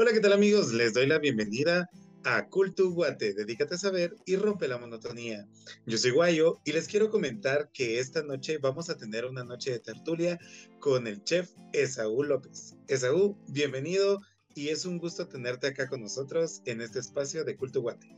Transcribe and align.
Hola, 0.00 0.14
¿qué 0.14 0.20
tal 0.20 0.32
amigos? 0.32 0.72
Les 0.72 0.94
doy 0.94 1.06
la 1.06 1.18
bienvenida 1.18 1.90
a 2.24 2.46
Cultu 2.48 2.94
Guate, 2.94 3.34
dedícate 3.34 3.74
a 3.74 3.76
saber 3.76 4.16
y 4.24 4.36
rompe 4.36 4.66
la 4.66 4.78
monotonía. 4.78 5.46
Yo 5.84 5.98
soy 5.98 6.12
Guayo 6.12 6.58
y 6.64 6.72
les 6.72 6.88
quiero 6.88 7.10
comentar 7.10 7.70
que 7.70 7.98
esta 7.98 8.22
noche 8.22 8.56
vamos 8.56 8.88
a 8.88 8.96
tener 8.96 9.26
una 9.26 9.44
noche 9.44 9.72
de 9.72 9.78
tertulia 9.78 10.38
con 10.78 11.06
el 11.06 11.22
chef 11.24 11.50
Esaú 11.74 12.22
López. 12.22 12.78
Esaú, 12.88 13.36
bienvenido 13.48 14.22
y 14.54 14.68
es 14.68 14.86
un 14.86 14.96
gusto 14.96 15.28
tenerte 15.28 15.66
acá 15.66 15.86
con 15.86 16.00
nosotros 16.00 16.62
en 16.64 16.80
este 16.80 16.98
espacio 16.98 17.44
de 17.44 17.56
Cultu 17.58 17.82
Guate. 17.82 18.16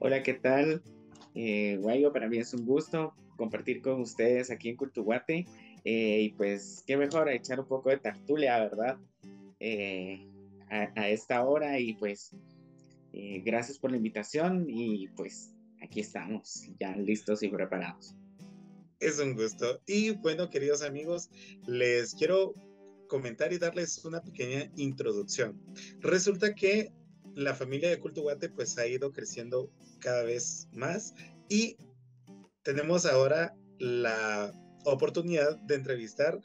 Hola, 0.00 0.24
¿qué 0.24 0.34
tal? 0.34 0.82
Eh, 1.36 1.78
Guayo, 1.80 2.12
para 2.12 2.28
mí 2.28 2.38
es 2.38 2.52
un 2.54 2.66
gusto 2.66 3.14
compartir 3.36 3.82
con 3.82 4.00
ustedes 4.00 4.50
aquí 4.50 4.70
en 4.70 4.76
Cultu 4.76 5.04
Guate. 5.04 5.46
Eh, 5.84 6.22
y 6.22 6.30
pues, 6.30 6.82
qué 6.88 6.96
mejor 6.96 7.28
echar 7.28 7.60
un 7.60 7.68
poco 7.68 7.90
de 7.90 7.98
tertulia, 7.98 8.58
¿verdad? 8.58 8.98
Eh, 9.60 10.26
a, 10.70 11.08
esta 11.08 11.44
hora 11.44 11.78
y 11.78 11.94
pues 11.94 12.32
eh, 13.12 13.42
gracias 13.44 13.78
por 13.78 13.90
la 13.90 13.96
invitación 13.96 14.66
y 14.68 15.08
pues 15.08 15.52
aquí 15.82 16.00
estamos 16.00 16.68
ya 16.78 16.96
listos 16.96 17.42
y 17.42 17.48
preparados. 17.48 18.14
Es 18.98 19.18
un 19.18 19.34
gusto. 19.34 19.80
Y 19.86 20.12
bueno, 20.12 20.48
queridos 20.48 20.82
amigos, 20.82 21.30
les 21.66 22.14
quiero 22.14 22.54
comentar 23.08 23.52
y 23.52 23.58
darles 23.58 24.04
una 24.04 24.20
pequeña 24.20 24.70
introducción. 24.76 25.60
Resulta 26.00 26.54
que 26.54 26.92
la 27.34 27.54
familia 27.54 27.90
de 27.90 28.00
Culto 28.00 28.22
Guate 28.22 28.48
pues 28.48 28.78
ha 28.78 28.86
ido 28.86 29.12
creciendo 29.12 29.70
cada 30.00 30.22
vez 30.22 30.68
más 30.72 31.14
y 31.48 31.76
tenemos 32.62 33.06
ahora 33.06 33.54
la 33.78 34.52
oportunidad 34.84 35.56
de 35.58 35.74
entrevistar 35.74 36.40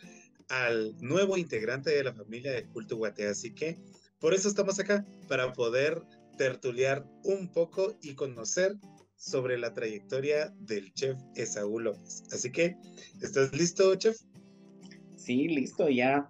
al 0.49 0.95
nuevo 0.99 1.37
integrante 1.37 1.91
de 1.91 2.03
la 2.03 2.13
familia 2.13 2.51
de 2.51 2.67
Culto 2.67 2.97
Guate. 2.97 3.27
Así 3.27 3.53
que 3.53 3.79
por 4.21 4.33
eso 4.33 4.47
estamos 4.47 4.79
acá, 4.79 5.05
para 5.27 5.51
poder 5.51 6.01
tertuliar 6.37 7.05
un 7.23 7.51
poco 7.51 7.97
y 8.01 8.13
conocer 8.13 8.77
sobre 9.17 9.57
la 9.57 9.73
trayectoria 9.73 10.53
del 10.59 10.93
chef 10.93 11.17
Esaú 11.35 11.79
López. 11.79 12.23
Así 12.31 12.51
que, 12.51 12.77
¿estás 13.21 13.53
listo, 13.53 13.93
chef? 13.95 14.17
Sí, 15.17 15.47
listo, 15.47 15.89
ya 15.89 16.29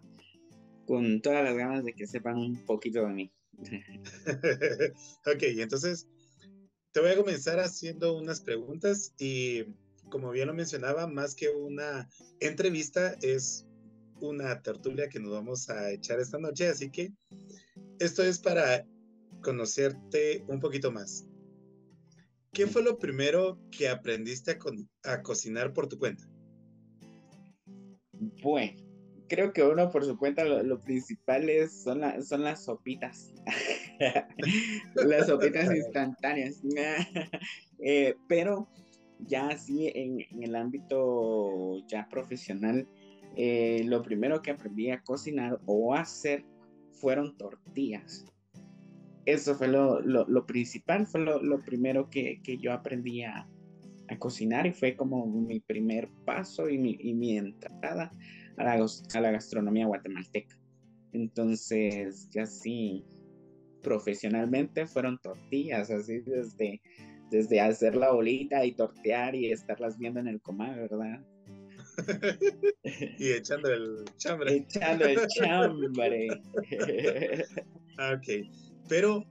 con 0.86 1.22
todas 1.22 1.44
las 1.44 1.56
ganas 1.56 1.84
de 1.84 1.94
que 1.94 2.08
sepan 2.08 2.38
un 2.38 2.66
poquito 2.66 3.06
de 3.06 3.14
mí. 3.14 3.32
ok, 5.26 5.44
entonces 5.60 6.08
te 6.92 7.00
voy 7.00 7.12
a 7.12 7.18
comenzar 7.18 7.60
haciendo 7.60 8.18
unas 8.18 8.42
preguntas 8.42 9.14
y 9.20 9.64
como 10.10 10.32
bien 10.32 10.48
lo 10.48 10.54
mencionaba, 10.54 11.08
más 11.08 11.36
que 11.36 11.50
una 11.50 12.10
entrevista 12.40 13.16
es 13.22 13.66
una 14.20 14.62
tertulia 14.62 15.10
que 15.10 15.20
nos 15.20 15.32
vamos 15.32 15.70
a 15.70 15.92
echar 15.92 16.20
esta 16.20 16.38
noche, 16.38 16.68
así 16.68 16.90
que 16.90 17.14
esto 18.02 18.24
es 18.24 18.40
para 18.40 18.86
conocerte 19.44 20.44
un 20.48 20.60
poquito 20.60 20.92
más. 20.92 21.28
¿Qué 22.52 22.66
fue 22.66 22.84
lo 22.84 22.98
primero 22.98 23.60
que 23.72 23.88
aprendiste 23.88 24.58
a, 25.04 25.22
cocinar 25.22 25.72
por 25.72 25.88
tu 25.88 26.00
cuenta? 26.00 26.28
Bueno, 28.42 28.74
creo 29.30 29.54
que 29.54 29.64
uno 29.64 29.90
por 29.92 30.04
su 30.04 30.18
cuenta 30.18 30.44
lo, 30.44 30.82
principal 30.82 31.48
es, 31.50 31.84
son, 31.84 32.02
son 32.24 32.44
las 32.44 32.66
sopitas. 32.66 33.34
las 34.96 35.28
sopitas 35.28 35.70
instantáneas. 35.76 36.62
Eh, 37.84 38.14
pero 38.28 38.68
ya 39.18 39.48
así 39.48 39.92
en, 39.96 40.20
el 40.40 40.56
ámbito 40.56 41.80
ya 41.88 42.08
profesional, 42.10 42.88
eh, 43.36 43.82
lo 43.86 44.04
primero 44.04 44.44
que 44.44 44.52
aprendí 44.52 44.92
a 44.92 45.02
cocinar 45.02 45.60
o 45.66 45.96
a 45.96 46.02
hacer 46.02 46.46
fueron 47.02 47.36
tortillas. 47.38 48.26
Eso 49.26 49.56
fue 49.56 49.68
lo, 49.68 50.00
lo, 50.02 50.46
principal, 50.46 51.06
fue 51.06 51.22
lo, 51.22 51.64
primero 51.64 52.10
que, 52.10 52.42
que, 52.44 52.58
yo 52.58 52.74
aprendí 52.74 53.24
a, 53.24 53.48
a, 54.08 54.18
cocinar 54.18 54.66
y 54.66 54.72
fue 54.72 54.96
como 54.96 55.26
mi 55.28 55.60
primer 55.60 56.10
paso 56.26 56.70
y 56.70 56.78
mi, 56.78 56.98
y 57.00 57.14
mi 57.14 57.38
entrada 57.38 58.12
a 58.58 58.64
la, 58.64 58.86
a 59.14 59.22
la, 59.22 59.32
gastronomía 59.32 59.86
guatemalteca. 59.86 60.58
Entonces, 61.14 62.30
ya 62.32 62.46
sí, 62.46 63.06
profesionalmente 63.84 64.88
fueron 64.88 65.20
tortillas, 65.20 65.92
así 65.92 66.20
desde, 66.22 66.82
desde 67.30 67.62
hacer 67.62 67.96
la 67.96 68.12
bolita 68.12 68.66
y 68.66 68.74
tortear 68.74 69.36
y 69.36 69.52
estarlas 69.52 69.98
viendo 70.00 70.20
en 70.20 70.28
el 70.28 70.42
comal, 70.42 70.76
¿verdad? 70.76 71.24
Y 73.18 73.32
echando 73.32 73.70
el 73.70 74.06
chambre. 74.18 74.56
Echando 74.56 75.06
el 75.06 75.28
chambre. 75.28 76.30
ok. 77.98 78.48
Pero 78.88 79.26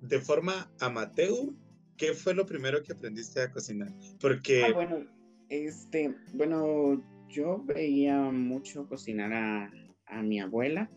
de 0.00 0.18
forma 0.20 0.70
amateur, 0.80 1.52
¿qué 1.96 2.14
fue 2.14 2.34
lo 2.34 2.46
primero 2.46 2.82
que 2.82 2.92
aprendiste 2.92 3.40
a 3.42 3.50
cocinar? 3.50 3.92
Porque. 4.20 4.64
Ah, 4.64 4.72
bueno, 4.72 5.06
este, 5.48 6.14
bueno, 6.34 7.02
yo 7.28 7.62
veía 7.64 8.18
mucho 8.30 8.86
cocinar 8.86 9.32
a, 9.32 9.72
a 10.06 10.22
mi 10.22 10.40
abuela. 10.40 10.90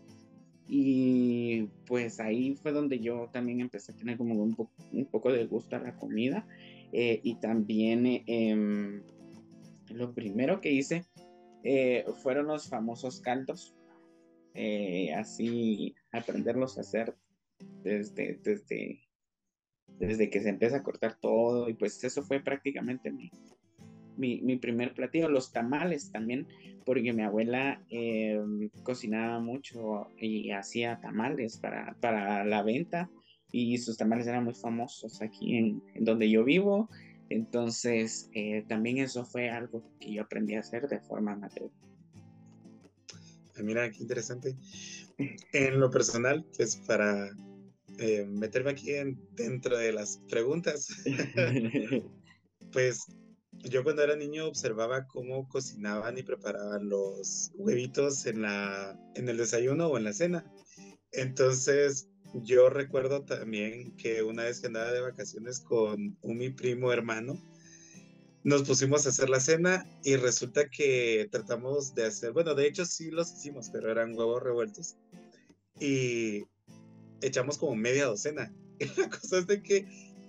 Y 0.68 1.68
pues 1.86 2.18
ahí 2.18 2.56
fue 2.56 2.72
donde 2.72 2.98
yo 2.98 3.30
también 3.32 3.60
empecé 3.60 3.92
a 3.92 3.96
tener 3.96 4.16
como 4.16 4.34
un, 4.34 4.56
un 4.92 5.06
poco 5.06 5.32
de 5.32 5.46
gusto 5.46 5.76
a 5.76 5.78
la 5.78 5.94
comida. 5.94 6.46
Eh, 6.92 7.20
y 7.22 7.36
también 7.36 8.06
eh, 8.06 9.02
lo 9.90 10.12
primero 10.14 10.60
que 10.60 10.72
hice 10.72 11.04
eh, 11.62 12.04
fueron 12.22 12.46
los 12.46 12.68
famosos 12.68 13.20
caldos. 13.20 13.74
Eh, 14.54 15.12
así 15.12 15.94
aprenderlos 16.12 16.78
a 16.78 16.80
hacer 16.80 17.14
desde, 17.82 18.38
desde, 18.42 19.00
desde 19.98 20.30
que 20.30 20.40
se 20.40 20.48
empieza 20.48 20.78
a 20.78 20.82
cortar 20.82 21.18
todo. 21.20 21.68
Y 21.68 21.74
pues 21.74 22.02
eso 22.04 22.22
fue 22.22 22.40
prácticamente 22.40 23.10
mi, 23.10 23.30
mi, 24.16 24.56
primer 24.56 24.94
platillo. 24.94 25.28
Los 25.28 25.52
tamales 25.52 26.10
también, 26.10 26.46
porque 26.84 27.12
mi 27.12 27.22
abuela 27.22 27.82
eh, 27.90 28.40
cocinaba 28.82 29.40
mucho 29.40 30.08
y 30.18 30.50
hacía 30.52 31.00
tamales 31.00 31.58
para, 31.58 31.96
para 32.00 32.44
la 32.44 32.62
venta. 32.62 33.10
Y 33.52 33.78
sus 33.78 33.96
tamales 33.96 34.26
eran 34.26 34.44
muy 34.44 34.54
famosos 34.54 35.22
aquí 35.22 35.56
en 35.56 35.82
donde 36.00 36.28
yo 36.28 36.44
vivo 36.44 36.90
entonces, 37.28 38.28
eh, 38.32 38.64
también 38.68 38.98
eso 38.98 39.24
fue 39.24 39.50
algo 39.50 39.82
que 40.00 40.12
yo 40.12 40.22
aprendí 40.22 40.54
a 40.54 40.60
hacer 40.60 40.88
de 40.88 41.00
forma 41.00 41.32
amateur. 41.32 41.70
Ah, 43.56 43.62
mira, 43.62 43.90
qué 43.90 44.02
interesante. 44.02 44.56
En 45.52 45.80
lo 45.80 45.90
personal, 45.90 46.44
pues 46.56 46.76
para 46.76 47.30
eh, 47.98 48.26
meterme 48.26 48.70
aquí 48.70 48.92
dentro 49.32 49.78
de 49.78 49.92
las 49.92 50.18
preguntas, 50.28 50.88
pues 52.72 53.06
yo 53.64 53.82
cuando 53.82 54.02
era 54.02 54.16
niño 54.16 54.46
observaba 54.46 55.06
cómo 55.06 55.48
cocinaban 55.48 56.18
y 56.18 56.22
preparaban 56.22 56.88
los 56.88 57.50
huevitos 57.54 58.26
en, 58.26 58.42
la, 58.42 58.98
en 59.14 59.28
el 59.28 59.38
desayuno 59.38 59.88
o 59.88 59.96
en 59.96 60.04
la 60.04 60.12
cena. 60.12 60.44
Entonces, 61.12 62.08
yo 62.34 62.70
recuerdo 62.70 63.22
también 63.22 63.96
que 63.96 64.22
una 64.22 64.44
vez 64.44 64.60
que 64.60 64.66
andaba 64.66 64.92
de 64.92 65.00
vacaciones 65.00 65.60
con 65.60 66.16
mi 66.22 66.50
primo 66.50 66.92
hermano, 66.92 67.40
nos 68.46 68.62
pusimos 68.62 69.04
a 69.04 69.08
hacer 69.08 69.28
la 69.28 69.40
cena 69.40 69.84
y 70.04 70.14
resulta 70.14 70.68
que 70.68 71.26
tratamos 71.32 71.96
de 71.96 72.06
hacer, 72.06 72.30
bueno, 72.30 72.54
de 72.54 72.68
hecho 72.68 72.86
sí 72.86 73.10
los 73.10 73.32
hicimos, 73.32 73.70
pero 73.70 73.90
eran 73.90 74.16
huevos 74.16 74.40
revueltos. 74.40 74.94
Y 75.80 76.44
echamos 77.22 77.58
como 77.58 77.74
media 77.74 78.06
docena. 78.06 78.54
Y 78.78 79.00
la 79.00 79.08
cosa 79.08 79.38
es 79.38 79.46
de 79.46 79.62
que 79.62 79.86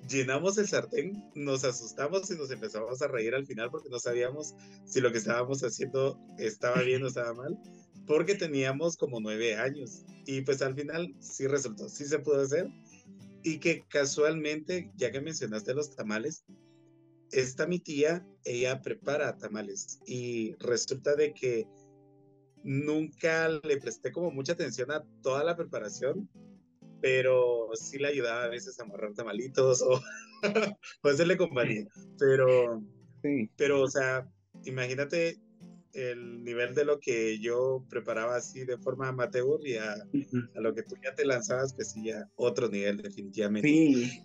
llenamos 0.07 0.57
el 0.57 0.67
sartén, 0.67 1.29
nos 1.35 1.63
asustamos 1.63 2.31
y 2.31 2.35
nos 2.35 2.49
empezamos 2.49 3.01
a 3.01 3.07
reír 3.07 3.35
al 3.35 3.45
final 3.45 3.69
porque 3.69 3.89
no 3.89 3.99
sabíamos 3.99 4.55
si 4.85 5.01
lo 5.01 5.11
que 5.11 5.17
estábamos 5.17 5.63
haciendo 5.63 6.17
estaba 6.39 6.81
bien 6.81 7.03
o 7.03 7.07
estaba 7.07 7.33
mal 7.33 7.59
porque 8.07 8.35
teníamos 8.35 8.97
como 8.97 9.19
nueve 9.19 9.55
años 9.55 10.05
y 10.25 10.41
pues 10.41 10.61
al 10.61 10.73
final 10.73 11.13
sí 11.19 11.45
resultó, 11.45 11.89
sí 11.89 12.05
se 12.05 12.19
pudo 12.19 12.41
hacer 12.41 12.69
y 13.43 13.59
que 13.59 13.83
casualmente, 13.87 14.91
ya 14.95 15.11
que 15.11 15.21
mencionaste 15.21 15.73
los 15.73 15.95
tamales, 15.95 16.45
esta 17.31 17.67
mi 17.67 17.79
tía, 17.79 18.25
ella 18.45 18.81
prepara 18.81 19.37
tamales 19.37 19.99
y 20.05 20.55
resulta 20.59 21.15
de 21.15 21.33
que 21.33 21.67
nunca 22.63 23.49
le 23.49 23.77
presté 23.77 24.11
como 24.11 24.31
mucha 24.31 24.53
atención 24.53 24.91
a 24.91 25.03
toda 25.21 25.43
la 25.43 25.55
preparación, 25.55 26.29
pero 27.01 27.69
sí 27.73 27.99
le 27.99 28.07
ayudaba 28.07 28.43
a 28.43 28.49
veces 28.49 28.79
a 28.79 28.83
amarrar 28.83 29.13
tamalitos 29.13 29.81
o, 29.81 30.01
o 31.03 31.07
hacerle 31.07 31.37
compañía, 31.37 31.85
pero, 32.17 32.81
sí. 33.21 33.49
pero 33.55 33.81
o 33.81 33.89
sea, 33.89 34.27
imagínate 34.65 35.39
el 35.97 36.43
nivel 36.43 36.75
de 36.75 36.85
lo 36.85 36.99
que 36.99 37.39
yo 37.39 37.83
preparaba 37.89 38.35
así 38.35 38.63
de 38.65 38.77
forma 38.77 39.09
amateur 39.09 39.59
y 39.65 39.75
a, 39.75 39.95
lo 40.55 40.73
que 40.73 40.83
tú 40.83 40.95
ya 41.03 41.15
te 41.15 41.25
lanzabas, 41.25 41.73
pues 41.73 41.91
sí, 41.91 42.05
ya 42.05 42.29
otro 42.35 42.69
nivel 42.69 42.97
definitivamente. 42.97 43.67
Sí. 43.67 44.23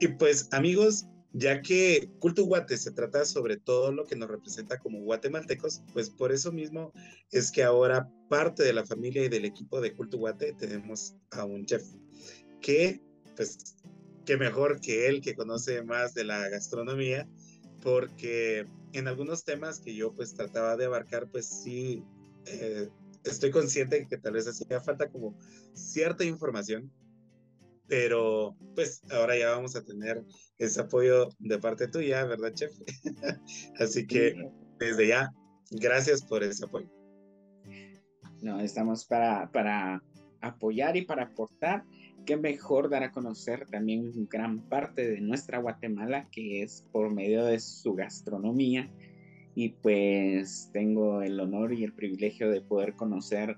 Y 0.00 0.08
pues 0.08 0.48
amigos, 0.52 1.06
ya 1.32 1.60
que 1.62 2.10
Culto 2.20 2.44
Guate 2.44 2.76
se 2.76 2.92
trata 2.92 3.24
sobre 3.24 3.56
todo 3.56 3.92
lo 3.92 4.04
que 4.06 4.16
nos 4.16 4.30
representa 4.30 4.78
como 4.78 5.00
guatemaltecos, 5.00 5.82
pues 5.92 6.08
por 6.08 6.32
eso 6.32 6.52
mismo 6.52 6.92
es 7.30 7.50
que 7.50 7.62
ahora 7.62 8.08
parte 8.28 8.62
de 8.62 8.72
la 8.72 8.86
familia 8.86 9.24
y 9.24 9.28
del 9.28 9.44
equipo 9.44 9.80
de 9.80 9.94
Culto 9.94 10.16
Guate 10.16 10.54
tenemos 10.54 11.16
a 11.32 11.44
un 11.44 11.66
chef 11.66 11.82
que, 12.60 13.02
pues, 13.36 13.76
que 14.24 14.36
mejor 14.36 14.80
que 14.80 15.08
él 15.08 15.20
que 15.20 15.34
conoce 15.34 15.82
más 15.82 16.14
de 16.14 16.24
la 16.24 16.48
gastronomía, 16.48 17.28
porque 17.84 18.66
en 18.94 19.06
algunos 19.06 19.44
temas 19.44 19.78
que 19.78 19.94
yo 19.94 20.14
pues 20.14 20.34
trataba 20.34 20.76
de 20.76 20.86
abarcar, 20.86 21.28
pues 21.30 21.46
sí, 21.46 22.02
eh, 22.46 22.88
estoy 23.24 23.50
consciente 23.50 24.00
de 24.00 24.08
que 24.08 24.16
tal 24.16 24.32
vez 24.32 24.48
hacía 24.48 24.80
falta 24.80 25.10
como 25.10 25.38
cierta 25.74 26.24
información, 26.24 26.90
pero 27.86 28.56
pues 28.74 29.02
ahora 29.10 29.38
ya 29.38 29.50
vamos 29.50 29.76
a 29.76 29.84
tener 29.84 30.24
ese 30.56 30.80
apoyo 30.80 31.28
de 31.38 31.58
parte 31.58 31.86
tuya, 31.86 32.24
¿verdad, 32.24 32.54
chef? 32.54 32.72
Así 33.78 34.06
que 34.06 34.34
desde 34.78 35.08
ya, 35.08 35.30
gracias 35.70 36.24
por 36.24 36.42
ese 36.42 36.64
apoyo. 36.64 36.88
No, 38.40 38.60
estamos 38.60 39.04
para, 39.04 39.50
para 39.52 40.02
apoyar 40.40 40.96
y 40.96 41.02
para 41.02 41.24
aportar. 41.24 41.84
Qué 42.26 42.36
mejor 42.36 42.88
dar 42.88 43.02
a 43.02 43.12
conocer 43.12 43.66
también 43.66 44.28
gran 44.28 44.60
parte 44.68 45.08
de 45.08 45.20
nuestra 45.20 45.58
Guatemala, 45.58 46.28
que 46.30 46.62
es 46.62 46.86
por 46.90 47.12
medio 47.12 47.44
de 47.44 47.60
su 47.60 47.94
gastronomía. 47.94 48.90
Y 49.54 49.70
pues 49.70 50.70
tengo 50.72 51.22
el 51.22 51.38
honor 51.38 51.72
y 51.72 51.84
el 51.84 51.92
privilegio 51.92 52.50
de 52.50 52.60
poder 52.60 52.94
conocer 52.94 53.56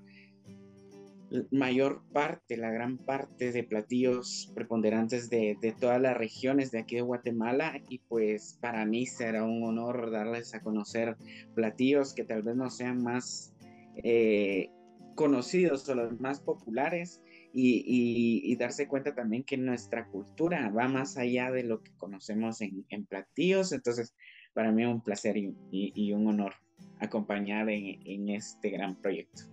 mayor 1.50 2.02
parte, 2.12 2.56
la 2.56 2.70
gran 2.70 2.98
parte 2.98 3.52
de 3.52 3.64
platillos 3.64 4.52
preponderantes 4.54 5.28
de, 5.28 5.56
todas 5.80 6.00
las 6.00 6.16
regiones 6.16 6.70
de 6.70 6.78
aquí 6.78 6.96
de 6.96 7.02
Guatemala 7.02 7.80
y 7.88 7.98
pues 7.98 8.58
para 8.60 8.84
mí 8.86 9.06
será 9.06 9.44
un 9.44 9.64
honor 9.64 10.10
darles 10.10 10.54
a 10.54 10.60
conocer 10.60 11.16
platillos 11.54 12.14
que 12.14 12.24
tal 12.24 12.42
vez 12.42 12.56
no 12.56 12.70
sean 12.70 13.02
más 13.02 13.52
eh, 13.96 14.70
conocidos 15.14 15.88
o 15.88 15.94
los 15.94 16.20
más 16.20 16.40
populares 16.40 17.20
y, 17.58 18.54
darse 18.56 18.86
cuenta 18.86 19.14
también 19.14 19.44
que 19.44 19.56
nuestra 19.56 20.08
cultura 20.08 20.68
va 20.70 20.88
más 20.88 21.16
allá 21.16 21.50
de 21.50 21.62
lo 21.62 21.82
que 21.82 21.92
conocemos 21.96 22.60
en, 22.60 23.06
platillos. 23.06 23.72
Entonces, 23.72 24.14
para 24.52 24.72
mí 24.72 24.82
es 24.82 24.88
un 24.88 25.02
placer 25.02 25.36
y, 25.36 26.12
un 26.12 26.26
honor 26.26 26.54
acompañar 27.00 27.70
en 27.70 28.28
este 28.28 28.70
gran 28.70 29.00
proyecto. 29.00 29.44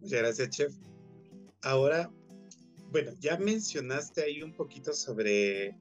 Muchas 0.00 0.20
gracias, 0.20 0.50
chef. 0.50 0.72
Ahora, 1.62 2.10
bueno, 2.90 3.12
ya 3.18 3.36
mencionaste 3.38 4.22
ahí 4.22 4.42
un 4.42 4.52
poquito 4.52 4.92
sobre 4.92 5.76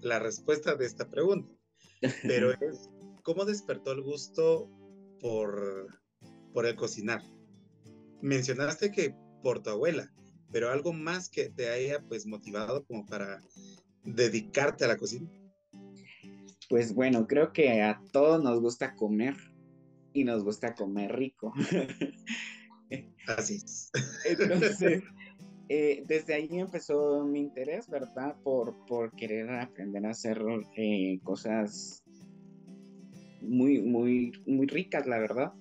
la 0.00 0.18
respuesta 0.18 0.74
de 0.74 0.86
esta 0.86 1.08
pregunta, 1.08 1.52
pero 2.22 2.52
es, 2.60 2.90
¿cómo 3.22 3.44
despertó 3.44 3.92
el 3.92 4.02
gusto 4.02 4.70
por, 5.20 6.00
por 6.52 6.66
el 6.66 6.76
cocinar? 6.76 7.22
Mencionaste 8.22 8.90
que 8.90 9.14
por 9.42 9.62
tu 9.62 9.70
abuela, 9.70 10.12
pero 10.56 10.70
algo 10.70 10.94
más 10.94 11.28
que 11.28 11.50
te 11.50 11.68
haya 11.68 12.00
pues 12.08 12.24
motivado 12.24 12.82
como 12.86 13.04
para 13.04 13.42
dedicarte 14.04 14.86
a 14.86 14.88
la 14.88 14.96
cocina. 14.96 15.28
Pues 16.70 16.94
bueno, 16.94 17.26
creo 17.26 17.52
que 17.52 17.82
a 17.82 18.00
todos 18.10 18.42
nos 18.42 18.58
gusta 18.62 18.94
comer 18.94 19.34
y 20.14 20.24
nos 20.24 20.42
gusta 20.42 20.74
comer 20.74 21.14
rico. 21.14 21.52
Así 23.36 23.56
es. 23.56 23.90
Entonces, 24.24 25.02
eh, 25.68 26.02
desde 26.06 26.32
ahí 26.32 26.48
empezó 26.52 27.22
mi 27.26 27.40
interés, 27.40 27.86
¿verdad? 27.90 28.34
Por, 28.42 28.82
por 28.86 29.14
querer 29.14 29.50
aprender 29.50 30.06
a 30.06 30.12
hacer 30.12 30.42
eh, 30.78 31.20
cosas 31.22 32.02
muy, 33.42 33.82
muy, 33.82 34.32
muy 34.46 34.66
ricas, 34.66 35.06
la 35.06 35.18
verdad. 35.18 35.52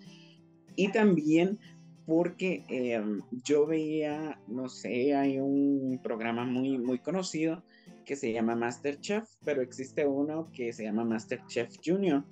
Y 0.77 0.89
también 0.93 1.59
porque 2.05 2.63
eh, 2.69 3.03
yo 3.43 3.65
veía, 3.65 4.39
no 4.47 4.69
sé, 4.69 5.15
hay 5.15 5.39
un 5.39 5.99
programa 6.03 6.45
muy, 6.45 6.77
muy 6.77 6.99
conocido 6.99 7.63
que 8.05 8.15
se 8.15 8.31
llama 8.31 8.55
Masterchef, 8.55 9.27
pero 9.43 9.61
existe 9.61 10.05
uno 10.05 10.49
que 10.51 10.71
se 10.71 10.83
llama 10.83 11.03
Masterchef 11.03 11.75
Junior. 11.83 12.23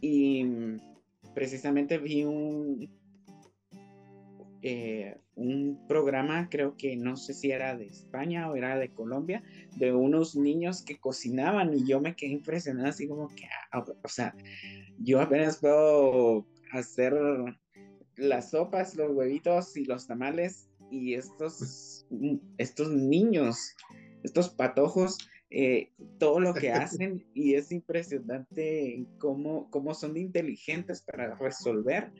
Y 0.00 0.44
precisamente 1.34 1.98
vi 1.98 2.24
un, 2.24 2.90
eh, 4.62 5.16
un 5.36 5.86
programa, 5.86 6.48
creo 6.50 6.76
que 6.76 6.96
no 6.96 7.16
sé 7.16 7.34
si 7.34 7.50
era 7.52 7.76
de 7.76 7.86
España 7.86 8.50
o 8.50 8.56
era 8.56 8.76
de 8.78 8.90
Colombia, 8.90 9.42
de 9.76 9.92
unos 9.92 10.34
niños 10.34 10.82
que 10.82 10.98
cocinaban 10.98 11.72
y 11.74 11.86
yo 11.86 12.00
me 12.00 12.16
quedé 12.16 12.32
impresionada, 12.32 12.88
así 12.88 13.06
como 13.06 13.28
que, 13.28 13.44
ah, 13.70 13.84
o 14.02 14.08
sea, 14.08 14.34
yo 14.98 15.20
apenas 15.20 15.58
puedo 15.58 16.46
hacer 16.72 17.14
las 18.16 18.50
sopas, 18.50 18.96
los 18.96 19.12
huevitos 19.12 19.76
y 19.76 19.84
los 19.84 20.06
tamales 20.06 20.68
y 20.90 21.14
estos, 21.14 22.06
estos 22.58 22.90
niños, 22.90 23.74
estos 24.22 24.50
patojos, 24.50 25.18
eh, 25.50 25.92
todo 26.18 26.40
lo 26.40 26.54
que 26.54 26.72
hacen 26.72 27.24
y 27.34 27.54
es 27.54 27.70
impresionante 27.72 29.06
cómo, 29.18 29.70
cómo 29.70 29.94
son 29.94 30.16
inteligentes 30.16 31.02
para 31.02 31.34
resolver. 31.36 32.12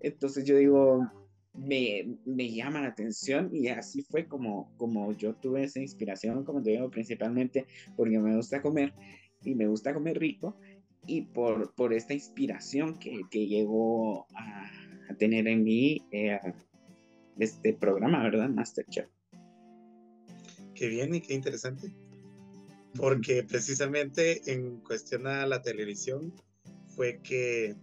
Entonces 0.00 0.44
yo 0.44 0.56
digo, 0.56 1.06
me, 1.54 2.16
me, 2.24 2.50
llama 2.50 2.80
la 2.80 2.88
atención 2.88 3.50
y 3.52 3.68
así 3.68 4.02
fue 4.02 4.26
como, 4.26 4.74
como 4.78 5.12
yo 5.12 5.34
tuve 5.34 5.64
esa 5.64 5.80
inspiración, 5.80 6.44
como 6.44 6.62
te 6.62 6.70
digo, 6.70 6.90
principalmente 6.90 7.66
porque 7.96 8.18
me 8.18 8.34
gusta 8.34 8.62
comer 8.62 8.94
y 9.42 9.54
me 9.54 9.66
gusta 9.66 9.92
comer 9.92 10.18
rico 10.18 10.56
y 11.06 11.22
por, 11.22 11.74
por 11.74 11.92
esta 11.92 12.14
inspiración 12.14 12.98
que, 12.98 13.20
que 13.30 13.46
llegó 13.46 14.26
a, 14.34 14.70
a, 15.08 15.14
tener 15.14 15.46
en 15.48 15.64
mí 15.64 16.02
eh, 16.10 16.38
este 17.38 17.74
programa, 17.74 18.22
¿verdad? 18.22 18.48
Masterchef. 18.48 19.08
Qué 20.74 20.88
bien 20.88 21.14
y 21.14 21.20
qué 21.20 21.34
interesante. 21.34 21.92
Porque 22.94 23.42
precisamente 23.42 24.52
en 24.52 24.78
cuestión 24.80 25.26
a 25.26 25.46
la 25.46 25.62
televisión 25.62 26.34
fue 26.94 27.20
que 27.22 27.74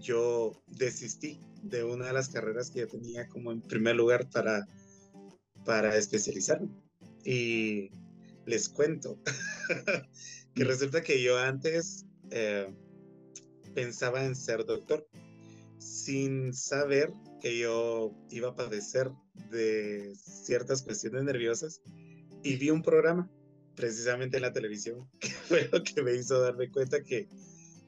yo 0.00 0.62
desistí 0.66 1.40
de 1.62 1.84
una 1.84 2.06
de 2.06 2.12
las 2.12 2.28
carreras 2.28 2.70
que 2.70 2.80
yo 2.80 2.88
tenía 2.88 3.28
como 3.28 3.52
en 3.52 3.60
primer 3.60 3.96
lugar 3.96 4.28
para, 4.30 4.66
para 5.64 5.96
especializarme. 5.96 6.68
Y 7.24 7.90
les 8.46 8.68
cuento 8.68 9.18
que 10.54 10.64
resulta 10.64 11.02
que 11.02 11.22
yo 11.22 11.38
antes 11.38 12.04
eh, 12.30 12.68
pensaba 13.74 14.24
en 14.24 14.34
ser 14.34 14.64
doctor 14.64 15.06
sin 15.82 16.52
saber 16.54 17.12
que 17.40 17.58
yo 17.58 18.14
iba 18.30 18.50
a 18.50 18.54
padecer 18.54 19.10
de 19.50 20.12
ciertas 20.14 20.82
cuestiones 20.82 21.24
nerviosas 21.24 21.82
y 22.42 22.56
vi 22.56 22.70
un 22.70 22.82
programa 22.82 23.30
precisamente 23.74 24.36
en 24.36 24.42
la 24.42 24.52
televisión 24.52 25.08
que 25.20 25.30
fue 25.30 25.68
lo 25.72 25.82
que 25.82 26.02
me 26.02 26.14
hizo 26.14 26.40
darme 26.40 26.70
cuenta 26.70 27.02
que 27.02 27.28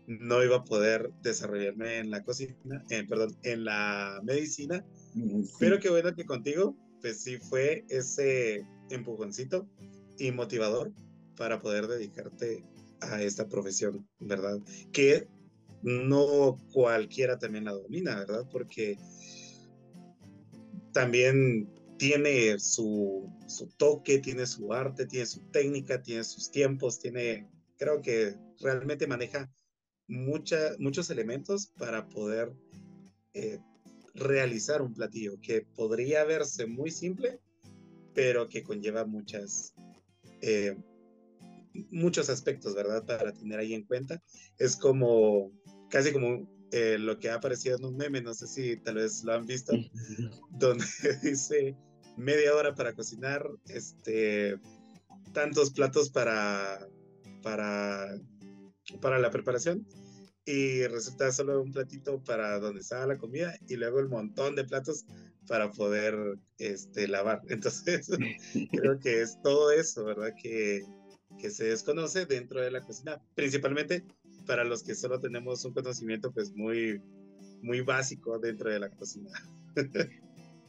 no 0.07 0.43
iba 0.43 0.57
a 0.57 0.65
poder 0.65 1.11
desarrollarme 1.23 1.99
en 1.99 2.11
la 2.11 2.23
cocina, 2.23 2.85
eh, 2.91 3.05
perdón, 3.09 3.37
en 3.43 3.65
la 3.65 4.21
medicina, 4.23 4.85
mm, 5.15 5.45
pero 5.59 5.79
qué 5.79 5.89
bueno 5.89 6.15
que 6.15 6.27
contigo, 6.27 6.77
pues 7.01 7.23
sí 7.23 7.39
fue 7.39 7.87
ese 7.89 8.67
empujoncito 8.91 9.67
y 10.19 10.31
motivador 10.31 10.93
para 11.37 11.63
poder 11.63 11.87
dedicarte 11.87 12.65
a 13.01 13.23
esta 13.23 13.49
profesión, 13.49 14.07
¿verdad? 14.19 14.61
Que 14.93 15.27
no 15.85 16.57
cualquiera 16.73 17.39
también 17.39 17.67
la 17.67 17.73
domina, 17.73 18.17
¿verdad? 18.17 18.49
Porque 18.51 18.99
también 20.93 21.69
tiene 21.99 22.59
su, 22.59 23.31
toque, 23.77 24.19
tiene 24.19 24.47
su 24.47 24.73
arte, 24.73 25.07
tiene 25.07 25.27
su 25.27 25.41
técnica, 25.51 26.03
tiene 26.03 26.25
sus 26.25 26.51
tiempos, 26.51 26.99
tiene, 26.99 27.49
creo 27.77 28.01
que 28.01 28.35
realmente 28.61 29.07
maneja 29.07 29.53
muchos 30.07 31.11
elementos 31.11 31.67
para 31.79 32.09
poder 32.09 32.53
eh, 33.35 33.59
realizar 34.15 34.81
un 34.81 34.95
platillo 34.95 35.39
que 35.43 35.67
podría 35.77 36.25
verse 36.25 36.67
muy 36.67 36.91
simple, 36.91 37.41
pero 38.15 38.49
que 38.49 38.63
conlleva 38.63 39.05
muchas, 39.05 39.75
eh, 40.41 40.77
muchos 41.91 42.31
aspectos, 42.31 42.75
¿verdad? 42.75 43.05
Para 43.05 43.33
tener 43.33 43.59
ahí 43.59 43.75
en 43.75 43.85
cuenta. 43.85 44.23
Es 44.59 44.77
como, 44.77 45.53
casi 45.91 46.13
como 46.13 46.49
eh, 46.73 46.99
lo 46.99 47.19
que 47.19 47.31
ha 47.31 47.35
aparecido 47.35 47.77
en 47.77 47.85
un 47.85 47.97
meme, 47.97 48.21
no 48.21 48.35
sé 48.35 48.47
si 48.47 48.77
tal 48.77 48.97
vez 48.97 49.23
lo 49.25 49.35
han 49.35 49.47
visto, 49.47 49.73
donde 50.51 50.85
dice 51.23 51.77
media 52.17 52.55
hora 52.55 52.75
para 52.75 52.95
cocinar, 52.95 53.49
este, 53.69 54.59
tantos 55.33 55.73
platos 55.73 56.11
para, 56.11 56.89
para 57.43 58.17
para 59.01 59.19
la 59.19 59.31
preparación 59.31 59.87
y 60.45 60.87
resulta 60.87 61.33
solo 61.33 61.63
un 61.63 61.73
platito 61.73 62.23
para 62.23 62.59
donde 62.59 62.81
estaba 62.81 63.07
la 63.07 63.19
comida 63.19 63.57
y 63.67 63.77
luego 63.77 64.01
el 64.01 64.09
montón 64.09 64.55
de 64.55 64.65
platos 64.65 65.07
para 65.47 65.71
poder 65.71 66.39
este, 66.59 67.09
lavar. 67.09 67.41
Entonces, 67.49 68.11
creo 68.73 68.99
que 68.99 69.23
es 69.23 69.41
todo 69.43 69.71
eso, 69.71 70.05
¿verdad? 70.05 70.33
Que, 70.41 70.83
que 71.39 71.51
se 71.51 71.65
desconoce 71.65 72.27
dentro 72.27 72.61
de 72.61 72.71
la 72.71 72.83
cocina, 72.83 73.21
principalmente 73.35 74.05
para 74.47 74.65
los 74.65 74.83
que 74.83 74.95
solo 74.95 75.19
tenemos 75.21 75.65
un 75.65 75.73
conocimiento 75.73 76.33
pues 76.33 76.55
muy, 76.55 77.01
muy 77.63 77.81
básico 77.81 78.39
dentro 78.39 78.71
de 78.71 78.81
la 78.81 78.91
cocina. 78.91 79.31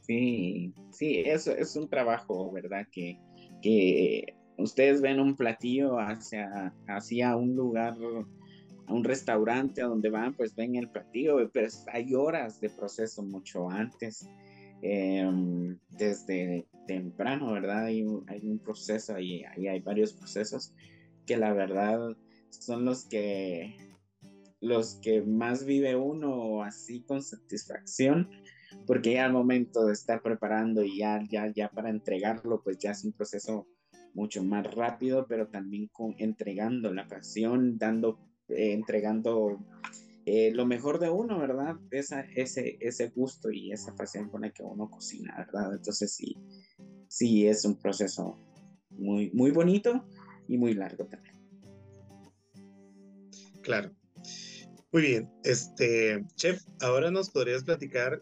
Sí, 0.02 0.72
sí, 0.92 1.24
eso 1.26 1.52
es 1.52 1.76
un 1.76 1.90
trabajo, 1.90 2.52
¿verdad? 2.52 2.86
Que, 2.92 3.18
que 3.62 4.36
ustedes 4.58 5.02
ven 5.02 5.20
un 5.20 5.36
platillo 5.36 6.00
hacia, 6.00 6.74
hacia 6.88 7.36
un 7.36 7.56
lugar, 7.56 7.98
a 8.86 8.94
un 8.94 9.04
restaurante 9.04 9.82
a 9.82 9.88
donde 9.88 10.12
van, 10.12 10.36
pues 10.36 10.56
ven 10.56 10.76
el 10.76 10.90
platillo, 10.90 11.50
pero 11.52 11.68
hay 11.92 12.14
horas 12.14 12.62
de 12.62 12.70
proceso 12.70 13.24
mucho 13.24 13.70
antes, 13.70 14.30
em, 14.84 15.78
desde 15.98 16.68
temprano, 16.88 17.54
¿verdad? 17.54 17.86
Hay 17.86 18.04
un, 18.04 18.24
hay 18.28 18.48
un 18.48 18.60
proceso, 18.60 19.16
ahí, 19.16 19.44
ahí 19.44 19.68
hay 19.68 19.80
varios 19.80 20.14
procesos 20.14 20.72
que 21.26 21.38
la 21.38 21.52
verdad 21.54 22.16
son 22.62 22.86
los 22.86 23.06
que 23.06 23.76
los 24.62 24.96
que 24.96 25.22
más 25.22 25.66
vive 25.66 25.96
uno 25.96 26.64
así 26.64 27.02
con 27.04 27.22
satisfacción, 27.22 28.30
porque 28.88 29.14
ya 29.14 29.26
al 29.26 29.34
momento 29.34 29.86
de 29.86 29.94
estar 29.94 30.22
preparando 30.22 30.84
y 30.84 30.98
ya, 30.98 31.22
ya, 31.30 31.52
ya 31.54 31.70
para 31.70 31.90
entregarlo, 31.90 32.62
pues 32.64 32.80
ya 32.80 32.92
es 32.92 33.04
un 33.04 33.14
proceso 33.14 33.68
mucho 34.14 34.44
más 34.44 34.74
rápido, 34.74 35.28
pero 35.28 35.48
también 35.48 35.88
con 35.92 36.16
entregando 36.18 36.94
la 36.94 37.08
pasión, 37.08 37.78
dando, 37.78 38.18
eh, 38.48 38.74
entregando 38.74 39.60
eh, 40.26 40.52
lo 40.52 40.66
mejor 40.66 41.00
de 41.00 41.10
uno, 41.10 41.38
¿verdad? 41.38 41.76
Esa, 41.92 42.22
ese, 42.22 42.78
ese 42.80 43.10
gusto 43.10 43.52
y 43.52 43.72
esa 43.72 43.94
pasión 43.96 44.30
con 44.30 44.42
la 44.42 44.52
que 44.52 44.64
uno 44.64 44.90
cocina, 44.90 45.36
¿verdad? 45.38 45.74
Entonces 45.74 46.16
sí, 46.16 46.36
sí 47.08 47.48
es 47.48 47.66
un 47.66 47.76
proceso 47.76 48.40
muy, 48.90 49.30
muy 49.32 49.52
bonito 49.52 50.06
y 50.48 50.58
muy 50.58 50.74
largo 50.74 51.06
también. 51.06 51.35
Claro. 53.66 53.90
Muy 54.92 55.02
bien, 55.02 55.30
este, 55.44 56.24
chef, 56.36 56.62
ahora 56.82 57.10
nos 57.10 57.32
podrías 57.32 57.64
platicar 57.64 58.22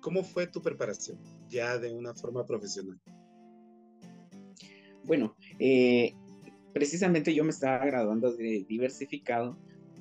cómo 0.00 0.24
fue 0.24 0.48
tu 0.48 0.60
preparación 0.60 1.16
ya 1.48 1.78
de 1.78 1.92
una 1.92 2.12
forma 2.12 2.44
profesional. 2.44 3.00
Bueno, 5.04 5.36
eh, 5.60 6.12
precisamente 6.74 7.32
yo 7.32 7.44
me 7.44 7.50
estaba 7.50 7.86
graduando 7.86 8.32
de 8.32 8.66
diversificado 8.68 9.56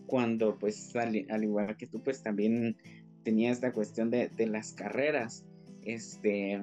cuando 0.08 0.58
pues 0.58 0.96
al, 0.96 1.16
igual 1.44 1.78
que 1.78 1.86
tú 1.86 2.02
pues 2.02 2.24
también 2.24 2.78
tenía 3.24 3.52
esta 3.52 3.74
cuestión 3.74 4.10
de, 4.10 4.32
las 4.48 4.74
carreras, 4.74 5.46
este, 5.84 6.60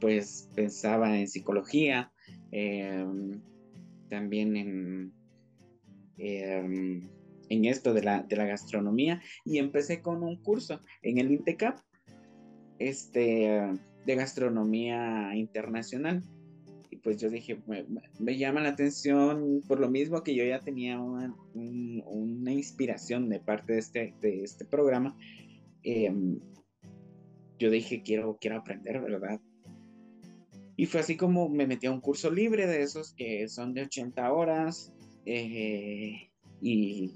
pues 0.00 0.50
pensaba 0.56 1.16
en 1.16 1.28
psicología, 1.28 2.10
em, 2.50 3.40
también 4.08 4.56
en, 4.56 5.17
em, 6.18 7.08
en 7.48 7.64
esto 7.64 7.94
de 7.94 8.02
la, 8.02 8.22
de 8.22 8.36
la 8.36 8.44
gastronomía 8.44 9.22
y 9.44 9.58
empecé 9.58 10.02
con 10.02 10.22
un 10.22 10.36
curso 10.36 10.80
en 11.02 11.18
el 11.18 11.32
INTECAP 11.32 11.78
este, 12.78 13.72
de 14.06 14.14
gastronomía 14.14 15.34
internacional 15.34 16.22
pues 17.02 17.18
yo 17.18 17.30
dije, 17.30 17.58
me, 18.18 18.38
llama 18.38 18.60
la 18.60 18.70
atención 18.70 19.62
por 19.66 19.80
lo 19.80 19.88
mismo 19.88 20.22
que 20.22 20.34
yo 20.34 20.44
ya 20.44 20.60
tenía 20.60 21.00
una, 21.00 22.52
inspiración 22.52 23.28
de 23.28 23.40
parte 23.40 23.74
de 23.74 23.78
este, 23.78 24.14
de 24.20 24.42
este 24.42 24.64
programa. 24.64 25.16
Em, 25.82 26.40
yo 27.58 27.70
dije, 27.70 28.02
quiero, 28.02 28.38
quiero 28.40 28.58
aprender, 28.58 29.00
¿verdad? 29.00 29.40
Y 30.76 30.86
fue 30.86 31.00
así 31.00 31.16
como 31.16 31.48
me 31.48 31.66
metí 31.66 31.86
a 31.86 31.92
un 31.92 32.00
curso 32.00 32.30
libre 32.30 32.66
de 32.66 32.82
esos 32.82 33.12
que 33.14 33.48
son 33.48 33.74
de 33.74 33.82
80 33.82 34.32
horas 34.32 34.92
eh, 35.26 36.30
y 36.60 37.14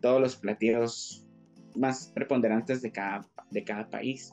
todos 0.00 0.20
los 0.20 0.36
platillos 0.36 1.26
más 1.74 2.10
preponderantes 2.14 2.82
de 2.82 2.92
cada, 2.92 3.28
de 3.50 3.64
cada 3.64 3.88
país. 3.88 4.32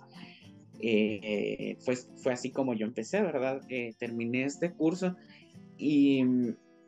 Eh, 0.79 1.77
fue, 1.79 2.33
así 2.33 2.51
como 2.51 2.73
yo 2.73 2.85
empecé, 2.85 3.21
¿verdad? 3.21 3.61
Eh, 3.69 3.95
terminé 3.97 4.43
este 4.43 4.73
curso 4.73 5.15
y 5.77 6.23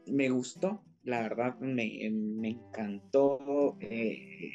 me 0.05 0.29
gustó, 0.29 0.83
la 1.03 1.21
verdad, 1.21 1.57
me, 1.59 2.05
encantó, 2.05 3.77
eh, 3.79 4.51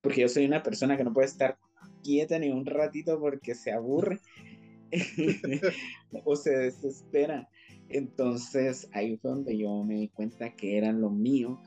porque 0.00 0.22
yo 0.22 0.28
soy 0.28 0.44
una 0.44 0.62
persona 0.62 0.96
que 0.96 1.04
no 1.04 1.12
puede 1.12 1.26
estar 1.26 1.58
quieta 2.02 2.38
ni 2.38 2.50
un 2.50 2.66
ratito 2.66 3.18
porque 3.18 3.54
se 3.54 3.72
aburre 3.72 4.20
o 6.24 6.36
se 6.36 6.50
desespera. 6.50 7.48
Entonces 7.94 8.88
ahí 8.92 9.16
fue 9.18 9.30
donde 9.30 9.56
yo 9.56 9.84
me 9.84 9.94
di 9.94 10.08
cuenta 10.08 10.56
que 10.56 10.76
era 10.76 10.90
lo 10.90 11.10
mío, 11.10 11.60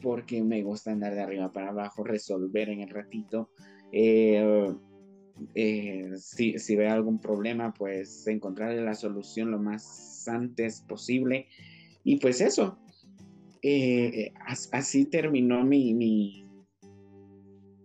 porque 0.00 0.40
me 0.40 0.62
gusta 0.62 0.92
andar 0.92 1.12
de 1.12 1.22
arriba 1.22 1.52
para 1.52 1.70
abajo, 1.70 2.04
resolver 2.04 2.68
en 2.68 2.82
el 2.82 2.88
ratito. 2.88 3.50
Eh, 3.90 4.72
eh, 5.56 6.12
si, 6.16 6.56
si, 6.60 6.76
ve 6.76 6.88
algún 6.88 7.20
problema, 7.20 7.74
pues 7.74 8.24
encontrarle 8.28 8.80
la 8.80 8.94
solución 8.94 9.50
lo 9.50 9.58
más 9.58 10.28
antes 10.28 10.82
posible. 10.82 11.48
Y 12.04 12.18
pues 12.20 12.40
eso, 12.40 12.78
eh, 13.60 14.32
así 14.70 15.06
terminó 15.06 15.64
mi, 15.64 15.94
mi, 15.94 16.46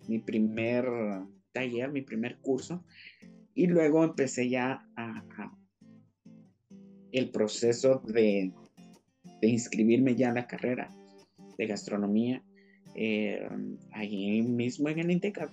mi, 0.07 0.19
primer 0.19 0.85
taller, 1.51 1.91
mi 1.91 2.03
primer 2.03 2.37
curso. 2.41 2.85
Y 3.55 3.65
luego 3.65 4.03
empecé 4.03 4.49
ya 4.49 4.87
a, 4.95 5.23
el 7.11 7.29
proceso 7.29 8.01
de, 8.05 8.51
de, 9.41 9.47
inscribirme 9.47 10.15
ya 10.15 10.29
a 10.29 10.33
la 10.33 10.47
carrera 10.47 10.89
de 11.57 11.67
gastronomía, 11.67 12.43
eh, 12.95 13.47
ahí 13.91 14.41
mismo 14.41 14.89
en 14.89 14.99
el 14.99 15.11
INTECAP 15.11 15.51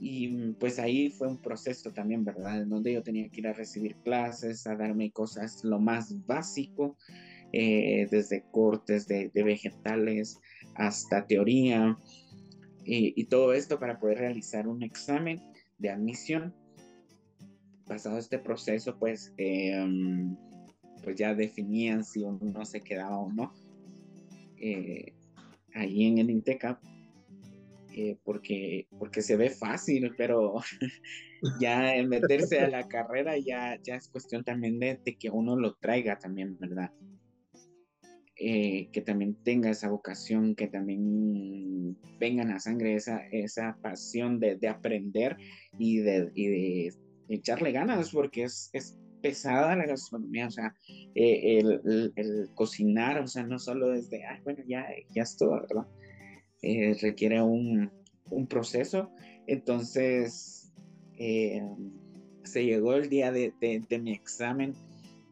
y 0.00 0.52
pues 0.54 0.78
ahí 0.78 1.10
fue 1.10 1.28
un 1.28 1.36
proceso 1.36 1.92
también, 1.92 2.24
¿verdad? 2.24 2.62
En 2.62 2.70
donde 2.70 2.94
yo 2.94 3.02
tenía 3.02 3.28
que 3.28 3.40
ir 3.40 3.46
a 3.46 3.52
recibir 3.52 3.96
clases, 3.96 4.66
a 4.66 4.74
darme 4.74 5.10
cosas 5.10 5.62
lo 5.62 5.78
más 5.78 6.26
básico, 6.26 6.96
eh, 7.52 8.08
desde 8.10 8.42
cortes 8.50 9.06
de, 9.06 9.30
vegetales 9.34 10.40
hasta 10.74 11.26
teoría, 11.26 11.98
y, 12.82 13.24
todo 13.24 13.52
esto 13.52 13.78
para 13.78 14.00
poder 14.00 14.18
realizar 14.18 14.66
un 14.66 14.82
examen 14.82 15.40
de 15.78 15.90
admisión. 15.90 16.54
Pasado 17.90 18.18
este 18.18 18.38
proceso, 18.38 18.96
pues, 19.00 19.34
em, 19.36 20.36
pues 21.02 21.16
ya 21.16 21.34
definían 21.34 22.04
si 22.04 22.22
uno 22.22 22.64
se 22.64 22.80
quedaba 22.82 23.18
o 23.18 23.32
no. 23.32 23.52
Eh, 24.58 25.12
ahí 25.74 26.04
en 26.04 26.18
el 26.18 26.30
INTECAP 26.30 26.80
eh, 27.96 28.16
porque, 28.22 28.86
porque 28.96 29.22
se 29.22 29.36
ve 29.36 29.50
fácil, 29.50 30.14
pero 30.16 30.54
ya 31.60 31.92
meterse 32.06 32.60
a 32.60 32.68
la 32.68 32.86
carrera 32.86 33.36
ya, 33.38 33.76
ya 33.82 33.96
es 33.96 34.06
cuestión 34.06 34.44
también 34.44 34.78
de, 34.78 35.00
que 35.18 35.28
uno 35.28 35.56
lo 35.56 35.74
traiga 35.74 36.16
también, 36.16 36.56
¿verdad? 36.60 36.92
Eh, 38.36 38.88
que 38.92 39.00
también 39.02 39.34
tenga 39.42 39.68
esa 39.68 39.90
vocación, 39.90 40.54
que 40.54 40.68
también 40.68 41.98
venga 42.20 42.44
en 42.44 42.50
la 42.50 42.60
sangre 42.60 42.94
esa, 42.94 43.26
esa 43.32 43.76
pasión 43.82 44.38
de, 44.38 44.56
aprender 44.68 45.36
y 45.76 45.98
de, 45.98 46.26
de, 46.26 46.94
echarle 47.30 47.72
ganas, 47.72 48.10
porque 48.10 48.44
es, 48.44 48.70
es 48.72 48.98
pesada 49.20 49.76
la 49.76 49.86
gastronomía, 49.86 50.46
o 50.46 50.50
sea, 50.50 50.74
eh, 51.14 51.58
el, 51.58 52.50
cocinar, 52.54 53.20
o 53.20 53.26
sea, 53.26 53.44
no 53.44 53.58
solo 53.58 53.90
desde, 53.90 54.24
ay, 54.24 54.40
bueno, 54.44 54.62
ya, 54.66 54.86
ya 55.10 55.22
es 55.22 55.36
todo, 55.36 55.60
¿verdad? 55.60 55.86
Eh, 56.62 56.96
requiere 57.00 57.40
un, 57.42 57.90
proceso. 58.48 59.10
Entonces, 59.46 60.72
eh, 61.18 61.62
se 62.44 62.64
llegó 62.64 62.94
el 62.94 63.08
día 63.08 63.32
de, 63.32 63.52
mi 64.02 64.12
examen. 64.12 64.74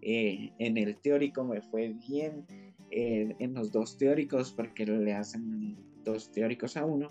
En 0.00 0.76
el 0.76 0.96
teórico 0.96 1.44
me 1.44 1.60
fue 1.60 1.94
bien, 2.08 2.44
en 2.90 3.54
los 3.54 3.70
dos 3.70 3.98
teóricos, 3.98 4.52
porque 4.52 4.86
le 4.86 5.12
hacen 5.12 5.76
dos 6.04 6.32
teóricos 6.32 6.76
a 6.76 6.84
uno. 6.84 7.08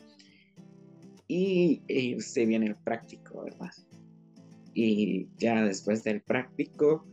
Y 1.27 1.81
se 2.19 2.45
viene 2.45 2.67
el 2.67 2.75
práctico, 2.75 3.43
¿verdad? 3.43 3.71
Y 4.79 5.27
ya 5.39 5.63
después 5.63 6.03
del 6.03 6.21
práctico, 6.21 7.03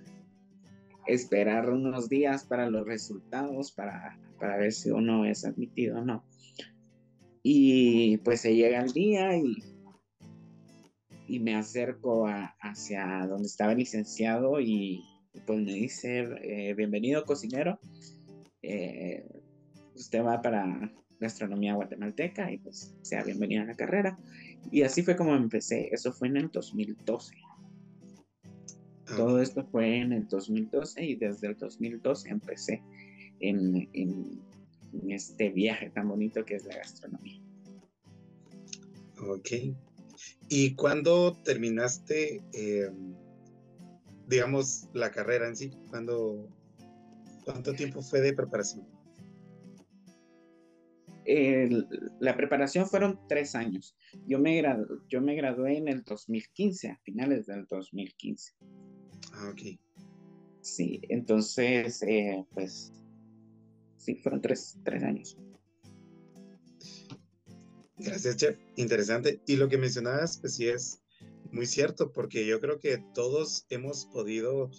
esperar 1.06 1.70
unos 1.70 2.10
días 2.10 2.44
para 2.44 2.68
los 2.68 2.86
resultados, 2.86 3.72
para, 3.72 4.20
para 4.38 4.58
ver 4.58 4.70
si 4.70 4.90
uno 4.90 5.24
es 5.24 5.46
admitido 5.46 6.00
o 6.00 6.04
no. 6.04 6.22
Y 7.42 8.18
pues 8.18 8.42
se 8.42 8.54
llega 8.54 8.80
el 8.80 8.92
día 8.92 9.34
y, 9.38 9.56
y 11.26 11.40
me 11.40 11.54
acerco 11.54 12.26
hacia 12.60 13.26
donde 13.26 13.46
estaba 13.46 13.72
el 13.72 13.78
licenciado 13.78 14.60
y 14.60 15.02
pues 15.46 15.58
me 15.58 15.72
dice, 15.72 16.28
eh, 16.42 16.74
bienvenido 16.74 17.24
cocinero, 17.24 17.80
eh, 18.60 19.26
usted 19.94 20.22
va 20.22 20.42
para 20.42 20.92
gastronomía 21.18 21.72
guatemalteca 21.72 22.52
y 22.52 22.58
pues 22.58 22.94
sea 23.00 23.24
bienvenido 23.24 23.62
a 23.62 23.66
la 23.66 23.74
carrera. 23.74 24.18
Y 24.70 24.82
así 24.82 25.02
fue 25.02 25.16
como 25.16 25.34
empecé, 25.34 25.88
eso 25.92 26.12
fue 26.12 26.28
en 26.28 26.36
el 26.36 26.50
2012. 26.50 27.34
Todo 29.16 29.40
esto 29.40 29.64
fue 29.64 29.98
en 29.98 30.12
el 30.12 30.28
2012 30.28 31.04
y 31.04 31.14
desde 31.16 31.48
el 31.48 31.56
2012 31.56 32.28
empecé 32.28 32.82
en, 33.40 33.88
este 35.08 35.50
viaje 35.50 35.90
tan 35.90 36.08
bonito 36.08 36.44
que 36.44 36.54
es 36.54 36.64
la 36.64 36.76
gastronomía. 36.76 37.40
Ok. 39.28 39.50
¿Y 40.48 40.74
cuándo 40.74 41.36
terminaste, 41.42 42.42
em, 42.52 43.14
digamos, 44.28 44.88
la 44.92 45.10
carrera 45.10 45.48
en 45.48 45.56
sí? 45.56 45.70
¿Cuándo, 45.90 46.48
¿Cuánto 47.44 47.72
tiempo 47.74 48.02
fue 48.02 48.20
de 48.20 48.32
preparación? 48.32 48.86
la 52.20 52.36
preparación 52.36 52.86
fueron 52.86 53.18
tres 53.28 53.54
años. 53.54 53.96
Yo 54.26 54.38
me, 54.38 54.62
yo 55.08 55.20
me 55.20 55.34
gradué 55.34 55.78
en 55.78 55.88
el 55.88 56.02
2015, 56.02 56.88
a 56.88 56.98
finales 56.98 57.46
del 57.46 57.66
2015. 57.66 58.52
Ah, 59.32 59.50
ok. 59.52 59.78
Sí, 60.60 61.00
entonces, 61.08 62.02
eh, 62.02 62.44
pues, 62.54 62.92
sí, 63.98 64.16
fueron 64.16 64.40
tres, 64.40 64.78
tres 64.84 65.02
años. 65.02 65.36
Gracias, 67.98 68.36
Chef. 68.36 68.58
Interesante. 68.76 69.40
Y 69.46 69.56
lo 69.56 69.68
que 69.68 69.78
mencionabas, 69.78 70.38
pues 70.38 70.56
sí 70.56 70.68
es 70.68 71.00
muy 71.52 71.66
cierto, 71.66 72.12
porque 72.12 72.46
yo 72.46 72.60
creo 72.60 72.80
que 72.80 72.98
todos 73.14 73.66
hemos 73.70 74.06
podido 74.06 74.70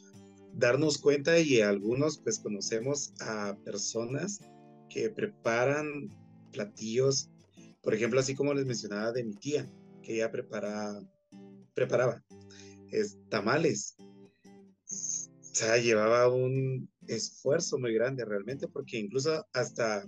darnos 0.54 0.98
cuenta 0.98 1.40
y 1.40 1.62
algunos 1.62 2.18
pues 2.18 2.40
conocemos 2.40 3.14
a 3.22 3.58
personas 3.64 4.40
que 4.90 5.10
preparan 5.10 6.10
platillos, 6.52 7.30
por 7.86 7.94
ejemplo, 7.94 8.20
así 8.20 8.36
como 8.36 8.54
les 8.54 8.66
mencionaba 8.66 9.14
de 9.14 9.24
mi 9.24 9.36
tía, 9.36 9.72
que 10.02 10.16
ella 10.16 10.32
prepara, 10.32 11.00
preparaba 11.74 12.22
es, 12.92 13.18
tamales. 13.30 13.96
O 14.00 15.56
sea, 15.56 15.78
llevaba 15.78 16.28
un 16.28 16.90
esfuerzo 17.08 17.78
muy 17.78 17.94
grande 17.94 18.26
realmente, 18.26 18.68
porque 18.68 18.98
incluso 18.98 19.48
hasta 19.54 20.06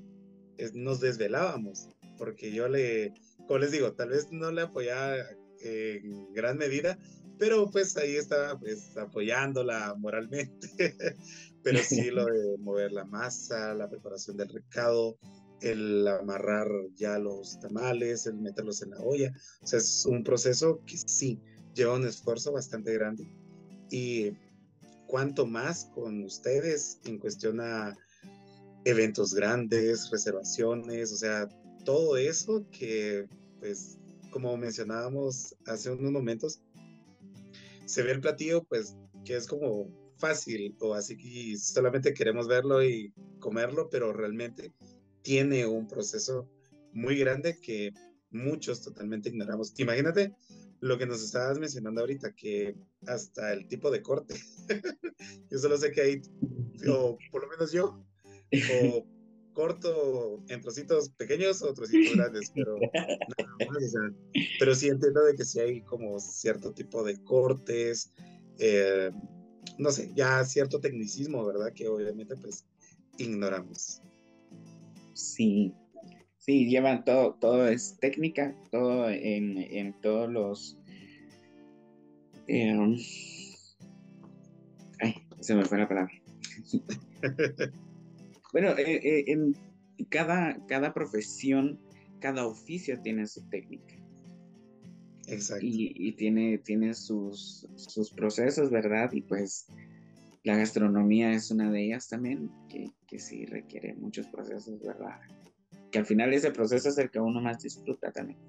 nos 0.73 0.99
desvelábamos, 0.99 1.87
porque 2.17 2.51
yo 2.51 2.67
le, 2.67 3.13
como 3.47 3.59
les 3.59 3.71
digo, 3.71 3.93
tal 3.93 4.09
vez 4.09 4.31
no 4.31 4.51
le 4.51 4.63
apoyaba 4.63 5.15
en 5.59 6.33
gran 6.33 6.57
medida, 6.57 6.97
pero 7.37 7.69
pues 7.69 7.95
ahí 7.97 8.15
estaba 8.15 8.59
pues 8.59 8.97
apoyándola 8.97 9.93
moralmente, 9.97 10.67
pero 11.63 11.79
sí 11.83 12.09
lo 12.09 12.25
de 12.25 12.57
mover 12.57 12.91
la 12.91 13.05
masa, 13.05 13.73
la 13.75 13.87
preparación 13.87 14.37
del 14.37 14.49
recado, 14.49 15.17
el 15.61 16.07
amarrar 16.07 16.67
ya 16.95 17.17
los 17.17 17.59
tamales, 17.59 18.25
el 18.27 18.35
meterlos 18.35 18.81
en 18.81 18.91
la 18.91 18.99
olla. 18.99 19.33
O 19.61 19.67
sea, 19.67 19.79
es 19.79 20.05
un 20.05 20.23
proceso 20.23 20.81
que 20.85 20.97
sí 20.97 21.39
lleva 21.73 21.95
un 21.95 22.05
esfuerzo 22.05 22.51
bastante 22.51 22.93
grande. 22.93 23.27
Y 23.89 24.31
cuanto 25.07 25.45
más 25.45 25.85
con 25.93 26.23
ustedes 26.23 26.99
en 27.05 27.17
cuestión 27.17 27.59
a 27.61 27.95
eventos 28.85 29.33
grandes, 29.33 30.09
reservaciones, 30.11 31.11
o 31.11 31.17
sea, 31.17 31.49
todo 31.85 32.17
eso 32.17 32.65
que, 32.71 33.27
pues, 33.59 33.97
como 34.31 34.55
mencionábamos 34.57 35.55
hace 35.65 35.91
unos 35.91 36.11
momentos, 36.11 36.61
se 37.85 38.03
ve 38.03 38.11
el 38.11 38.21
platillo, 38.21 38.63
pues, 38.65 38.95
que 39.23 39.35
es 39.35 39.47
como 39.47 39.89
fácil 40.17 40.75
o 40.79 40.93
así 40.93 41.15
que 41.15 41.57
solamente 41.57 42.13
queremos 42.13 42.47
verlo 42.47 42.83
y 42.83 43.13
comerlo, 43.39 43.89
pero 43.89 44.13
realmente 44.13 44.73
tiene 45.27 45.65
un 45.65 45.89
proceso 45.89 46.49
muy 46.93 47.17
grande 47.17 47.59
que 47.59 47.91
muchos 48.29 48.81
totalmente 48.81 49.27
ignoramos. 49.27 49.77
Imagínate 49.77 50.33
lo 50.79 50.97
que 50.97 51.05
nos 51.05 51.21
estabas 51.21 51.59
mencionando 51.59 51.99
ahorita, 51.99 52.33
que 52.33 52.77
hasta 53.05 53.51
el 53.51 53.67
tipo 53.67 53.91
de 53.91 54.01
corte. 54.01 54.35
yo 55.51 55.59
solo 55.59 55.75
sé 55.75 55.91
que 55.91 56.01
hay, 56.01 56.21
o 56.87 57.17
por 57.29 57.41
lo 57.41 57.49
menos 57.49 57.73
yo, 57.73 58.01
o 58.71 59.05
corto 59.51 60.45
en 60.47 60.61
trocitos 60.61 61.09
pequeños 61.09 61.61
o 61.61 61.73
trocitos 61.73 62.15
grandes, 62.15 62.49
pero, 62.55 62.77
pero 64.59 64.75
sí 64.75 64.87
entiendo 64.87 65.25
de 65.25 65.35
que 65.35 65.43
sí 65.43 65.59
hay 65.59 65.81
como 65.81 66.21
cierto 66.21 66.71
tipo 66.71 67.03
de 67.03 67.21
cortes, 67.21 68.13
eh, 68.59 69.11
no 69.77 69.91
sé, 69.91 70.09
ya 70.15 70.45
cierto 70.45 70.79
tecnicismo, 70.79 71.45
¿verdad? 71.45 71.73
Que 71.73 71.89
obviamente 71.89 72.37
pues 72.37 72.65
ignoramos. 73.17 74.01
Sí, 75.17 75.73
sí, 76.37 76.69
llevan 76.69 77.03
todo, 77.03 77.33
todo 77.41 77.67
es 77.67 77.97
técnica, 77.99 78.55
todo 78.71 79.09
en, 79.09 79.99
todos 79.99 80.29
los... 80.31 80.77
Em, 82.47 82.95
ay, 85.01 85.15
se 85.39 85.55
me 85.55 85.65
fue 85.65 85.79
la 85.79 85.87
palabra. 85.87 86.13
bueno, 88.53 88.77
eh, 88.77 89.01
eh, 89.03 89.23
en 89.25 89.55
cada, 90.09 90.63
cada 90.67 90.93
profesión, 90.93 91.79
cada 92.19 92.45
oficio 92.45 93.01
tiene 93.01 93.25
su 93.25 93.41
técnica. 93.49 93.95
Exacto. 95.25 95.65
Y, 95.65 96.11
tiene, 96.11 96.59
tiene 96.59 96.93
sus, 96.93 97.67
sus 97.75 98.11
procesos, 98.11 98.69
¿verdad? 98.69 99.11
Y 99.13 99.21
pues 99.21 99.65
la 100.47 100.55
gastronomía 100.55 101.33
es 101.33 101.51
una 101.51 101.69
de 101.69 101.87
ellas 101.87 102.07
también, 102.07 102.49
que, 102.69 102.93
que 103.05 103.19
sí 103.19 103.45
requiere 103.45 103.93
muchos 103.95 104.27
procesos, 104.27 104.81
¿verdad? 104.81 105.19
Que 105.91 105.99
al 105.99 106.05
final 106.05 106.33
ese 106.33 106.51
proceso 106.51 106.87
es 106.87 106.97
el 106.97 107.11
que 107.11 107.19
uno 107.19 107.41
más 107.41 107.61
disfruta 107.61 108.13
también. 108.13 108.39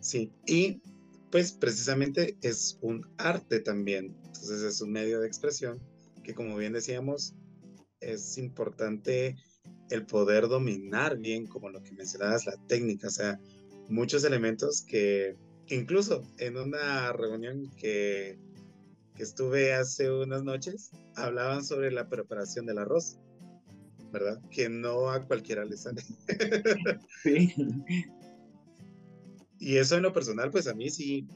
Sí, 0.00 0.30
y 0.46 0.82
pues 1.30 1.52
precisamente 1.52 2.36
es 2.42 2.78
un 2.82 3.06
arte 3.16 3.60
también, 3.60 4.14
entonces 4.26 4.60
es 4.60 4.82
un 4.82 4.92
medio 4.92 5.20
de 5.20 5.28
expresión 5.28 5.80
que 6.22 6.34
como 6.34 6.58
bien 6.58 6.74
decíamos, 6.74 7.34
es 8.00 8.36
importante 8.36 9.36
el 9.88 10.04
poder 10.04 10.46
dominar 10.46 11.16
bien, 11.16 11.46
como 11.46 11.70
lo 11.70 11.82
que 11.82 11.92
mencionabas, 11.92 12.44
la 12.44 12.58
técnica, 12.66 13.06
o 13.06 13.10
sea, 13.10 13.40
muchos 13.88 14.24
elementos 14.24 14.82
que 14.82 15.38
incluso 15.68 16.22
en 16.36 16.58
una 16.58 17.14
reunión 17.14 17.70
que 17.78 18.38
estuve 19.22 19.72
hace 19.74 20.10
unas 20.10 20.42
noches, 20.42 20.90
hablaban 21.16 21.64
sobre 21.64 21.90
la 21.90 22.08
preparación 22.08 22.66
del 22.66 22.78
arroz, 22.78 23.18
¿verdad? 24.12 24.40
Que 24.50 24.68
no 24.68 25.10
a 25.10 25.24
cualquiera 25.26 25.64
le 25.64 25.76
sale. 25.76 26.02
Sí. 27.22 27.54
Y 29.58 29.76
eso 29.76 29.96
en 29.96 30.02
lo 30.02 30.12
personal, 30.12 30.50
pues 30.50 30.66
a 30.66 30.74
mí 30.74 30.88
sí, 30.88 31.28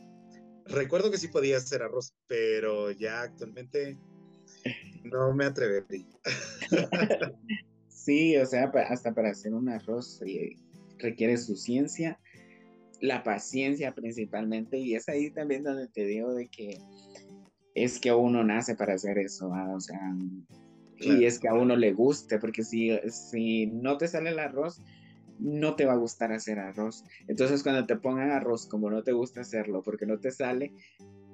recuerdo 0.65 1.11
que 1.11 1.19
sí 1.19 1.29
podía 1.29 1.59
hacer 1.59 1.83
arroz, 1.83 2.15
pero 2.27 2.91
ya 2.91 3.23
actualmente 3.23 3.99
no 5.05 5.35
me 5.35 5.45
atrevería. 5.45 6.07
Sí, 8.05 8.37
o 8.37 8.45
sea, 8.45 8.65
hasta 8.65 9.15
para 9.15 9.31
hacer 9.31 9.55
un 9.55 9.71
arroz 9.71 10.21
eh, 10.27 10.57
requiere 10.99 11.39
su 11.39 11.57
ciencia, 11.57 12.21
la 13.01 13.23
paciencia 13.23 13.95
principalmente, 13.95 14.77
y 14.77 14.95
es 14.95 15.09
ahí 15.09 15.31
también 15.31 15.63
donde 15.65 15.89
te 15.89 16.05
digo 16.05 16.35
de 16.35 16.49
que 16.49 16.77
es 17.75 17.99
que 17.99 18.13
uno 18.13 18.45
nace 18.45 18.77
para 18.77 18.95
hacer 18.95 19.19
eso, 19.19 19.49
o 19.49 19.81
sea, 19.81 20.15
y 20.99 21.25
es 21.25 21.39
que 21.39 21.49
a 21.49 21.55
uno 21.55 21.77
le 21.77 21.93
guste, 21.93 22.39
porque 22.39 22.63
si, 22.63 22.91
si 23.11 23.67
no 23.67 23.99
te 23.99 24.09
sale 24.09 24.31
el 24.31 24.39
arroz, 24.39 24.81
no 25.39 25.75
te 25.75 25.85
va 25.85 25.95
a 25.95 25.97
gustar 25.97 26.33
hacer 26.33 26.59
arroz. 26.59 27.05
Entonces 27.27 27.63
cuando 27.63 27.87
te 27.87 27.97
pongan 27.97 28.31
arroz 28.31 28.67
como 28.67 28.91
no 28.91 29.03
te 29.03 29.13
gusta 29.13 29.41
hacerlo 29.41 29.83
porque 29.83 30.07
no 30.07 30.19
te 30.19 30.31
sale, 30.31 30.73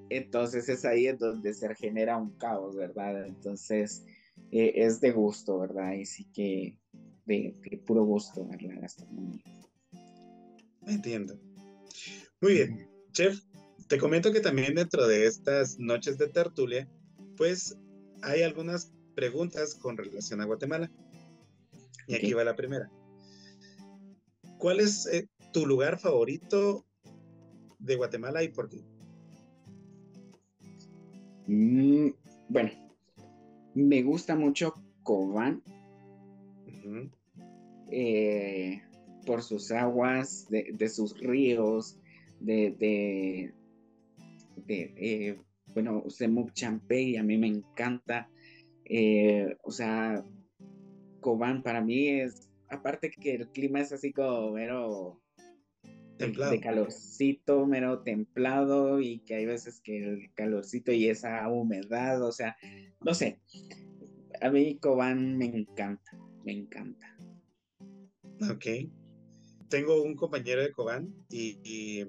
entonces 0.09 0.68
es 0.68 0.85
ahí 0.85 1.07
en 1.07 1.18
donde 1.18 1.55
se 1.55 1.72
genera 1.74 2.16
un 2.16 2.31
caos, 2.38 2.76
¿verdad? 2.76 3.26
Entonces 3.26 4.05
eh, 4.50 4.72
es 4.76 5.00
de 5.00 5.12
gusto, 5.12 5.59
¿verdad? 5.59 5.92
Y 5.92 6.07
sí 6.07 6.24
que 6.33 6.76
de, 7.26 7.55
puro 7.87 8.05
gusto 8.05 8.46
ver 8.46 8.62
la 8.62 8.81
gastronomía. 8.81 9.44
Entiendo. 10.87 11.38
Muy 12.40 12.55
bien, 12.55 12.88
chef, 13.12 13.38
te 13.90 13.98
comento 13.98 14.33
que 14.33 14.40
también 14.40 14.76
dentro 14.76 15.09
de 15.09 15.26
estas 15.26 15.81
noches 15.81 16.16
de 16.16 16.29
tertulia, 16.29 16.88
pues 17.37 17.76
hay 18.22 18.42
algunas 18.42 18.92
preguntas 19.16 19.74
con 19.74 19.96
relación 19.96 20.40
a 20.40 20.44
Guatemala. 20.44 20.88
Y 22.07 22.14
aquí 22.14 22.33
va 22.33 22.44
la 22.44 22.55
primera. 22.55 22.88
¿Cuál 24.59 24.79
es 24.79 25.07
eh, 25.07 25.29
tu 25.53 25.66
lugar 25.66 25.98
favorito 25.98 26.87
de 27.81 27.96
Guatemala 27.96 28.44
y 28.44 28.50
por 28.50 28.68
qué? 28.68 28.81
Mm, 31.48 32.11
bueno, 32.48 32.70
me 33.74 34.03
gusta 34.05 34.37
mucho 34.37 34.72
Cobán. 35.03 35.64
Eh, 37.90 38.83
por 39.26 39.42
sus 39.42 39.72
aguas, 39.72 40.46
de, 40.48 40.88
sus 40.88 41.18
ríos, 41.18 41.98
de, 42.38 43.53
eh, 44.68 45.38
bueno, 45.66 46.05
Semuc 46.09 46.53
Champey 46.53 47.16
a 47.16 47.23
mí 47.23 47.38
me 47.38 47.49
encanta. 47.49 48.29
Eh, 48.85 49.57
o 49.62 49.70
sea, 49.70 50.25
Cobán 51.20 51.62
para 51.62 51.81
mí 51.81 52.09
es, 52.09 52.51
aparte 52.68 53.11
que 53.11 53.35
el 53.35 53.49
clima 53.51 53.81
es 53.81 53.92
así 53.92 54.12
como 54.12 54.53
mero 54.53 55.20
de 56.18 56.61
calorcito, 56.61 57.66
mero 57.66 58.03
templado 58.03 59.01
y 59.01 59.20
que 59.20 59.37
hay 59.37 59.46
veces 59.46 59.81
que 59.81 59.99
el 59.99 60.33
calorcito 60.35 60.92
y 60.92 61.09
esa 61.09 61.49
humedad, 61.49 62.23
o 62.23 62.33
sea, 62.33 62.57
no 63.01 63.14
sé. 63.14 63.40
A 64.40 64.51
mí 64.51 64.79
Cobán 64.79 65.37
me 65.38 65.46
encanta, 65.46 66.18
me 66.44 66.53
encanta. 66.53 67.16
Ok. 68.51 68.66
Tengo 69.68 70.03
un 70.03 70.16
compañero 70.16 70.62
de 70.62 70.73
Cobán 70.73 71.14
y, 71.31 72.05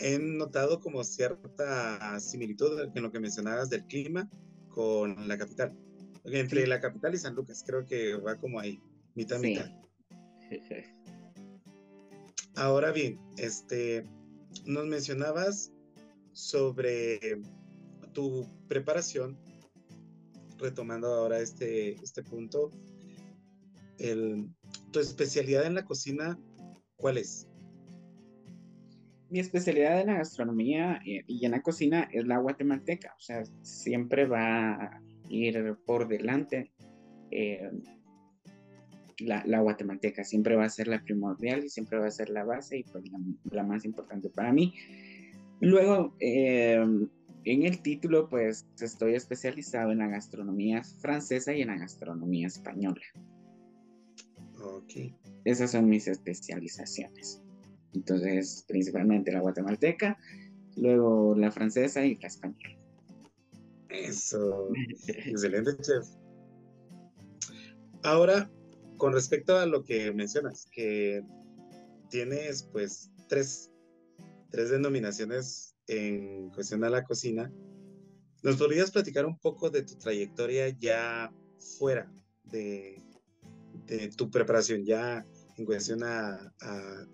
he 0.00 0.18
notado 0.18 0.80
como 0.80 1.04
cierta 1.04 2.18
similitud 2.20 2.80
en 2.94 3.02
lo 3.02 3.12
que 3.12 3.20
mencionabas 3.20 3.70
del 3.70 3.84
clima 3.86 4.28
con 4.68 5.28
la 5.28 5.38
capital. 5.38 5.76
Entre 6.24 6.66
la 6.66 6.80
capital 6.80 7.14
y 7.14 7.18
San 7.18 7.34
Lucas, 7.34 7.62
creo 7.66 7.86
que 7.86 8.14
va 8.14 8.36
como 8.36 8.58
ahí, 8.58 8.80
mitad, 9.14 9.38
mitad. 9.38 9.70
Ahora 12.56 12.92
bien, 12.92 13.18
este, 13.36 14.04
nos 14.64 14.86
mencionabas 14.86 15.72
sobre 16.32 17.40
tu 18.12 18.46
preparación, 18.68 19.38
retomando 20.58 21.08
ahora 21.08 21.40
este, 21.40 21.94
este 22.02 22.22
punto, 22.22 22.70
el, 23.98 24.48
tu 24.90 25.00
especialidad 25.00 25.64
en 25.66 25.74
la 25.74 25.84
cocina, 25.84 26.38
¿cuál 26.96 27.18
es? 27.18 27.49
Mi 29.30 29.38
especialidad 29.38 30.00
en 30.00 30.08
la 30.08 30.14
gastronomía 30.14 31.00
y 31.04 31.44
en 31.44 31.52
la 31.52 31.62
cocina 31.62 32.08
es 32.12 32.26
la 32.26 32.38
guatemalteca, 32.38 33.14
o 33.16 33.20
sea, 33.20 33.44
siempre 33.62 34.26
va 34.26 34.72
a 34.72 35.02
ir 35.28 35.76
por 35.86 36.08
delante. 36.08 36.72
Eh, 37.30 37.70
la, 39.20 39.60
guatemalteca 39.60 40.24
siempre 40.24 40.56
va 40.56 40.64
a 40.64 40.70
ser 40.70 40.88
la 40.88 41.02
primordial 41.02 41.64
y 41.64 41.68
siempre 41.68 41.98
va 41.98 42.06
a 42.06 42.10
ser 42.10 42.30
la 42.30 42.44
base 42.44 42.78
y 42.78 42.84
pues 42.84 43.04
la, 43.50 43.62
más 43.62 43.84
importante 43.84 44.30
para 44.30 44.52
mí. 44.52 44.74
Luego, 45.60 46.16
eh, 46.20 46.82
en 47.44 47.62
el 47.62 47.82
título, 47.82 48.28
pues 48.28 48.66
estoy 48.80 49.14
especializado 49.14 49.92
en 49.92 49.98
la 49.98 50.08
gastronomía 50.08 50.82
francesa 50.82 51.54
y 51.54 51.62
en 51.62 51.68
la 51.68 51.76
gastronomía 51.76 52.46
española. 52.46 53.02
Ok. 54.62 55.14
Esas 55.44 55.70
son 55.70 55.88
mis 55.88 56.06
especializaciones. 56.06 57.42
Entonces, 57.94 58.64
principalmente 58.68 59.32
la 59.32 59.40
guatemalteca, 59.40 60.18
luego 60.76 61.34
la 61.34 61.50
francesa 61.50 62.04
y 62.04 62.16
la 62.16 62.28
española. 62.28 62.78
Eso. 63.88 64.68
Excelente, 65.08 65.76
chef. 65.82 66.06
Ahora, 68.02 68.50
con 68.96 69.12
respecto 69.12 69.58
a 69.58 69.66
lo 69.66 69.84
que 69.84 70.12
mencionas, 70.12 70.66
que 70.70 71.22
tienes 72.08 72.62
pues 72.72 73.10
tres, 73.28 73.70
tres 74.50 74.70
denominaciones 74.70 75.74
en 75.86 76.50
cuestión 76.50 76.84
a 76.84 76.90
la 76.90 77.04
cocina, 77.04 77.52
¿nos 78.42 78.56
podrías 78.56 78.90
platicar 78.90 79.26
un 79.26 79.38
poco 79.38 79.70
de 79.70 79.82
tu 79.82 79.96
trayectoria 79.96 80.68
ya 80.68 81.32
fuera 81.78 82.10
de, 82.44 83.02
de 83.86 84.08
tu 84.08 84.30
preparación, 84.30 84.84
ya 84.84 85.26
en 85.60 85.66
cuestión 85.66 86.02
a, 86.02 86.52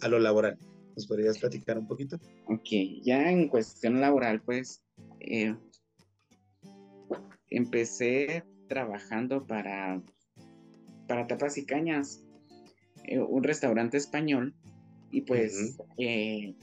a, 0.00 0.09
lo 0.09 0.18
laboral? 0.18 0.59
¿Nos 0.96 1.06
podrías 1.06 1.38
platicar 1.38 1.78
un 1.78 1.87
poquito? 1.87 2.18
Ok, 2.46 2.68
ya 3.02 3.30
en 3.30 3.48
cuestión 3.48 4.00
laboral, 4.00 4.40
pues 4.42 4.82
eh, 5.20 5.54
empecé 7.50 8.44
trabajando 8.68 9.46
para 9.46 10.02
para 11.06 11.26
tapas 11.26 11.56
y 11.59 11.64
cañas, 11.64 12.24
eh, 13.04 13.20
un 13.20 13.42
restaurante 13.42 13.96
español, 13.96 14.54
y 15.11 15.22
pues, 15.22 15.78
eh, 15.98 16.54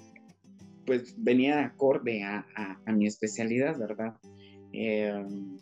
pues 0.86 1.16
venía 1.18 1.66
acorde 1.66 2.24
a, 2.24 2.46
mi 2.88 3.08
especialidad, 3.08 3.78
¿verdad? 3.80 4.18
Em, 4.74 5.58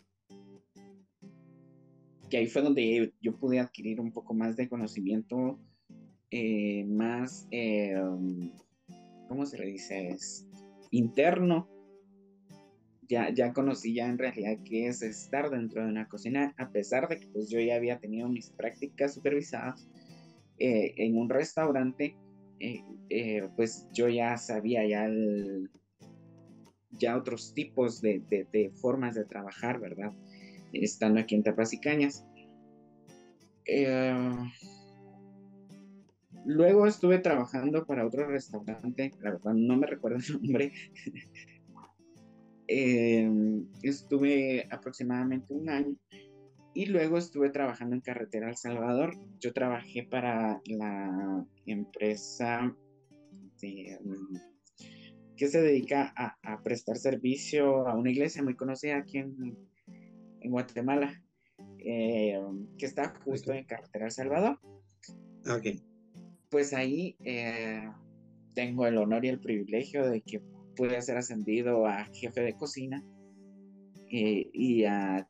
que 2.30 2.38
ahí 2.38 2.48
fue 2.48 2.62
donde 2.62 3.14
yo 3.22 3.38
pude 3.38 3.60
adquirir 3.60 4.00
un 4.00 4.12
poco 4.12 4.34
más 4.34 4.56
de 4.56 4.68
conocimiento, 4.68 5.60
eh, 6.32 6.86
más, 6.86 7.48
em, 7.52 8.52
¿cómo 9.28 9.46
se 9.46 9.58
le 9.58 9.68
dice? 9.68 10.10
Es 10.10 10.48
interno 10.92 11.68
ya, 13.34 13.54
conocí 13.54 13.94
ya 13.94 14.08
en 14.08 14.18
realidad 14.18 14.58
qué 14.64 14.88
es 14.88 15.02
estar 15.02 15.50
dentro 15.50 15.84
de 15.84 15.90
una 15.90 16.08
cocina, 16.08 16.54
a 16.58 16.70
pesar 16.70 17.08
de 17.10 17.18
que 17.20 17.28
pues 17.28 17.50
yo 17.50 17.60
ya 17.60 17.76
había 17.76 18.00
tenido 18.00 18.30
mis 18.30 18.50
prácticas 18.52 19.14
supervisadas 19.14 19.88
eh, 20.60 20.94
en 20.98 21.18
un 21.18 21.30
restaurante, 21.30 22.16
eh, 22.60 22.84
eh, 23.10 23.50
pues 23.56 23.88
yo 23.94 24.08
ya 24.08 24.38
sabía 24.38 24.88
ya, 24.88 25.10
ya 26.92 27.18
otros 27.18 27.54
tipos 27.54 28.02
de, 28.02 28.72
formas 28.82 29.16
de 29.16 29.26
trabajar, 29.26 29.80
¿verdad? 29.80 30.14
Estando 30.72 31.20
aquí 31.20 31.36
en 31.36 31.44
Tapas 31.44 31.74
y 31.74 31.80
Cañas. 31.80 32.26
Luego 36.46 36.88
estuve 36.88 37.20
trabajando 37.20 37.86
para 37.86 38.06
otro 38.06 38.28
restaurante, 38.28 39.12
la 39.22 39.32
verdad 39.32 39.54
no 39.54 39.78
me 39.78 39.88
recuerdo 39.88 40.18
el 40.18 40.42
nombre, 40.42 40.72
Em, 42.74 43.68
estuve 43.84 44.66
aproximadamente 44.72 45.54
un 45.54 45.70
año 45.70 45.94
y 46.74 46.86
luego 46.86 47.18
estuve 47.18 47.50
trabajando 47.50 47.96
en 47.96 48.02
Carretera 48.02 48.48
El 48.48 48.56
Salvador. 48.56 49.14
Yo 49.42 49.52
trabajé 49.52 50.08
para 50.10 50.62
la 50.68 51.46
empresa 51.66 52.74
mm, 53.62 54.36
que 55.36 55.48
se 55.50 55.62
dedica 55.62 56.14
a, 56.16 56.64
prestar 56.64 56.96
servicio 56.96 57.90
a 57.90 57.96
una 57.98 58.10
iglesia 58.10 58.42
muy 58.42 58.56
conocida 58.56 59.00
aquí 59.00 59.18
en, 59.18 59.58
Guatemala, 60.46 61.22
em, 61.80 62.68
que 62.78 62.86
está 62.86 63.14
justo 63.26 63.52
en 63.52 63.66
Carretera 63.66 64.06
El 64.06 64.12
Salvador. 64.12 64.60
Ok. 65.46 65.91
Pues 66.52 66.74
ahí 66.74 67.16
eh, 67.24 67.90
tengo 68.54 68.86
el 68.86 68.98
honor 68.98 69.24
y 69.24 69.30
el 69.30 69.40
privilegio 69.40 70.06
de 70.10 70.20
que 70.20 70.42
pude 70.76 71.02
ser 71.02 71.16
ascendido 71.16 71.88
a 71.88 72.04
jefe 72.14 72.42
de 72.42 72.54
cocina 72.54 73.02
eh, 74.10 74.50
y 74.52 74.84
a, 74.84 75.26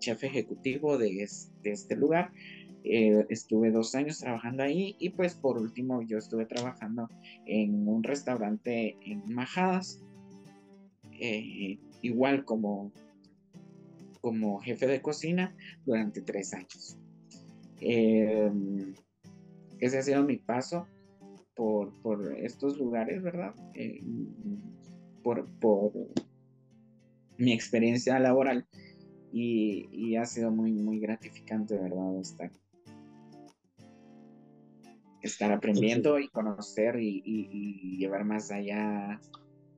jefe 0.00 0.26
ejecutivo 0.26 0.98
de 0.98 1.22
este, 1.62 1.96
lugar. 1.96 2.32
Eh, 2.82 3.24
estuve 3.28 3.70
dos 3.70 3.94
años 3.94 4.18
trabajando 4.18 4.64
ahí 4.64 4.96
y 4.98 5.10
pues 5.10 5.36
por 5.36 5.58
último 5.58 6.02
yo 6.02 6.18
estuve 6.18 6.44
trabajando 6.44 7.08
en 7.46 7.88
un 7.88 8.02
restaurante 8.02 8.96
en 9.00 9.32
Majadas, 9.32 10.02
igual 12.02 12.44
como, 12.44 12.90
como 14.20 14.58
jefe 14.58 14.88
de 14.88 15.00
cocina 15.00 15.54
durante 15.86 16.20
tres 16.20 16.52
años. 16.52 16.98
Ese 19.80 19.98
ha 19.98 20.02
sido 20.02 20.22
mi 20.24 20.36
paso 20.36 20.86
por, 21.54 21.92
por 22.02 22.36
estos 22.38 22.78
lugares, 22.78 23.22
¿verdad? 23.22 23.54
por, 25.22 25.48
mi 27.36 27.52
experiencia 27.52 28.18
laboral 28.20 28.66
y, 29.32 30.14
ha 30.16 30.24
sido 30.24 30.52
muy, 30.52 30.72
muy 30.72 31.00
gratificante, 31.00 31.76
¿verdad? 31.76 32.20
Estar, 32.20 32.52
estar 35.22 35.50
aprendiendo 35.50 36.20
y 36.20 36.28
conocer 36.28 37.00
y, 37.00 37.96
llevar 37.98 38.24
más 38.24 38.52
allá 38.52 39.20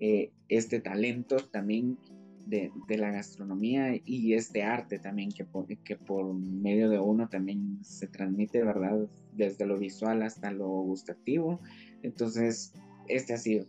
eh, 0.01 0.33
este 0.49 0.81
talento 0.81 1.37
también 1.37 1.99
de, 2.47 2.71
la 2.97 3.11
gastronomía 3.11 4.01
y 4.05 4.35
este 4.35 4.63
arte 4.63 4.99
también 4.99 5.31
que 5.33 5.45
por, 5.45 5.67
que 5.67 5.97
por 5.97 6.33
medio 6.35 6.89
de 6.89 6.99
uno 6.99 7.29
también 7.29 7.79
se 7.83 8.07
transmite, 8.07 8.63
¿verdad? 8.63 9.09
Desde 9.33 9.67
lo 9.67 9.79
visual 9.79 10.23
hasta 10.23 10.53
lo 10.53 10.69
gustativo. 10.69 11.61
Entonces, 12.03 12.73
este 13.09 13.35
ha 13.35 13.39
sido 13.39 13.67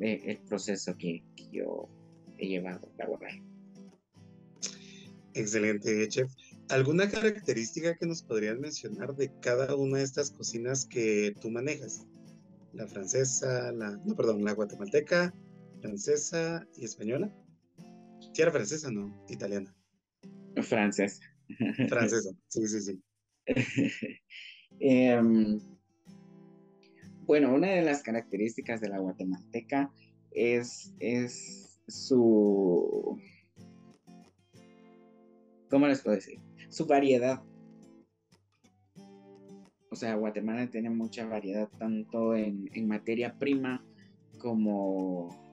el 0.00 0.38
proceso 0.38 0.96
que, 0.96 1.22
yo 1.52 1.88
he 2.38 2.48
llevado 2.48 2.90
laboral. 2.98 3.40
Excelente, 5.34 6.08
chef. 6.08 6.32
¿Alguna 6.68 7.08
característica 7.08 7.94
que 7.94 8.06
nos 8.06 8.22
podrías 8.22 8.58
mencionar 8.58 9.14
de 9.14 9.30
cada 9.40 9.76
una 9.76 9.98
de 9.98 10.04
estas 10.04 10.30
cocinas 10.30 10.86
que 10.86 11.34
tú 11.40 11.50
manejas? 11.50 12.06
La 12.72 12.88
francesa, 12.88 13.70
la, 13.72 13.90
no, 14.04 14.16
perdón, 14.16 14.42
la 14.42 14.52
guatemalteca, 14.52 15.32
francesa 15.80 16.66
y 16.76 16.86
española. 16.86 17.32
Si 18.34 18.42
era 18.42 18.50
francesa, 18.50 18.90
no, 18.90 19.24
italiana. 19.28 19.72
Francesa. 20.60 21.22
Francesa, 21.88 22.30
sí, 22.48 22.66
sí, 22.66 22.80
sí. 22.80 23.02
Em, 24.80 25.60
bueno, 27.26 27.54
una 27.54 27.68
de 27.68 27.82
las 27.82 28.02
características 28.02 28.80
de 28.80 28.88
la 28.88 28.98
guatemalteca 28.98 29.92
es, 30.32 30.92
es 30.98 31.80
su... 31.86 33.20
¿Cómo 35.70 35.86
les 35.86 36.02
puedo 36.02 36.16
decir? 36.16 36.40
Su 36.70 36.86
variedad. 36.86 37.40
o 39.90 39.96
sea, 39.96 40.16
Guatemala 40.16 40.68
tiene 40.68 40.90
mucha 40.90 41.24
variedad 41.24 41.68
tanto 41.78 42.34
en, 42.34 42.68
materia 42.88 43.38
prima 43.38 43.86
como, 44.38 45.43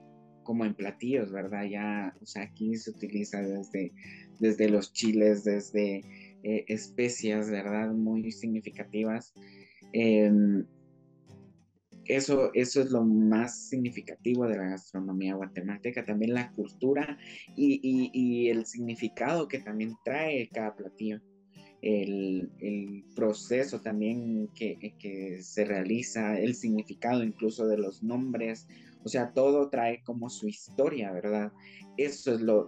como 0.42 0.64
en 0.64 0.74
platillos, 0.74 1.32
¿verdad? 1.32 1.64
Ya, 1.64 2.14
o 2.20 2.26
sea, 2.26 2.42
aquí 2.42 2.76
se 2.76 2.90
utiliza 2.90 3.40
desde, 3.42 3.92
desde 4.40 4.68
los 4.68 4.92
chiles, 4.92 5.44
desde 5.44 6.04
eh, 6.42 6.64
especias, 6.68 7.50
¿verdad? 7.50 7.92
Muy 7.92 8.32
significativas. 8.32 9.32
Em, 9.92 10.64
eso, 12.06 12.50
eso 12.54 12.82
es 12.82 12.90
lo 12.90 13.04
más 13.04 13.68
significativo 13.68 14.46
de 14.46 14.56
la 14.56 14.70
gastronomía 14.70 15.34
guatemalteca, 15.34 16.04
también 16.04 16.34
la 16.34 16.50
cultura 16.52 17.18
y, 17.56 18.48
el 18.48 18.66
significado 18.66 19.48
que 19.48 19.60
también 19.60 19.94
trae 20.04 20.48
cada 20.52 20.74
platillo. 20.74 21.20
El, 21.80 22.50
proceso 23.14 23.80
también 23.80 24.48
que, 24.54 25.38
se 25.42 25.64
realiza, 25.64 26.38
el 26.38 26.54
significado 26.54 27.22
incluso 27.22 27.66
de 27.66 27.78
los 27.78 28.02
nombres, 28.02 28.66
o 29.04 29.08
sea, 29.08 29.32
todo 29.32 29.68
trae 29.68 30.02
como 30.02 30.30
su 30.30 30.48
historia, 30.48 31.12
¿verdad? 31.12 31.52
Eso 31.96 32.34
es 32.34 32.40
lo, 32.40 32.66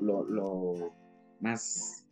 más 1.40 2.06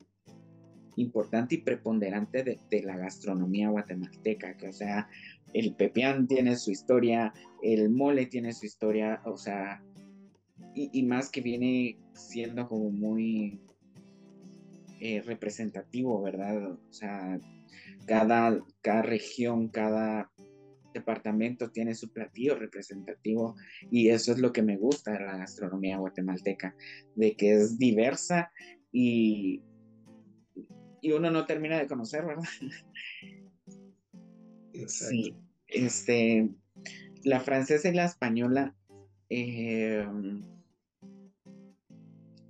importante 0.97 1.55
y 1.55 1.59
preponderante 1.59 2.43
de, 2.43 2.83
la 2.83 2.97
gastronomía 2.97 3.71
guatemalteca, 3.71 4.57
que 4.57 4.69
o 4.69 4.73
sea, 4.73 5.09
el 5.55 5.75
pepián 5.75 6.27
tiene 6.27 6.57
su 6.57 6.71
historia, 6.71 7.33
el 7.63 7.91
mole 7.91 8.27
tiene 8.27 8.53
su 8.53 8.67
historia, 8.67 9.23
o 9.25 9.37
sea, 9.37 9.83
y, 10.75 11.03
más 11.03 11.31
que 11.31 11.41
viene 11.41 11.99
siendo 12.15 12.69
como 12.69 12.91
muy 12.91 13.61
eh, 15.01 15.21
representativo, 15.23 16.23
¿verdad? 16.23 16.73
O 16.73 16.93
sea, 16.93 17.39
cada, 18.07 18.59
cada 18.81 19.03
región, 19.03 19.69
cada 19.69 20.31
departamento 20.92 21.70
tiene 21.70 21.94
su 21.94 22.12
platillo 22.12 22.57
representativo 22.57 23.57
y 23.90 24.09
eso 24.09 24.33
es 24.33 24.38
lo 24.38 24.52
que 24.52 24.62
me 24.62 24.76
gusta 24.76 25.12
de 25.12 25.20
la 25.20 25.38
gastronomía 25.38 25.98
guatemalteca, 25.98 26.74
de 27.14 27.35
que 27.37 27.55
es 27.55 27.78
diversa 27.78 28.50
y, 28.90 29.62
y 31.00 31.12
uno 31.12 31.31
no 31.31 31.46
termina 31.46 31.78
de 31.78 31.87
conocer, 31.87 32.24
¿verdad? 32.24 32.44
Sí, 34.87 35.37
este, 35.68 36.48
la 37.24 37.40
francesa 37.40 37.88
y 37.88 37.94
la 37.94 38.05
española, 38.05 38.74
eh, 39.28 40.07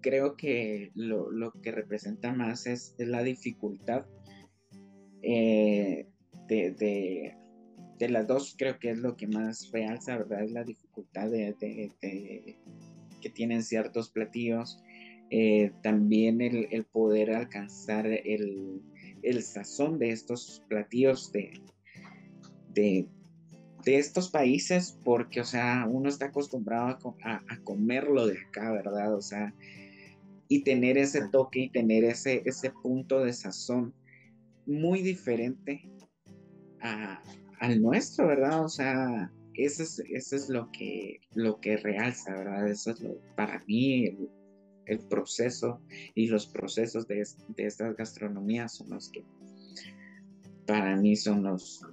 creo 0.00 0.36
que 0.36 0.90
lo, 0.94 1.52
que 1.62 1.72
representa 1.72 2.32
más 2.32 2.66
es, 2.66 2.94
la 2.98 3.22
dificultad 3.22 4.06
eh, 5.22 6.08
de, 6.48 7.36
las 8.08 8.26
dos, 8.26 8.54
creo 8.56 8.78
que 8.78 8.90
es 8.90 8.98
lo 8.98 9.16
que 9.16 9.26
más 9.26 9.70
realza, 9.70 10.16
¿verdad? 10.18 10.44
Es 10.44 10.52
la 10.52 10.64
dificultad 10.64 11.30
de, 11.30 11.54
que 13.20 13.30
tienen 13.30 13.62
ciertos 13.62 14.10
platillos. 14.10 14.82
Eh, 15.30 15.72
también 15.82 16.40
el, 16.42 16.84
poder 16.84 17.34
alcanzar 17.34 18.06
el, 18.06 18.82
el, 19.22 19.42
sazón 19.42 19.98
de 19.98 20.10
estos 20.10 20.62
platillos 20.68 21.32
de, 21.32 21.58
de, 22.74 23.08
estos 23.86 24.30
países 24.30 24.98
porque, 25.02 25.40
o 25.40 25.44
sea, 25.44 25.86
uno 25.88 26.10
está 26.10 26.26
acostumbrado 26.26 27.16
a, 27.22 27.40
comerlo 27.64 28.26
de 28.26 28.40
acá, 28.40 28.72
¿verdad? 28.72 29.14
O 29.14 29.22
sea, 29.22 29.54
y 30.48 30.64
tener 30.64 30.98
ese 30.98 31.28
toque 31.28 31.60
y 31.60 31.70
tener 31.70 32.04
ese, 32.04 32.42
ese 32.44 32.70
punto 32.70 33.20
de 33.20 33.32
sazón 33.32 33.94
muy 34.66 35.00
diferente 35.00 35.88
al 37.62 37.80
nuestro, 37.80 38.26
¿verdad? 38.26 38.64
O 38.64 38.68
sea, 38.68 39.32
eso 39.54 39.84
es, 39.84 40.02
eso 40.10 40.34
es 40.34 40.48
lo, 40.48 40.68
que, 40.72 41.20
lo 41.34 41.60
que 41.60 41.76
realza, 41.76 42.34
¿verdad? 42.34 42.68
Eso 42.68 42.90
es 42.90 43.00
lo, 43.00 43.20
para 43.36 43.62
mí 43.68 44.04
el, 44.86 44.98
proceso 45.08 45.80
y 46.14 46.26
los 46.26 46.46
procesos 46.48 47.06
de, 47.06 47.24
de 47.56 47.66
estas 47.66 47.96
gastronomías 47.96 48.74
son 48.74 48.90
los 48.90 49.08
que 49.10 49.24
para 50.66 50.96
mí 50.96 51.14
son 51.14 51.44
los, 51.44 51.86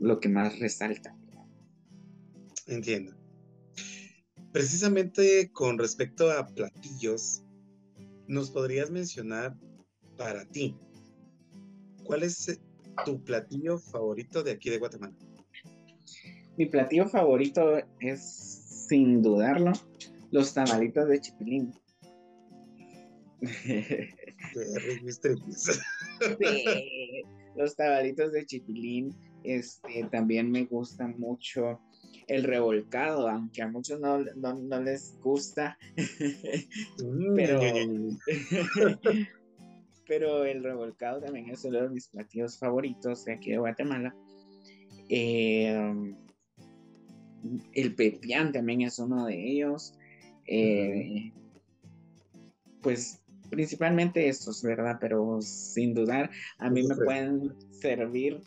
lo 0.00 0.18
que 0.18 0.30
más 0.30 0.58
resalta. 0.58 1.14
Entiendo. 2.66 3.14
Precisamente 4.50 5.50
con 5.52 5.78
respecto 5.78 6.30
a 6.30 6.46
platillos, 6.46 7.44
¿nos 8.28 8.50
podrías 8.50 8.90
mencionar 8.90 9.54
para 10.16 10.46
ti 10.46 10.74
cuál 12.04 12.22
es 12.22 12.58
tu 13.04 13.22
platillo 13.22 13.78
favorito 13.78 14.42
de 14.42 14.52
aquí 14.52 14.70
de 14.70 14.78
Guatemala? 14.78 15.14
Mi 16.56 16.66
platillo 16.66 17.08
favorito 17.08 17.78
es, 18.00 18.86
sin 18.88 19.22
dudarlo, 19.22 19.72
los 20.30 20.52
tamalitos 20.54 21.08
de 21.08 21.20
chipilín. 21.20 21.72
los 27.56 27.74
tamalitos 27.76 28.32
de 28.32 28.46
chipilín 28.46 29.14
este, 29.44 30.08
también 30.10 30.50
me 30.50 30.64
gusta 30.64 31.06
mucho 31.06 31.80
el 32.28 32.44
revolcado, 32.44 33.28
aunque 33.28 33.62
a 33.62 33.68
muchos 33.68 34.00
no, 34.00 34.18
les 34.80 35.18
gusta, 35.20 35.76
mm, 37.02 37.34
pero, 37.34 37.60
pero 40.06 40.44
el 40.44 40.62
revolcado 40.62 41.20
también 41.20 41.48
es 41.50 41.64
uno 41.64 41.82
de 41.82 41.88
mis 41.90 42.08
platillos 42.08 42.58
favoritos 42.58 43.24
de 43.24 43.32
aquí 43.34 43.50
de 43.50 43.58
Guatemala. 43.58 44.14
Eh, 45.08 46.14
el 47.72 47.94
pepián 47.94 48.52
también 48.52 48.82
es 48.82 48.98
uno 48.98 49.26
de 49.26 49.50
ellos. 49.50 49.94
Eh, 50.46 51.32
pues 52.82 53.22
principalmente 53.50 54.28
estos, 54.28 54.62
¿verdad? 54.62 54.96
Pero 55.00 55.40
sin 55.40 55.94
dudar, 55.94 56.30
a 56.58 56.70
mí 56.70 56.82
me 56.82 56.96
pueden 56.96 57.52
servir 57.70 58.42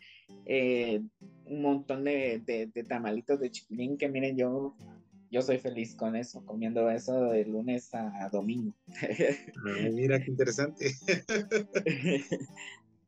eh, 0.46 1.02
un 1.46 1.62
montón 1.62 2.04
de, 2.04 2.72
tamalitos 2.88 3.40
de 3.40 3.52
chipilín 3.52 3.98
que 3.98 4.10
miren, 4.10 4.38
yo, 4.38 4.76
yo 5.32 5.42
soy 5.42 5.58
feliz 5.58 5.96
con 5.96 6.16
eso, 6.16 6.46
comiendo 6.46 6.90
eso 6.90 7.30
de 7.30 7.46
lunes 7.46 7.94
a, 7.94 8.30
domingo. 8.32 8.74
mira 9.94 10.20
qué 10.22 10.32
interesante. 10.32 10.96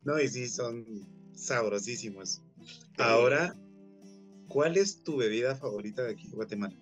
no, 0.04 0.20
y 0.20 0.28
sí, 0.28 0.48
son 0.48 0.86
sabrosísimos. 1.34 2.42
Ahora, 2.98 3.56
¿cuál 4.48 4.78
es 4.78 5.04
tu 5.04 5.18
bebida 5.18 5.56
favorita 5.56 6.04
de 6.04 6.12
aquí 6.12 6.30
Guatemala? 6.30 6.76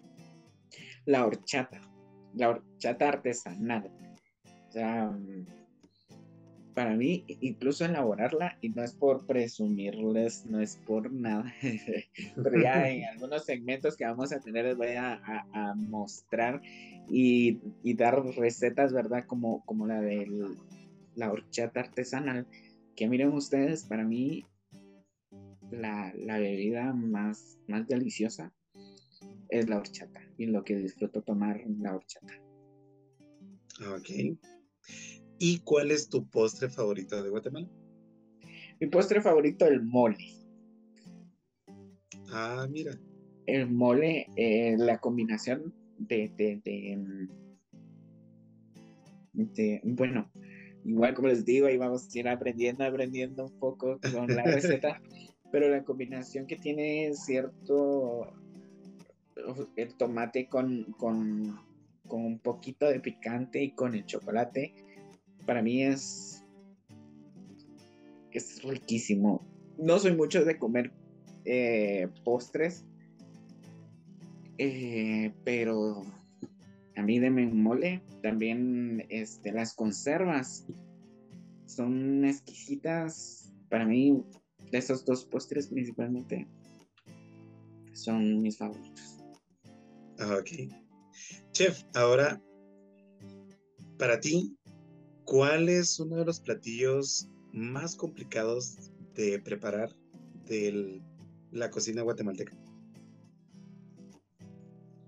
La 1.05 1.25
horchata, 1.25 1.81
la 2.33 2.49
horchata 2.49 3.09
artesanal. 3.09 3.91
O 4.69 4.71
sea, 4.71 5.11
mm, 5.11 5.45
para 6.75 6.93
mí, 6.93 7.23
incluso 7.39 7.85
elaborarla, 7.85 8.57
y 8.61 8.69
no 8.69 8.83
es 8.83 8.91
por 8.91 9.25
presumirles, 9.25 10.45
no 10.45 10.59
es 10.59 10.75
por 10.75 11.11
nada, 11.11 11.51
pero 12.35 12.61
ya 12.61 12.89
en 12.89 13.05
algunos 13.13 13.45
segmentos 13.45 13.95
que 13.95 14.05
vamos 14.05 14.33
a 14.33 14.41
tener 14.41 14.65
les 14.65 14.77
voy 14.77 14.89
a, 14.97 15.73
mostrar 15.77 16.61
y, 17.09 17.59
dar 17.95 18.23
recetas, 18.35 18.91
¿verdad? 18.91 19.25
Como, 19.25 19.63
como 19.65 19.87
la 19.87 20.01
de 20.01 20.27
la 21.15 21.31
horchata 21.31 21.79
artesanal, 21.79 22.45
que 22.95 23.07
miren 23.07 23.29
ustedes, 23.29 23.85
para 23.85 24.03
mí, 24.03 24.45
la, 25.71 26.13
bebida 26.37 26.93
más, 26.93 27.57
más 27.67 27.87
deliciosa 27.87 28.53
es 29.47 29.69
la 29.69 29.77
horchata, 29.77 30.21
y 30.37 30.47
lo 30.47 30.65
que 30.65 30.75
disfruto 30.75 31.21
tomar 31.21 31.61
la 31.79 31.95
horchata. 31.95 32.33
Ok. 33.95 34.37
¿Y 35.39 35.59
cuál 35.59 35.91
es 35.91 36.09
tu 36.09 36.27
postre 36.29 36.69
favorito 36.69 37.21
de 37.21 37.29
Guatemala? 37.29 37.67
Mi 38.79 38.87
postre 38.87 39.21
favorito, 39.21 39.65
el 39.65 39.83
mole. 39.83 40.17
Ah, 42.29 42.67
mira. 42.69 42.97
El 43.45 43.69
mole, 43.69 44.27
eh, 44.35 44.75
la 44.77 44.97
combinación 44.99 45.73
de, 45.97 46.31
de, 46.35 47.29
bueno, 49.83 50.31
igual 50.83 51.13
como 51.13 51.27
les 51.27 51.45
digo, 51.45 51.67
ahí 51.67 51.77
vamos 51.77 52.07
a 52.07 52.19
ir 52.19 52.27
aprendiendo, 52.27 52.83
aprendiendo 52.83 53.45
un 53.45 53.59
poco 53.59 53.99
con 54.11 54.27
la 54.35 54.43
receta, 54.43 55.01
pero 55.51 55.69
la 55.69 55.83
combinación 55.83 56.47
que 56.47 56.55
tiene 56.55 57.13
cierto, 57.13 58.33
el 59.75 59.95
tomate 59.95 60.47
con, 60.47 60.85
con, 60.97 61.59
con 62.07 62.25
un 62.25 62.39
poquito 62.39 62.87
de 62.87 62.99
picante 62.99 63.61
y 63.61 63.71
con 63.71 63.95
el 63.95 64.05
chocolate, 64.05 64.73
para 65.45 65.61
mí 65.61 65.83
es, 65.83 66.43
es 68.31 68.63
riquísimo. 68.63 69.41
No 69.77 69.99
soy 69.99 70.15
mucho 70.15 70.43
de 70.45 70.57
comer 70.57 70.91
eh, 71.45 72.07
postres, 72.23 72.85
eh, 74.57 75.33
pero 75.43 76.03
a 76.95 77.01
mí 77.01 77.19
de 77.19 77.29
un 77.29 77.61
mole. 77.61 78.01
También 78.21 79.05
este, 79.09 79.51
las 79.51 79.73
conservas 79.73 80.65
son 81.65 82.25
exquisitas. 82.25 83.53
Para 83.69 83.85
mí, 83.85 84.23
esos 84.71 85.05
dos 85.05 85.25
postres 85.25 85.67
principalmente 85.67 86.47
son 87.93 88.41
mis 88.41 88.57
favoritos. 88.57 89.17
Ah, 90.19 90.37
ok. 90.39 90.71
Chef, 91.51 91.83
ahora, 91.93 92.41
para 93.97 94.19
ti, 94.19 94.55
¿cuál 95.25 95.69
es 95.69 95.99
uno 95.99 96.17
de 96.17 96.25
los 96.25 96.39
platillos 96.39 97.27
más 97.51 97.95
complicados 97.95 98.77
de 99.15 99.39
preparar 99.39 99.95
de 100.47 101.01
la 101.51 101.69
cocina 101.69 102.03
guatemalteca? 102.03 102.55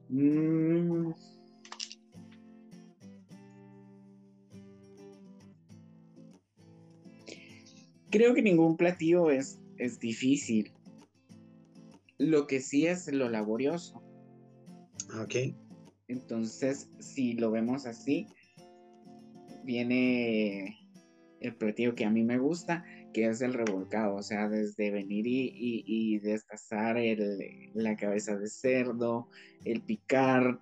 Mm. 0.09 1.11
Creo 8.09 8.33
que 8.33 8.41
ningún 8.41 8.77
platillo 8.77 9.29
es, 9.29 9.59
es 9.77 9.99
difícil. 9.99 10.71
Lo 12.17 12.47
que 12.47 12.61
sí 12.61 12.87
es 12.87 13.11
lo 13.11 13.29
laborioso. 13.29 14.01
Ok. 15.21 15.35
Entonces, 16.07 16.89
si 16.99 17.33
lo 17.33 17.51
vemos 17.51 17.85
así, 17.85 18.27
viene 19.67 20.79
el 21.41 21.55
platillo 21.55 21.93
que 21.93 22.05
a 22.05 22.09
mí 22.09 22.23
me 22.23 22.39
gusta, 22.39 22.85
que 23.13 23.27
es 23.27 23.41
el 23.41 23.53
revolcado, 23.53 24.15
o 24.15 24.23
sea, 24.23 24.47
desde 24.47 24.89
venir 24.91 25.27
y, 25.27 25.53
y, 25.53 26.19
destazar 26.19 26.97
la 27.73 27.95
cabeza 27.97 28.37
de 28.37 28.47
cerdo, 28.47 29.27
el 29.65 29.81
picar, 29.81 30.59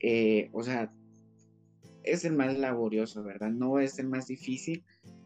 eh, 0.00 0.48
o 0.52 0.62
sea, 0.62 0.92
es 2.02 2.24
el 2.24 2.32
más 2.32 2.58
laborioso, 2.58 3.22
¿verdad? 3.22 3.50
No 3.50 3.78
es 3.78 3.98
el 3.98 4.08
más 4.08 4.26
difícil, 4.26 4.84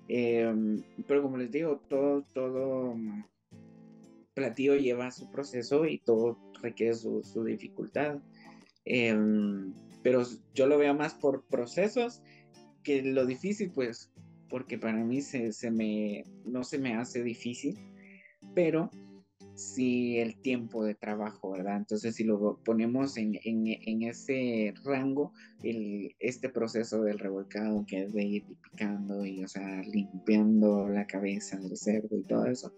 em, 0.09 0.83
pero 1.07 1.23
como 1.23 1.37
les 1.37 1.53
digo, 1.53 1.81
todo, 1.89 2.25
todo 2.35 2.97
platillo 4.35 4.75
lleva 4.75 5.13
su 5.13 5.31
proceso 5.31 5.87
y 5.87 5.99
todo 5.99 6.37
requiere 6.63 6.95
su, 6.95 7.23
su 7.23 7.45
dificultad. 7.45 8.19
Em, 8.85 9.73
pero 10.03 10.23
yo 10.55 10.67
lo 10.67 10.79
veo 10.79 10.95
más 10.95 11.15
por 11.15 11.45
procesos 11.47 12.23
que 12.83 13.03
lo 13.03 13.27
difícil, 13.27 13.71
pues, 13.71 14.11
porque 14.49 14.79
para 14.79 15.05
mí 15.05 15.23
se, 15.23 15.53
se 15.53 15.71
me, 15.71 16.25
no 16.45 16.65
se 16.65 16.79
me 16.79 16.95
hace 16.95 17.23
difícil, 17.23 17.79
pero 18.55 18.91
sí 19.55 20.19
el 20.19 20.41
tiempo 20.41 20.85
de 20.85 20.95
trabajo, 20.95 21.53
¿verdad? 21.53 21.77
Entonces, 21.77 22.17
si 22.17 22.25
lo 22.25 22.59
ponemos 22.65 23.17
en, 23.17 23.39
en, 23.45 23.67
en 23.67 24.03
ese 24.03 24.75
rango, 24.85 25.33
el, 25.63 26.15
este 26.19 26.49
proceso 26.49 27.03
del 27.03 27.19
revolcado, 27.19 27.85
que 27.87 28.05
es 28.05 28.13
de 28.13 28.25
ir 28.25 28.45
picando 28.71 29.25
y, 29.25 29.45
o 29.45 29.49
sea, 29.49 29.83
limpiando 29.83 30.89
la 30.89 31.07
cabeza 31.07 31.59
del 31.59 31.77
cerdo 31.77 32.17
y 32.17 32.23
todo 32.23 32.47
eso, 32.47 32.73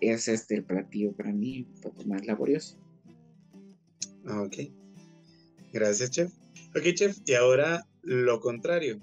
es 0.00 0.28
este 0.28 0.56
el 0.56 0.64
platillo 0.64 1.12
para 1.12 1.32
mí 1.32 1.66
un 1.74 1.80
poco 1.80 2.04
más 2.04 2.26
laborioso. 2.26 2.78
Ok. 4.26 4.56
Gracias, 5.72 6.10
chef. 6.10 6.32
Ok, 6.76 6.94
chef. 6.94 7.18
Y 7.26 7.34
ahora 7.34 7.86
lo 8.02 8.40
contrario. 8.40 8.98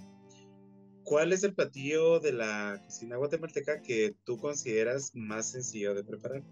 ¿Cuál 1.08 1.32
es 1.32 1.42
el 1.46 1.54
platillo 1.54 2.20
de 2.20 2.34
la 2.34 2.82
cocina 2.84 3.16
guatemalteca 3.16 3.82
que 3.82 4.14
tú 4.26 4.38
consideras 4.38 5.16
más 5.16 5.52
sencillo 5.52 5.96
de 5.96 6.04
preparar? 6.04 6.44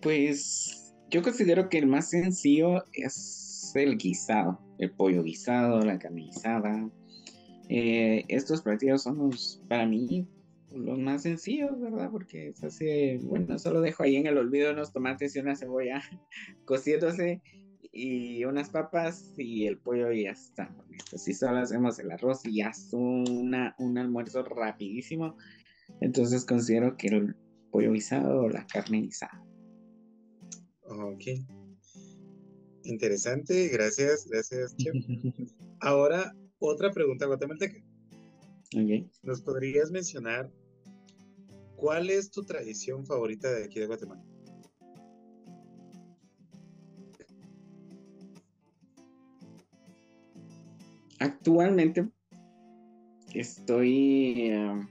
Pues 0.00 0.94
yo 1.10 1.20
considero 1.20 1.68
que 1.68 1.76
el 1.76 1.86
más 1.86 2.08
sencillo 2.08 2.82
es 2.94 3.70
el 3.74 3.98
guisado, 3.98 4.58
el 4.78 4.92
pollo 4.92 5.22
guisado, 5.22 5.80
la 5.80 5.98
carne 5.98 6.22
guisada. 6.22 6.90
Eh, 7.68 8.24
estos 8.28 8.62
platillos 8.62 9.02
son 9.02 9.18
los, 9.18 9.60
para 9.68 9.84
mí, 9.84 10.26
los 10.74 10.98
más 10.98 11.24
sencillos, 11.24 11.78
¿verdad? 11.78 12.10
Porque 12.10 12.48
es 12.48 12.64
así, 12.64 13.18
bueno, 13.24 13.58
solo 13.58 13.82
dejo 13.82 14.04
ahí 14.04 14.16
en 14.16 14.26
el 14.26 14.38
olvido 14.38 14.72
unos 14.72 14.90
tomates 14.90 15.36
y 15.36 15.40
una 15.40 15.54
cebolla 15.54 16.00
cociéndose 16.64 17.42
y 17.96 18.44
unas 18.44 18.68
papas 18.68 19.32
y 19.38 19.66
el 19.66 19.78
pollo 19.78 20.12
y 20.12 20.24
ya 20.24 20.32
está. 20.32 20.74
Si 21.16 21.32
solo 21.32 21.58
hacemos 21.58 21.98
el 21.98 22.10
arroz 22.10 22.44
y 22.44 22.56
ya 22.56 22.68
es 22.68 22.90
una, 22.92 23.74
un 23.78 23.96
almuerzo 23.96 24.42
rapidísimo. 24.44 25.36
Entonces 26.00 26.44
considero 26.44 26.96
que 26.96 27.08
el 27.08 27.36
pollo 27.70 27.92
guisado 27.92 28.42
o 28.42 28.48
la 28.48 28.66
carne 28.66 29.02
guisada. 29.02 29.42
Ok. 30.82 31.22
Interesante, 32.84 33.68
gracias, 33.68 34.26
gracias, 34.30 34.76
Chef. 34.76 34.94
Ahora, 35.80 36.34
otra 36.58 36.92
pregunta 36.92 37.26
guatemalteca. 37.26 37.82
Okay. 38.68 39.10
¿Nos 39.22 39.42
podrías 39.42 39.90
mencionar 39.90 40.52
cuál 41.76 42.10
es 42.10 42.30
tu 42.30 42.44
tradición 42.44 43.06
favorita 43.06 43.50
de 43.50 43.64
aquí 43.64 43.80
de 43.80 43.86
Guatemala? 43.86 44.24
Actualmente 51.18 52.08
estoy 53.32 54.50
eh, 54.50 54.86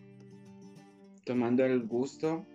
tomando 1.25 1.63
el 1.65 1.85
gusto 1.85 2.45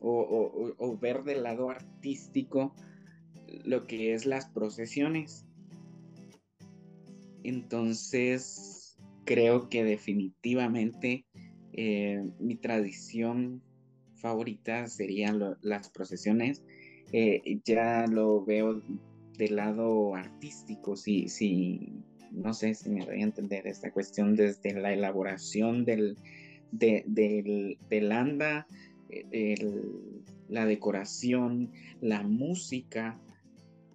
o, 0.00 0.98
ver 1.00 1.22
del 1.24 1.42
lado 1.42 1.70
artístico 1.70 2.74
lo 3.64 3.86
que 3.86 4.14
es 4.14 4.26
las 4.26 4.46
procesiones. 4.46 5.46
Entonces, 7.44 8.96
creo 9.24 9.68
que 9.68 9.84
definitivamente 9.84 11.26
eh, 11.72 12.24
mi 12.38 12.56
tradición 12.56 13.62
favorita 14.16 14.86
serían 14.86 15.40
las 15.62 15.90
procesiones. 15.90 16.64
Eh, 17.12 17.60
ya 17.64 18.06
lo 18.06 18.44
veo 18.44 18.82
del 19.36 19.56
lado 19.56 20.14
artístico, 20.14 20.96
si, 20.96 21.28
si, 21.28 21.92
no 22.30 22.54
sé 22.54 22.74
si 22.74 22.90
me 22.90 23.04
voy 23.04 23.20
a 23.20 23.24
entender 23.24 23.66
esta 23.66 23.90
cuestión 23.92 24.36
desde 24.36 24.74
la 24.74 24.92
elaboración 24.92 25.84
del, 25.84 26.16
del, 26.72 28.12
anda, 28.12 28.66
la 30.48 30.66
decoración, 30.66 31.72
la 32.00 32.22
música 32.22 33.18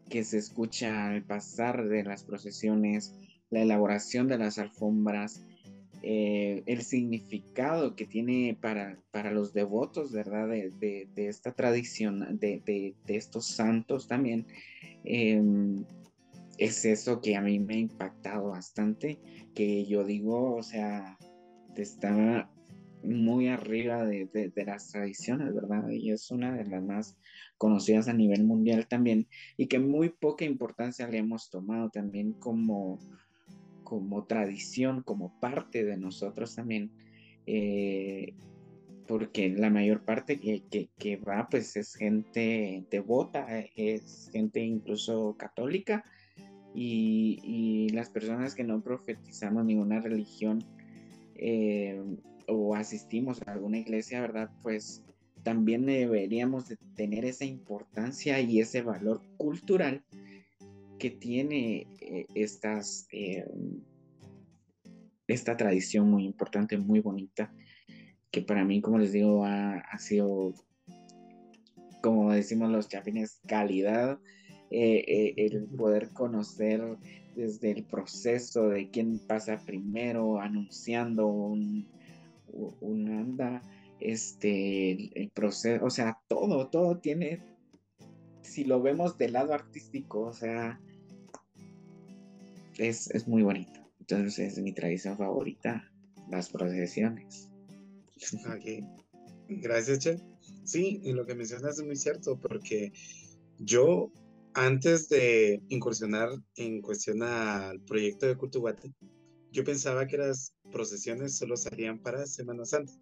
que 0.09 0.23
se 0.23 0.37
escucha 0.37 1.07
al 1.07 1.23
pasar 1.23 1.87
de 1.87 2.03
las 2.03 2.23
procesiones, 2.23 3.15
la 3.49 3.61
elaboración 3.61 4.27
de 4.27 4.37
las 4.37 4.59
alfombras, 4.59 5.43
eh, 6.03 6.61
el 6.67 6.83
significado 6.83 7.95
que 7.95 8.05
tiene 8.05 8.55
para, 8.59 8.99
para 9.11 9.31
los 9.31 9.53
devotos, 9.53 10.11
¿verdad? 10.11 10.47
De, 10.47 11.07
esta 11.15 11.53
tradición, 11.53 12.37
de, 12.39 12.93
estos 13.07 13.47
santos 13.47 14.07
también. 14.07 14.45
Em, 15.03 15.83
es 16.57 16.85
eso 16.85 17.21
que 17.21 17.35
a 17.35 17.41
mí 17.41 17.59
me 17.59 17.75
ha 17.75 17.79
impactado 17.79 18.49
bastante, 18.49 19.19
que 19.53 19.85
yo 19.85 20.03
digo, 20.03 20.55
o 20.55 20.63
sea, 20.63 21.17
está 21.75 22.49
muy 23.03 23.47
arriba 23.47 24.03
de, 24.05 24.51
las 24.65 24.89
tradiciones, 24.89 25.53
¿verdad? 25.53 25.89
Y 25.89 26.11
es 26.11 26.31
una 26.31 26.55
de 26.55 26.65
las 26.65 26.83
más 26.83 27.17
conocidas 27.57 28.07
a 28.07 28.13
nivel 28.13 28.43
mundial 28.43 28.87
también, 28.87 29.27
y 29.57 29.67
que 29.67 29.79
muy 29.79 30.09
poca 30.09 30.45
importancia 30.45 31.07
le 31.07 31.19
hemos 31.19 31.49
tomado 31.49 31.89
también 31.89 32.33
como, 32.33 32.99
como 33.83 34.25
tradición, 34.25 35.03
como 35.03 35.39
parte 35.39 35.83
de 35.83 35.97
nosotros 35.97 36.55
también. 36.55 36.91
Eh, 37.45 38.33
porque 39.07 39.49
la 39.49 39.69
mayor 39.69 40.03
parte 40.03 40.39
que, 40.39 40.89
que, 40.97 41.17
va 41.17 41.47
pues 41.49 41.75
es 41.75 41.93
gente 41.95 42.85
devota, 42.89 43.45
es 43.75 44.29
gente 44.33 44.61
incluso 44.61 45.35
católica, 45.37 46.03
y, 46.75 47.89
las 47.89 48.09
personas 48.09 48.55
que 48.55 48.63
no 48.63 48.81
profetizamos 48.81 49.65
ninguna 49.65 50.01
religión 50.01 50.63
eh, 51.35 52.01
o 52.47 52.75
asistimos 52.75 53.41
a 53.45 53.53
alguna 53.53 53.77
iglesia, 53.77 54.21
¿verdad? 54.21 54.49
Pues 54.61 55.03
también 55.43 55.85
deberíamos 55.85 56.67
de 56.67 56.77
tener 56.95 57.23
esa 57.23 57.45
importancia 57.45 58.39
y 58.41 58.59
ese 58.59 58.81
valor 58.81 59.21
cultural 59.37 60.03
que 60.99 61.11
tiene 61.11 61.87
eh, 62.01 62.25
estas, 62.35 63.07
eh, 63.11 63.45
esta 65.27 65.55
tradición 65.55 66.09
muy 66.09 66.25
importante, 66.25 66.77
muy 66.77 66.99
bonita, 66.99 67.53
que 68.31 68.41
para 68.41 68.65
mí, 68.65 68.81
como 68.81 68.97
les 68.97 69.13
digo, 69.13 69.45
ha, 69.45 69.77
ha 69.77 69.97
sido, 69.99 70.53
como 72.01 72.33
decimos 72.33 72.69
los 72.71 72.89
chapines, 72.89 73.39
calidad 73.47 74.19
eh, 74.71 75.03
eh, 75.07 75.33
el 75.37 75.65
poder 75.65 76.09
conocer 76.09 76.97
desde 77.35 77.71
el 77.71 77.83
proceso 77.83 78.69
de 78.69 78.89
quién 78.89 79.19
pasa 79.19 79.61
primero 79.65 80.39
anunciando 80.39 81.27
un, 81.27 81.87
un 82.81 83.09
anda, 83.09 83.61
este, 83.99 84.91
el, 85.19 85.29
proceso, 85.31 85.85
o 85.85 85.89
sea, 85.89 86.19
todo, 86.27 86.69
todo 86.69 86.97
tiene, 86.97 87.41
si 88.41 88.63
lo 88.63 88.81
vemos 88.81 89.17
del 89.17 89.33
lado 89.33 89.53
artístico, 89.53 90.21
o 90.21 90.33
sea, 90.33 90.79
es, 92.77 93.09
es 93.11 93.27
muy 93.27 93.43
bonito. 93.43 93.79
Entonces 93.99 94.39
es 94.39 94.59
mi 94.59 94.71
tradición 94.71 95.17
favorita, 95.17 95.91
las 96.29 96.49
procesiones. 96.49 97.49
Ok. 98.45 98.85
Gracias, 99.47 99.99
Che. 99.99 100.17
Sí, 100.63 100.99
y 101.03 101.13
lo 101.13 101.25
que 101.25 101.35
mencionas 101.35 101.79
es 101.79 101.85
muy 101.85 101.95
cierto, 101.95 102.39
porque 102.39 102.91
yo, 103.59 104.11
antes 104.55 105.09
de 105.09 105.61
incursionar 105.67 106.29
en 106.55 106.81
cuestión 106.81 107.21
al 107.23 107.81
proyecto 107.81 108.25
de 108.25 108.37
Cultuguate, 108.37 108.93
yo 109.51 109.63
pensaba 109.63 110.07
que 110.07 110.17
las 110.17 110.55
procesiones 110.71 111.37
solo 111.37 111.57
salían 111.57 111.99
para 111.99 112.25
Semana 112.25 112.65
Santa. 112.65 112.93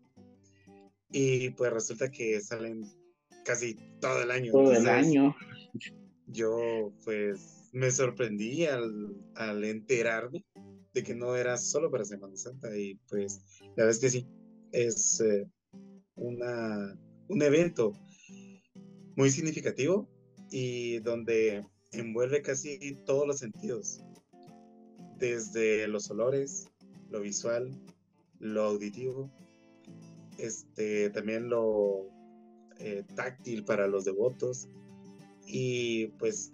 Y 1.12 1.52
pues 1.52 1.72
resulta 1.72 2.10
que 2.10 2.42
salen 2.42 2.84
casi 3.46 3.78
todo 4.02 4.24
el 4.24 4.32
año. 4.32 4.52
Todo 4.52 4.74
el 4.74 4.88
año. 4.90 5.36
Yo 6.28 6.92
pues 7.06 7.70
me 7.72 7.92
sorprendí 7.92 8.66
al, 8.66 9.16
al 9.36 9.64
enterarme 9.64 10.44
de 10.94 11.04
que 11.04 11.14
no 11.14 11.36
era 11.36 11.58
solo 11.58 11.92
para 11.92 12.06
Semana 12.06 12.36
Santa 12.36 12.76
y 12.76 12.96
pues 13.10 13.42
la 13.76 13.86
verdad 13.86 13.92
es 13.92 14.00
que 14.00 14.10
sí, 14.10 14.28
es 14.72 15.22
eh, 15.22 15.48
una, 16.16 16.98
un 17.28 17.42
evento 17.42 17.94
muy 19.16 19.30
significativo 19.30 20.10
y 20.54 21.00
donde 21.00 21.66
envuelve 21.94 22.44
casi 22.44 22.96
todos 23.08 23.26
los 23.26 23.40
sentidos, 23.40 24.04
desde 25.18 25.88
los 25.88 26.12
olores, 26.12 26.70
lo 27.10 27.22
visual, 27.22 27.72
lo 28.38 28.62
auditivo, 28.62 29.32
este, 30.38 31.10
también 31.10 31.50
lo 31.50 32.08
eh, 32.78 33.04
táctil 33.16 33.66
para 33.66 33.88
los 33.88 34.06
devotos 34.06 34.68
y 35.48 36.08
pues 36.20 36.54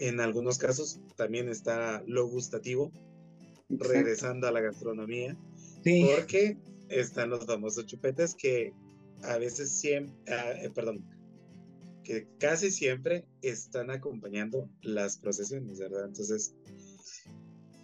en 0.00 0.18
algunos 0.18 0.58
casos 0.58 0.98
también 1.14 1.48
está 1.48 2.02
lo 2.08 2.26
gustativo, 2.26 2.90
regresando 3.68 4.48
a 4.48 4.50
la 4.50 4.60
gastronomía, 4.60 5.36
porque 5.84 6.58
están 6.88 7.30
los 7.30 7.46
famosos 7.46 7.86
chupetes 7.86 8.34
que 8.34 8.72
a 9.22 9.38
veces 9.38 9.70
siempre, 9.70 10.34
ah, 10.34 10.52
eh, 10.60 10.70
perdón, 10.74 11.13
que 12.04 12.28
casi 12.38 12.70
siempre 12.70 13.24
están 13.42 13.90
acompañando 13.90 14.70
las 14.82 15.18
procesiones, 15.18 15.78
¿verdad? 15.78 16.06
Entonces, 16.06 16.54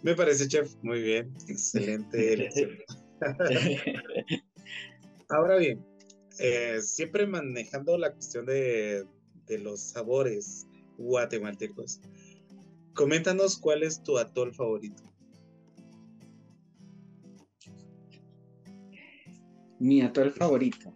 me 0.03 0.15
parece, 0.15 0.47
chef, 0.47 0.73
muy 0.81 1.01
bien, 1.01 1.33
excelente 1.47 2.33
elección. 2.33 2.69
Ahora 5.29 5.57
bien, 5.57 5.83
eh, 6.39 6.79
siempre 6.81 7.27
manejando 7.27 7.97
la 7.97 8.13
cuestión 8.13 8.45
de, 8.45 9.05
de 9.47 9.57
los 9.59 9.81
sabores 9.81 10.67
guatemaltecos, 10.97 11.99
coméntanos 12.93 13.57
cuál 13.57 13.83
es 13.83 14.01
tu 14.03 14.17
atol 14.17 14.53
favorito. 14.53 15.03
Mi 19.79 20.01
atol 20.01 20.31
favorito. 20.31 20.93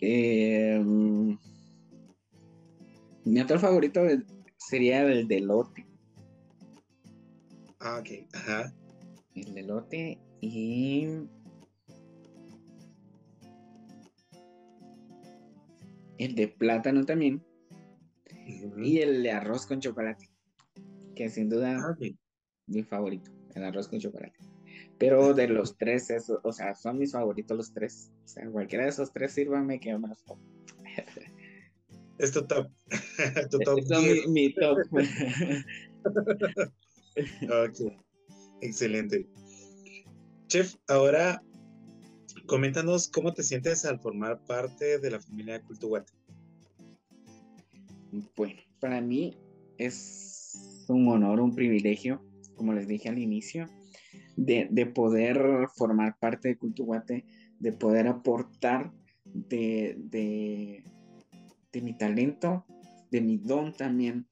Em, 0.00 1.38
mi 3.24 3.40
atol 3.40 3.58
favorito 3.58 4.02
sería 4.56 5.02
el 5.02 5.28
de 5.28 5.40
lote. 5.40 5.86
Ah, 7.80 7.98
ok. 8.00 8.26
Ajá. 8.34 8.72
El 9.34 9.54
de 9.54 9.62
lote 9.62 10.18
y. 10.40 11.06
El 16.18 16.34
de 16.34 16.48
plátano 16.48 17.04
también. 17.04 17.42
Y 18.76 18.98
el 18.98 19.22
de 19.22 19.32
arroz 19.32 19.66
con 19.66 19.80
chocolate. 19.80 20.30
Que 21.16 21.28
sin 21.28 21.48
duda 21.48 21.78
ah, 21.78 21.96
mi 22.66 22.82
favorito. 22.82 23.30
El 23.54 23.64
arroz 23.64 23.88
con 23.88 23.98
chocolate. 23.98 24.38
Pero 24.98 25.34
de 25.34 25.48
los 25.48 25.76
tres, 25.76 26.12
o 26.42 26.52
sea, 26.52 26.74
son 26.74 26.98
mis 26.98 27.12
favoritos 27.12 27.56
los 27.56 27.72
tres. 27.72 28.12
O 28.24 28.28
sea, 28.28 28.48
cualquiera 28.50 28.84
de 28.84 28.90
esos 28.90 29.12
tres 29.12 29.32
sírvame 29.32 29.80
que 29.80 29.96
más 29.98 30.22
top. 30.24 30.38
Es 32.18 32.32
tu 32.32 32.46
top. 32.46 32.68
tu 33.50 33.58
top 33.58 33.78
es 33.78 34.28
mi, 34.28 34.54
top. 34.54 34.78
ok. 37.44 37.92
Excelente. 38.60 39.26
Chef, 40.46 40.74
ahora 40.88 41.42
coméntanos 42.46 43.08
cómo 43.08 43.32
te 43.32 43.42
sientes 43.42 43.84
al 43.84 43.98
formar 44.00 44.44
parte 44.44 44.98
de 44.98 45.10
la 45.10 45.20
familia 45.20 45.54
de 45.54 45.62
Cultuguate. 45.62 46.12
Bueno, 48.36 48.60
para 48.78 49.00
mí 49.00 49.38
es 49.78 50.84
un 50.88 51.08
honor, 51.08 51.40
un 51.40 51.54
privilegio, 51.54 52.22
como 52.56 52.72
les 52.72 52.86
dije 52.86 53.08
al 53.08 53.18
inicio, 53.18 53.68
de, 54.36 54.86
poder 54.94 55.68
formar 55.74 56.16
parte 56.18 56.48
de 56.48 56.58
Cultuguate, 56.58 57.24
de 57.58 57.72
poder 57.72 58.06
aportar 58.06 58.92
de, 59.24 59.96
de, 59.98 60.84
mi 61.80 61.96
talento, 61.96 62.66
de 63.10 63.20
mi 63.20 63.38
don 63.38 63.72
también 63.72 64.26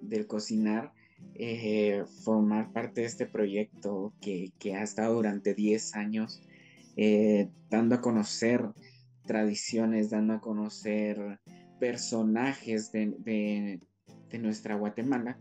del 0.00 0.26
cocinar, 0.26 0.92
eh, 1.34 2.04
formar 2.24 2.72
parte 2.72 3.00
de 3.02 3.06
este 3.08 3.26
proyecto 3.26 4.14
que, 4.20 4.52
ha 4.74 4.82
estado 4.82 5.14
durante 5.14 5.54
10 5.54 5.94
años 5.96 6.40
eh, 6.96 7.48
dando 7.68 7.96
a 7.96 8.00
conocer 8.00 8.64
tradiciones, 9.26 10.10
dando 10.10 10.34
a 10.34 10.40
conocer 10.40 11.40
personajes 11.78 12.92
de, 12.92 13.80
de 14.30 14.38
nuestra 14.38 14.76
Guatemala, 14.76 15.38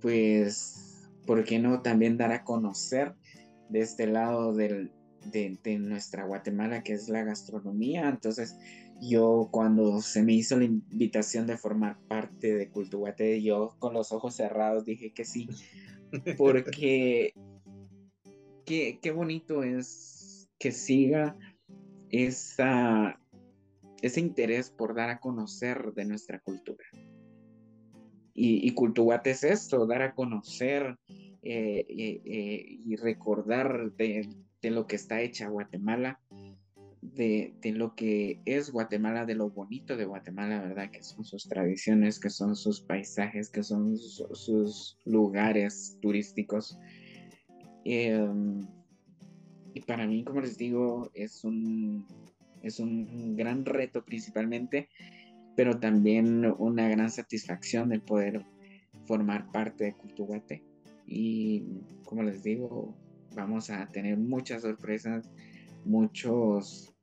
pues, 0.00 1.08
¿por 1.26 1.44
qué 1.44 1.58
no 1.58 1.82
también 1.82 2.16
dar 2.16 2.32
a 2.32 2.44
conocer 2.44 3.14
de 3.68 3.80
este 3.80 4.06
lado 4.06 4.52
de, 4.54 4.90
nuestra 5.78 6.24
Guatemala, 6.24 6.82
que 6.82 6.92
es 6.92 7.08
la 7.08 7.24
gastronomía. 7.24 8.08
Entonces, 8.08 8.56
yo 9.00 9.48
cuando 9.50 10.00
se 10.00 10.22
me 10.22 10.32
hizo 10.32 10.58
la 10.58 10.64
invitación 10.64 11.46
de 11.46 11.56
formar 11.56 11.98
parte 12.08 12.54
de 12.54 12.70
Cultuguate, 12.70 13.42
yo 13.42 13.76
con 13.78 13.94
los 13.94 14.12
ojos 14.12 14.34
cerrados 14.34 14.84
dije 14.84 15.12
que 15.12 15.24
sí, 15.24 15.48
porque 16.38 17.34
qué, 18.64 18.98
qué 19.00 19.10
bonito 19.10 19.62
es 19.62 20.48
que 20.58 20.72
siga 20.72 21.36
esa, 22.10 23.20
ese 24.02 24.20
interés 24.20 24.70
por 24.70 24.94
dar 24.94 25.10
a 25.10 25.20
conocer 25.20 25.92
de 25.94 26.04
nuestra 26.04 26.40
cultura. 26.40 26.84
Y, 28.32 28.66
y 28.66 28.74
Cultuguate 28.74 29.30
es 29.30 29.44
esto, 29.44 29.86
dar 29.86 30.02
a 30.02 30.14
conocer 30.14 30.98
eh, 31.46 31.84
eh, 31.90 32.78
y 32.86 32.96
recordar 32.96 33.92
de, 33.92 34.30
lo 34.62 34.86
que 34.86 34.96
está 34.96 35.20
hecha 35.20 35.48
Guatemala, 35.48 36.18
de, 37.12 37.54
lo 37.74 37.94
que 37.94 38.40
es 38.44 38.70
Guatemala, 38.70 39.24
de 39.26 39.34
lo 39.34 39.50
bonito 39.50 39.96
de 39.96 40.04
Guatemala, 40.04 40.60
¿verdad? 40.60 40.90
Que 40.90 41.02
son 41.02 41.24
sus 41.24 41.48
tradiciones, 41.48 42.18
que 42.18 42.30
son 42.30 42.56
sus 42.56 42.80
paisajes, 42.80 43.50
que 43.50 43.62
son 43.62 43.96
sus, 43.96 44.98
lugares 45.04 45.98
turísticos. 46.00 46.78
Em, 47.84 48.66
y 49.74 49.80
para 49.82 50.06
mí, 50.06 50.24
como 50.24 50.40
les 50.40 50.56
digo, 50.56 51.10
es 51.14 51.44
un, 51.44 52.06
es 52.62 52.80
un 52.80 53.36
gran 53.36 53.64
reto 53.64 54.04
principalmente, 54.04 54.88
pero 55.56 55.78
también 55.78 56.46
una 56.58 56.88
gran 56.88 57.10
satisfacción 57.10 57.92
el 57.92 58.02
poder 58.02 58.44
formar 59.06 59.50
parte 59.52 59.84
de 59.84 59.94
Cultuguate 59.94 60.62
y 61.06 61.62
como 62.04 62.22
les 62.22 62.42
digo, 62.42 62.94
vamos 63.34 63.70
a 63.70 63.86
tener 63.88 64.16
muchas 64.16 64.62
sorpresas, 64.62 65.30
muchos, 65.84 66.93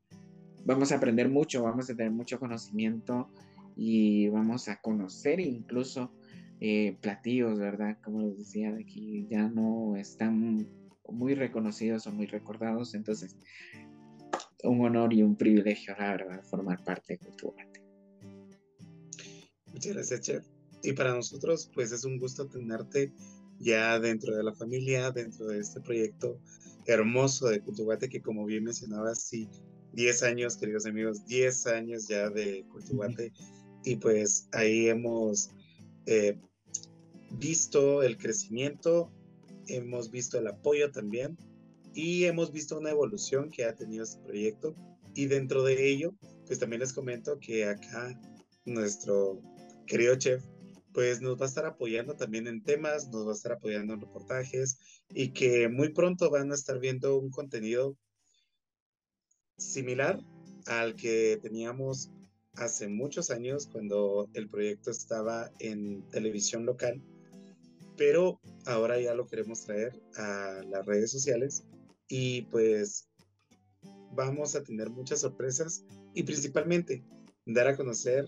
vamos 0.65 0.91
a 0.91 0.95
aprender 0.95 1.29
mucho, 1.29 1.63
vamos 1.63 1.89
a 1.89 1.95
tener 1.95 2.11
mucho 2.11 2.39
conocimiento 2.39 3.29
y 3.75 4.29
vamos 4.29 4.67
a 4.67 4.81
conocer 4.81 5.39
incluso 5.39 6.11
eh, 6.59 6.97
platillos, 7.01 7.57
¿verdad? 7.57 7.97
Como 8.03 8.21
les 8.21 8.37
decía, 8.37 8.71
de 8.71 8.81
aquí 8.81 9.27
ya 9.29 9.47
no 9.47 9.95
están 9.95 10.67
muy 11.09 11.35
reconocidos 11.35 12.07
o 12.07 12.11
muy 12.11 12.27
recordados, 12.27 12.93
entonces 12.93 13.35
un 14.63 14.81
honor 14.81 15.13
y 15.13 15.23
un 15.23 15.35
privilegio, 15.35 15.95
la 15.97 16.11
verdad, 16.11 16.43
formar 16.43 16.83
parte 16.83 17.13
de 17.13 17.19
Culturante. 17.19 17.81
Muchas 19.73 19.93
gracias, 19.93 20.21
Chef. 20.21 20.45
Y 20.83 20.93
para 20.93 21.15
nosotros, 21.15 21.69
pues 21.73 21.91
es 21.91 22.05
un 22.05 22.19
gusto 22.19 22.47
tenerte 22.47 23.11
ya 23.59 23.99
dentro 23.99 24.35
de 24.35 24.43
la 24.43 24.53
familia, 24.53 25.11
dentro 25.11 25.47
de 25.47 25.59
este 25.59 25.79
proyecto 25.81 26.39
hermoso 26.85 27.47
de 27.47 27.61
Cultuguate, 27.61 28.09
que 28.09 28.21
como 28.21 28.45
bien 28.45 28.63
mencionabas, 28.63 29.23
sí, 29.23 29.47
10 29.93 30.23
años, 30.23 30.57
queridos 30.57 30.85
amigos, 30.85 31.25
10 31.25 31.67
años 31.67 32.07
ya 32.07 32.29
de 32.29 32.65
Cultuguate, 32.71 33.31
y 33.83 33.95
pues 33.97 34.47
ahí 34.51 34.87
hemos 34.87 35.51
eh, 36.05 36.37
visto 37.31 38.03
el 38.03 38.17
crecimiento, 38.17 39.11
hemos 39.67 40.11
visto 40.11 40.37
el 40.37 40.47
apoyo 40.47 40.91
también, 40.91 41.37
y 41.93 42.23
hemos 42.25 42.51
visto 42.51 42.77
una 42.77 42.91
evolución 42.91 43.49
que 43.49 43.65
ha 43.65 43.75
tenido 43.75 44.03
este 44.03 44.21
proyecto, 44.23 44.75
y 45.13 45.25
dentro 45.25 45.63
de 45.63 45.89
ello, 45.89 46.13
pues 46.45 46.59
también 46.59 46.79
les 46.79 46.93
comento 46.93 47.37
que 47.39 47.65
acá 47.65 48.17
nuestro 48.65 49.41
querido 49.87 50.15
chef 50.15 50.43
pues 50.93 51.21
nos 51.21 51.39
va 51.39 51.45
a 51.45 51.49
estar 51.49 51.65
apoyando 51.65 52.15
también 52.15 52.47
en 52.47 52.63
temas, 52.63 53.07
nos 53.09 53.25
va 53.25 53.31
a 53.31 53.35
estar 53.35 53.53
apoyando 53.53 53.93
en 53.93 54.01
reportajes 54.01 54.77
y 55.09 55.29
que 55.29 55.69
muy 55.69 55.89
pronto 55.89 56.29
van 56.29 56.51
a 56.51 56.55
estar 56.55 56.79
viendo 56.79 57.17
un 57.17 57.29
contenido 57.29 57.97
similar 59.61 60.19
al 60.65 60.95
que 60.95 61.39
teníamos 61.41 62.11
hace 62.55 62.87
muchos 62.87 63.29
años 63.29 63.67
cuando 63.71 64.29
el 64.33 64.49
proyecto 64.49 64.91
estaba 64.91 65.51
en 65.59 66.07
televisión 66.09 66.65
local, 66.65 67.01
pero 67.95 68.39
ahora 68.65 68.99
ya 68.99 69.13
lo 69.13 69.27
queremos 69.27 69.63
traer 69.63 70.01
a 70.15 70.61
las 70.69 70.85
redes 70.85 71.11
sociales 71.11 71.63
y 72.07 72.43
pues 72.43 73.07
vamos 74.13 74.55
a 74.55 74.63
tener 74.63 74.89
muchas 74.89 75.21
sorpresas 75.21 75.85
y 76.13 76.23
principalmente 76.23 77.03
dar 77.45 77.67
a 77.67 77.77
conocer 77.77 78.25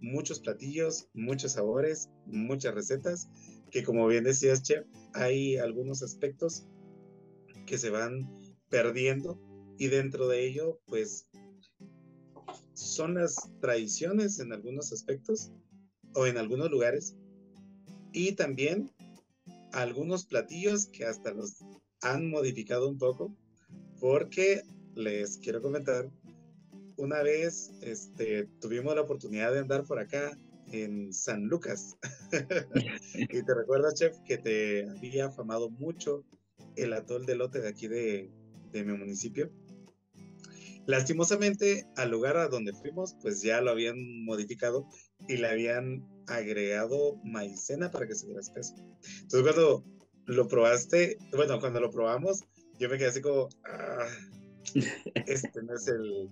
muchos 0.00 0.40
platillos, 0.40 1.08
muchos 1.14 1.52
sabores, 1.52 2.10
muchas 2.26 2.74
recetas, 2.74 3.30
que 3.70 3.82
como 3.82 4.06
bien 4.06 4.24
decías, 4.24 4.62
Chef, 4.62 4.86
hay 5.14 5.56
algunos 5.56 6.02
aspectos 6.02 6.66
que 7.66 7.78
se 7.78 7.88
van 7.88 8.28
perdiendo 8.68 9.40
y 9.78 9.88
dentro 9.88 10.28
de 10.28 10.46
ello, 10.46 10.80
pues 10.86 11.26
son 12.74 13.14
las 13.14 13.36
tradiciones 13.60 14.38
en 14.40 14.52
algunos 14.52 14.92
aspectos 14.92 15.50
o 16.14 16.26
en 16.26 16.38
algunos 16.38 16.70
lugares 16.70 17.16
y 18.12 18.32
también 18.32 18.90
algunos 19.72 20.26
platillos 20.26 20.86
que 20.86 21.04
hasta 21.04 21.32
los 21.32 21.64
han 22.00 22.30
modificado 22.30 22.88
un 22.88 22.98
poco 22.98 23.36
porque 24.00 24.62
les 24.94 25.38
quiero 25.38 25.60
comentar 25.60 26.10
una 26.96 27.22
vez 27.22 27.72
este, 27.80 28.48
tuvimos 28.60 28.94
la 28.94 29.02
oportunidad 29.02 29.52
de 29.52 29.60
andar 29.60 29.84
por 29.84 29.98
acá 29.98 30.38
en 30.70 31.12
San 31.12 31.46
Lucas. 31.46 31.96
Y 33.14 33.42
te 33.42 33.54
recuerdas 33.54 33.94
chef 33.94 34.16
que 34.26 34.38
te 34.38 34.88
había 34.88 35.26
afamado 35.26 35.70
mucho 35.70 36.24
el 36.76 36.92
atol 36.92 37.26
de 37.26 37.36
lote 37.36 37.60
de 37.60 37.68
aquí 37.68 37.88
de, 37.88 38.30
de 38.72 38.84
mi 38.84 38.96
municipio 38.96 39.50
Lastimosamente, 40.86 41.86
al 41.96 42.10
lugar 42.10 42.36
a 42.36 42.48
donde 42.48 42.72
fuimos, 42.72 43.16
pues 43.22 43.42
ya 43.42 43.60
lo 43.60 43.70
habían 43.70 44.24
modificado 44.24 44.86
y 45.28 45.38
le 45.38 45.48
habían 45.48 46.06
agregado 46.26 47.16
maicena 47.24 47.90
para 47.90 48.06
que 48.06 48.14
se 48.14 48.26
viera 48.26 48.40
espeso. 48.40 48.74
Entonces, 49.22 49.42
cuando 49.42 49.84
lo 50.26 50.48
probaste, 50.48 51.18
bueno, 51.32 51.58
cuando 51.60 51.80
lo 51.80 51.90
probamos, 51.90 52.44
yo 52.78 52.88
me 52.88 52.98
quedé 52.98 53.08
así 53.08 53.20
como, 53.20 53.48
ah, 53.64 54.06
este 55.26 55.62
no 55.62 55.74
es 55.74 55.88
el, 55.88 56.30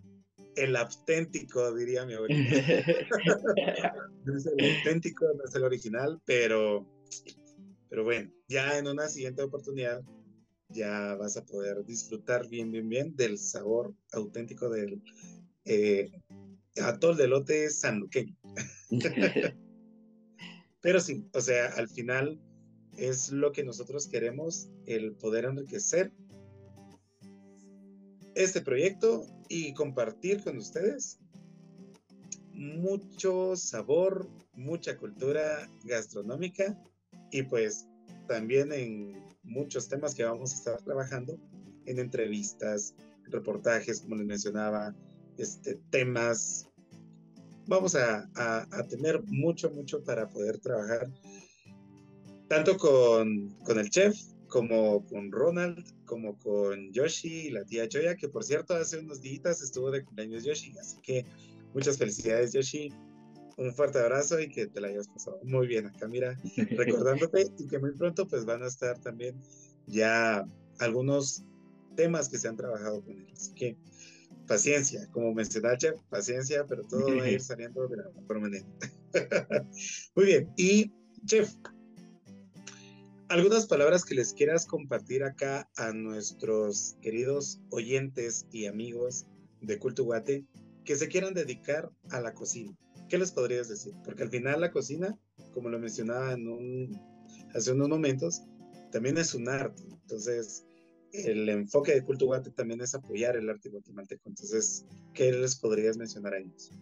el 0.57 0.77
auténtico, 0.77 1.75
diría 1.75 2.05
mi 2.05 2.15
abuelita. 2.15 2.57
no 4.25 4.37
es 4.37 4.47
el 4.47 4.77
auténtico, 4.77 5.27
no 5.35 5.45
es 5.45 5.55
el 5.55 5.65
original, 5.65 6.21
pero, 6.25 6.87
pero 7.89 8.05
bueno, 8.05 8.31
ya 8.49 8.79
en 8.79 8.87
una 8.87 9.09
siguiente 9.09 9.43
oportunidad 9.43 10.03
ya 10.73 11.15
vas 11.15 11.37
a 11.37 11.45
poder 11.45 11.85
disfrutar 11.85 12.49
bien, 12.49 12.71
bien, 12.71 12.89
bien 12.89 13.17
del 13.17 13.39
sabor 13.39 13.95
auténtico 14.13 14.69
del 14.69 15.03
eh, 15.65 16.11
atol 16.83 17.17
de 17.17 17.29
lote 17.29 17.71
sanluqueño. 17.71 18.37
Pero 20.81 21.01
sí, 21.01 21.25
o 21.33 21.41
sea, 21.41 21.69
al 21.77 21.89
final 21.89 22.41
es 22.97 23.31
lo 23.31 23.53
que 23.53 23.65
nosotros 23.65 24.09
queremos, 24.09 24.69
el 24.87 25.15
poder 25.15 25.45
enriquecer 25.45 26.13
este 28.35 28.61
proyecto 28.61 29.27
y 29.49 29.75
compartir 29.75 30.43
con 30.43 30.57
ustedes 30.57 31.19
mucho 32.53 33.57
sabor, 33.57 34.29
mucha 34.55 34.97
cultura 34.97 35.71
gastronómica 35.85 36.79
y 37.31 37.43
pues 37.43 37.87
también 38.29 38.73
en 38.73 39.23
muchos 39.43 39.89
temas 39.89 40.15
que 40.15 40.25
vamos 40.25 40.53
a 40.53 40.57
estar 40.57 40.83
trabajando 40.83 41.39
en 41.87 41.99
entrevistas, 41.99 42.95
reportajes, 43.25 44.01
como 44.01 44.17
les 44.17 44.27
mencionaba, 44.27 44.95
este, 45.39 45.77
temas. 45.91 46.69
Vamos 47.67 47.95
a, 47.95 48.29
tener 48.89 49.23
mucho, 49.25 49.71
mucho 49.71 50.03
para 50.03 50.29
poder 50.29 50.59
trabajar, 50.59 51.09
tanto 52.49 52.77
con, 52.77 53.51
con 53.65 53.79
el 53.79 53.89
chef, 53.89 54.17
como 54.53 55.07
con 55.07 55.33
Ronald, 55.33 55.83
como 56.05 56.37
con 56.39 56.93
Yoshi 56.93 57.47
y 57.47 57.51
la 57.51 57.65
tía 57.65 57.89
Choya, 57.89 58.17
que 58.17 58.29
por 58.29 58.45
cierto 58.45 58.75
hace 58.75 58.99
unos 58.99 59.23
días 59.23 59.63
estuvo 59.63 59.91
de 59.91 60.05
cumpleaños 60.05 60.45
Yoshi, 60.45 60.77
así 60.79 60.99
que 61.03 61.25
muchas 61.73 61.97
felicidades 61.97 62.53
Yoshi, 62.53 62.93
un 63.57 63.75
fuerte 63.75 63.99
abrazo 63.99 64.41
y 64.41 64.49
que 64.49 64.67
te 64.67 64.81
la 64.81 64.89
hayas 64.89 65.09
pasado 65.09 65.41
muy 65.43 65.67
bien 65.67 65.87
acá, 65.87 66.09
mira, 66.09 66.39
recordándote 66.77 67.51
y 67.59 67.67
que 67.67 67.79
muy 67.79 67.93
pronto 67.93 68.27
pues 68.27 68.45
van 68.45 68.63
a 68.63 68.67
estar 68.67 68.99
también 69.01 69.37
ya 69.87 70.45
algunos 70.79 71.45
temas 71.97 72.29
que 72.29 72.39
se 72.39 72.49
han 72.49 72.57
trabajado 72.57 73.03
con 73.03 73.19
él. 73.19 73.27
Así 73.33 73.53
que 73.55 73.77
paciencia, 74.47 75.09
como 75.13 75.33
mencionaste, 75.35 75.95
paciencia, 76.09 76.67
pero 76.67 76.83
todo 76.83 77.17
va 77.17 77.25
a 77.25 77.31
ir 77.31 77.41
saliendo 77.43 77.87
de 77.89 77.97
la 77.99 78.11
mejor 78.11 78.41
manera. 78.41 78.67
muy 80.15 80.27
bien, 80.27 80.53
y 80.57 80.93
Chef, 81.27 81.55
algunas 83.29 83.67
palabras 83.67 84.05
que 84.05 84.15
les 84.15 84.33
quieras 84.35 84.67
compartir 84.67 85.23
acá 85.23 85.69
a 85.77 85.93
nuestros 85.93 86.97
queridos 87.01 87.61
oyentes 87.71 88.47
y 88.51 88.67
amigos 88.67 89.27
de 89.61 89.79
Culto 89.79 90.05
Guate 90.05 90.45
que 90.85 90.97
se 90.97 91.09
quieran 91.09 91.33
dedicar 91.33 91.91
a 92.11 92.21
la 92.21 92.35
cocina. 92.35 92.77
¿Qué 93.13 93.19
les 93.19 93.31
podrías 93.31 93.69
decir? 93.69 93.93
Porque 94.07 94.23
al 94.23 94.31
final 94.31 94.63
la 94.63 94.73
cocina, 94.73 95.19
como 95.53 95.69
lo 95.69 95.79
mencionaba 95.79 96.35
hace 97.55 97.73
unos 97.73 97.91
momentos, 97.91 98.43
también 98.91 99.19
es 99.19 99.35
un 99.35 99.51
arte. 99.51 99.83
Entonces, 99.87 100.65
el 101.13 101.47
enfoque 101.51 101.93
de 101.93 102.05
Culto 102.07 102.25
Guate 102.25 102.53
también 102.53 102.81
es 102.81 102.95
apoyar 102.95 103.37
el 103.37 103.51
arte 103.51 103.69
guatemalteco. 103.69 104.31
Entonces, 104.31 104.87
¿qué 105.13 105.31
les 105.31 105.57
podrías 105.57 105.99
mencionar 105.99 106.33
a 106.33 106.39
ellos? 106.39 106.73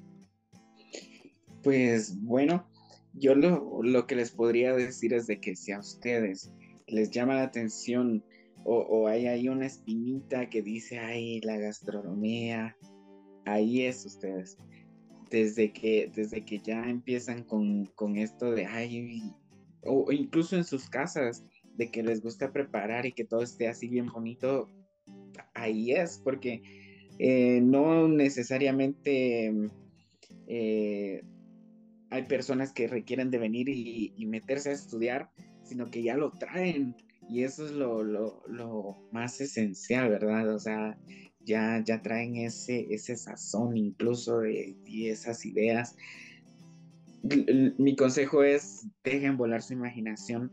Pues 1.64 2.16
bueno, 2.22 2.70
yo 3.12 3.34
lo, 3.34 3.82
lo, 3.82 4.06
que 4.06 4.14
les 4.14 4.30
podría 4.30 4.72
decir 4.72 5.12
es 5.12 5.26
de 5.26 5.40
que 5.40 5.56
si 5.56 5.72
a 5.72 5.80
ustedes 5.80 6.52
les 6.86 7.10
llama 7.10 7.34
la 7.34 7.42
atención 7.42 8.24
o, 8.62 8.76
o 8.76 9.08
hay 9.08 9.26
ahí 9.26 9.48
una 9.48 9.66
espinita 9.66 10.48
que 10.48 10.62
dice, 10.62 11.00
ay, 11.00 11.40
la 11.40 11.56
gastronomía, 11.56 12.76
ahí 13.46 13.82
es 13.84 14.06
ustedes 14.06 14.58
desde 15.30 15.72
que, 15.72 16.10
desde 16.14 16.44
que 16.44 16.58
ya 16.58 16.82
empiezan 16.88 17.44
con, 17.44 18.16
esto 18.16 18.50
de, 18.50 18.66
ay, 18.66 19.22
o, 19.82 20.10
incluso 20.12 20.56
en 20.56 20.64
sus 20.64 20.88
casas, 20.90 21.44
de 21.76 21.90
que 21.90 22.02
les 22.02 22.20
gusta 22.20 22.52
preparar 22.52 23.06
y 23.06 23.12
que 23.12 23.24
todo 23.24 23.42
esté 23.42 23.68
así 23.68 23.88
bien 23.88 24.06
bonito, 24.06 24.68
ahí 25.54 25.92
es, 25.92 26.18
porque 26.18 26.62
eh, 27.18 27.60
no 27.62 28.08
necesariamente 28.08 29.52
eh, 30.46 31.22
hay 32.10 32.22
personas 32.24 32.72
que 32.72 32.88
requieren 32.88 33.30
de 33.30 33.38
venir 33.38 33.68
y, 33.68 34.26
meterse 34.26 34.70
a 34.70 34.72
estudiar, 34.72 35.30
sino 35.62 35.90
que 35.90 36.02
ya 36.02 36.16
lo 36.16 36.32
traen. 36.32 36.96
Y 37.28 37.44
eso 37.44 37.64
es 37.64 37.70
lo, 37.70 38.02
lo, 38.02 38.42
lo 38.48 39.08
más 39.12 39.40
esencial, 39.40 40.08
¿verdad? 40.08 40.52
O 40.52 40.58
sea, 40.58 40.98
ya, 41.44 41.82
ya 41.84 42.02
traen 42.02 42.36
ese, 42.36 42.86
ese 42.92 43.16
sazón 43.16 43.76
incluso 43.76 44.44
y 44.46 45.08
esas 45.08 45.44
ideas. 45.44 45.96
Mi 47.22 47.96
consejo 47.96 48.42
es, 48.42 48.86
dejen 49.04 49.36
volar 49.36 49.62
su 49.62 49.74
imaginación, 49.74 50.52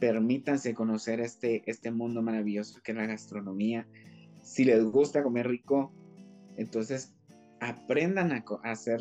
permítanse 0.00 0.74
conocer 0.74 1.20
este, 1.20 1.62
este 1.66 1.90
mundo 1.90 2.22
maravilloso 2.22 2.80
que 2.82 2.92
es 2.92 2.96
la 2.96 3.06
gastronomía. 3.06 3.86
Si 4.42 4.64
les 4.64 4.84
gusta 4.84 5.22
comer 5.22 5.48
rico, 5.48 5.92
entonces 6.56 7.14
aprendan 7.60 8.32
a, 8.32 8.44
a 8.62 8.70
hacer 8.70 9.00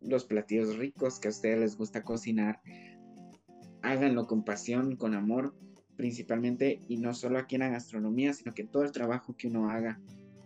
los 0.00 0.24
platillos 0.24 0.76
ricos 0.76 1.20
que 1.20 1.28
a 1.28 1.30
ustedes 1.30 1.60
les 1.60 1.76
gusta 1.76 2.02
cocinar. 2.02 2.60
Háganlo 3.82 4.26
con 4.26 4.44
pasión, 4.44 4.96
con 4.96 5.14
amor, 5.14 5.54
principalmente, 5.96 6.80
y 6.88 6.98
no 6.98 7.14
solo 7.14 7.38
aquí 7.38 7.56
en 7.56 7.62
la 7.62 7.68
gastronomía, 7.68 8.32
sino 8.32 8.54
que 8.54 8.64
todo 8.64 8.84
el 8.84 8.92
trabajo 8.92 9.36
que 9.36 9.48
uno 9.48 9.70
haga 9.70 10.00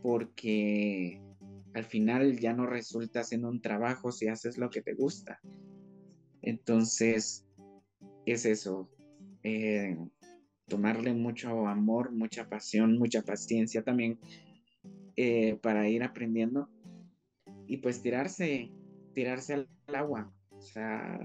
porque 0.04 1.18
al 1.72 1.84
final 1.84 2.38
ya 2.38 2.52
no 2.52 2.66
resulta 2.66 3.24
siendo 3.24 3.48
un 3.48 3.62
trabajo 3.62 4.12
si 4.12 4.28
haces 4.28 4.58
lo 4.58 4.68
que 4.68 4.82
te 4.82 4.92
gusta. 4.92 5.40
Entonces, 6.42 7.46
es 8.26 8.44
eso, 8.44 8.90
eh, 9.42 9.96
tomarle 10.68 11.14
mucho 11.14 11.66
amor, 11.68 12.12
mucha 12.12 12.50
pasión, 12.50 12.98
mucha 12.98 13.22
paciencia 13.22 13.82
también 13.82 14.18
eh, 15.16 15.56
para 15.62 15.88
ir 15.88 16.02
aprendiendo 16.02 16.68
y 17.66 17.78
pues 17.78 18.02
tirarse, 18.02 18.70
tirarse 19.14 19.54
al 19.54 19.68
agua. 19.94 20.30
O 20.50 20.60
sea, 20.60 21.18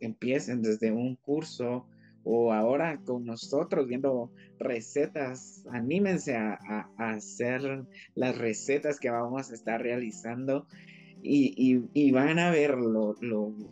empiecen 0.00 0.60
desde 0.60 0.92
un 0.92 1.16
curso, 1.16 1.86
o 2.24 2.52
ahora 2.52 3.00
con 3.04 3.24
nosotros 3.24 3.86
viendo 3.86 4.30
recetas, 4.58 5.64
anímense 5.72 6.36
a, 6.36 6.58
hacer 6.96 7.84
las 8.14 8.36
recetas 8.36 9.00
que 9.00 9.10
vamos 9.10 9.50
a 9.50 9.54
estar 9.54 9.80
realizando 9.80 10.66
y, 11.22 12.10
van 12.12 12.38
a 12.38 12.50
ver 12.50 12.76
lo, 12.76 13.16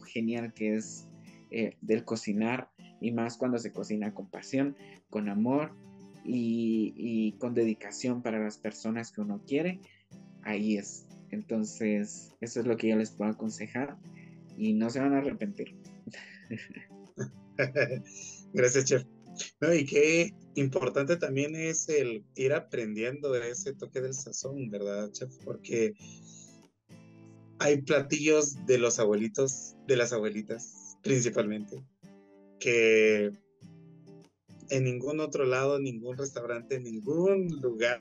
genial 0.06 0.52
que 0.52 0.76
es 0.76 1.08
eh, 1.50 1.76
del 1.80 2.04
cocinar 2.04 2.70
y 3.00 3.12
más 3.12 3.36
cuando 3.36 3.58
se 3.58 3.72
cocina 3.72 4.12
con 4.12 4.28
pasión, 4.28 4.76
con 5.10 5.28
amor 5.28 5.74
y, 6.24 7.32
con 7.38 7.54
dedicación 7.54 8.22
para 8.22 8.38
las 8.38 8.58
personas 8.58 9.12
que 9.12 9.20
uno 9.20 9.42
quiere 9.46 9.80
ahí 10.42 10.76
es. 10.76 11.06
Entonces, 11.30 12.34
eso 12.40 12.60
es 12.60 12.66
lo 12.66 12.76
que 12.76 12.88
yo 12.88 12.96
les 12.96 13.10
puedo 13.10 13.30
aconsejar 13.30 13.96
y 14.56 14.72
no 14.72 14.88
se 14.90 15.00
van 15.00 15.14
a 15.14 15.18
arrepentir. 15.18 15.76
Gracias, 18.52 18.84
chef. 18.84 19.04
No, 19.60 19.72
y 19.72 19.84
qué 19.84 20.34
importante 20.54 21.16
también 21.16 21.54
es 21.54 21.88
el 21.88 22.24
ir 22.34 22.52
aprendiendo 22.52 23.34
ese 23.36 23.74
toque 23.74 24.00
del 24.00 24.14
sazón, 24.14 24.70
¿verdad, 24.70 25.10
chef? 25.12 25.32
Porque 25.44 25.94
hay 27.58 27.82
platillos 27.82 28.66
de 28.66 28.78
los 28.78 28.98
abuelitos, 28.98 29.76
de 29.86 29.96
las 29.96 30.12
abuelitas 30.12 30.96
principalmente, 31.02 31.84
que 32.58 33.30
en 34.70 34.84
ningún 34.84 35.20
otro 35.20 35.44
lado, 35.44 35.78
ningún 35.78 36.16
restaurante, 36.16 36.76
en 36.76 36.84
ningún 36.84 37.48
lugar 37.60 38.00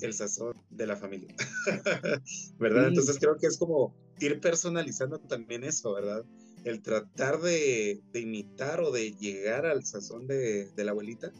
el 0.00 0.12
sazón 0.12 0.56
de 0.70 0.86
la 0.86 0.96
familia, 0.96 1.34
¿verdad? 2.58 2.88
Entonces 2.88 3.18
creo 3.18 3.36
que 3.36 3.46
es 3.46 3.56
como 3.56 3.94
ir 4.18 4.40
personalizando 4.40 5.20
también 5.20 5.62
eso, 5.62 5.92
¿verdad? 5.94 6.24
El 6.64 6.82
tratar 6.82 7.40
de, 7.40 8.00
imitar 8.14 8.80
o 8.80 8.90
de 8.92 9.12
llegar 9.12 9.66
al 9.66 9.84
sazón 9.84 10.26
de, 10.26 10.70
de, 10.70 10.84
la 10.84 10.92
abuelita, 10.92 11.32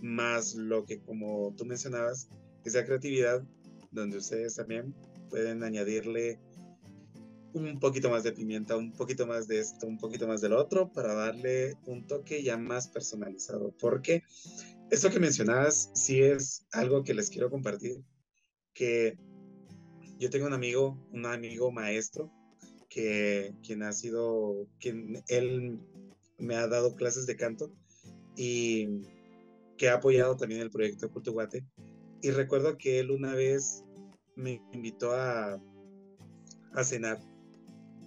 más 0.00 0.54
lo 0.54 0.84
que 0.84 1.00
como 1.00 1.54
tú 1.56 1.64
mencionabas, 1.64 2.28
esa 2.64 2.84
creatividad, 2.84 3.42
donde 3.92 4.18
ustedes 4.18 4.56
también 4.56 4.94
pueden 5.30 5.62
añadirle 5.62 6.40
un 7.56 7.78
poquito 7.80 8.10
más 8.10 8.22
de 8.22 8.32
pimienta, 8.32 8.76
un 8.76 8.92
poquito 8.92 9.26
más 9.26 9.48
de 9.48 9.60
esto, 9.60 9.86
un 9.86 9.98
poquito 9.98 10.26
más 10.26 10.40
del 10.40 10.52
otro, 10.52 10.92
para 10.92 11.14
darle 11.14 11.74
un 11.86 12.06
toque 12.06 12.42
ya 12.42 12.56
más 12.56 12.88
personalizado. 12.88 13.74
Porque 13.78 14.22
esto 14.90 15.10
que 15.10 15.20
mencionabas 15.20 15.90
sí 15.94 16.20
es 16.20 16.66
algo 16.72 17.02
que 17.02 17.14
les 17.14 17.30
quiero 17.30 17.50
compartir, 17.50 18.04
que 18.74 19.18
yo 20.18 20.28
tengo 20.30 20.46
un 20.46 20.52
amigo, 20.52 21.02
un 21.12 21.26
amigo 21.26 21.72
maestro, 21.72 22.30
que 22.96 23.52
quien 23.62 23.82
ha 23.82 23.92
sido, 23.92 24.66
quien 24.80 25.22
él 25.28 25.78
me 26.38 26.56
ha 26.56 26.66
dado 26.66 26.96
clases 26.96 27.26
de 27.26 27.36
canto 27.36 27.70
y 28.38 29.02
que 29.76 29.90
ha 29.90 29.96
apoyado 29.96 30.34
también 30.38 30.62
el 30.62 30.70
proyecto 30.70 31.10
Cultuguate. 31.10 31.62
Y 32.22 32.30
recuerdo 32.30 32.78
que 32.78 32.98
él 33.00 33.10
una 33.10 33.34
vez 33.34 33.84
me 34.34 34.62
invitó 34.72 35.12
a, 35.12 35.60
a 36.72 36.84
cenar 36.84 37.20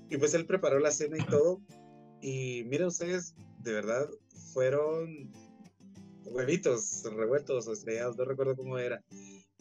y 0.09 0.17
pues 0.17 0.33
él 0.33 0.47
preparó 0.47 0.79
la 0.79 0.89
cena 0.89 1.19
y 1.19 1.25
todo. 1.27 1.61
Y 2.19 2.63
miren 2.65 2.87
ustedes, 2.87 3.35
de 3.59 3.73
verdad, 3.73 4.09
fueron 4.53 5.31
huevitos 6.25 7.03
revueltos 7.15 7.67
o 7.67 7.73
estrellados, 7.73 8.17
no 8.17 8.25
recuerdo 8.25 8.55
cómo 8.55 8.79
era. 8.79 9.03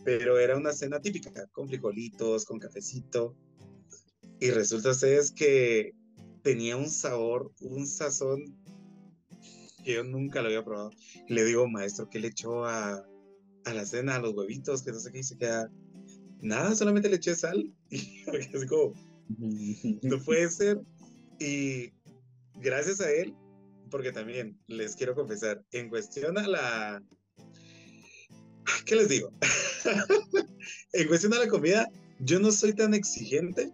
Pero 0.05 0.39
era 0.39 0.57
una 0.57 0.73
cena 0.73 1.03
típica, 1.03 1.47
con 1.49 1.69
frijolitos, 1.69 2.47
con 2.47 2.59
cafecito. 2.59 3.37
Y 4.41 4.51
resulta 4.51 4.91
ustedes 4.91 5.33
que 5.33 5.95
tenía 6.43 6.77
un 6.77 6.89
sabor, 6.89 7.53
un 7.61 7.87
sazón 7.87 8.45
que 9.85 9.95
yo 9.95 10.05
nunca 10.05 10.43
lo 10.43 10.49
había 10.49 10.65
probado. 10.65 10.91
le 11.29 11.45
digo, 11.45 11.69
maestro, 11.69 12.09
¿qué 12.09 12.19
le 12.21 12.29
echó 12.29 12.65
a, 12.65 13.05
a 13.65 13.75
la 13.75 13.85
cena, 13.85 14.17
a 14.17 14.21
los 14.21 14.35
huevitos? 14.35 14.83
Que 14.83 14.93
no 14.93 15.01
sé 15.01 15.13
qué, 15.13 15.23
se 15.23 15.37
queda. 15.37 15.71
Nada, 16.41 16.75
solamente 16.75 17.09
le 17.09 17.17
eché 17.17 17.35
sal. 17.35 17.73
Y 17.91 18.57
así 18.57 18.67
como, 18.67 18.95
no 20.03 20.19
puede 20.25 20.49
ser. 20.51 20.81
Y 21.41 21.93
gracias 22.61 23.01
a 23.01 23.11
él, 23.11 23.35
porque 23.91 24.13
también 24.13 24.59
les 24.67 24.97
quiero 24.97 25.15
confesar, 25.15 25.65
en 25.73 25.89
cuestión 25.89 26.39
a 26.39 26.47
la... 26.47 27.03
¿Qué 28.85 28.97
les 28.97 29.09
digo? 29.09 29.33
en 30.93 31.09
cuestión 31.09 31.33
a 31.35 31.39
la 31.39 31.49
comida, 31.49 31.89
yo 32.21 32.39
no 32.41 32.51
soy 32.51 32.75
tan 32.75 32.95
exigente, 32.95 33.73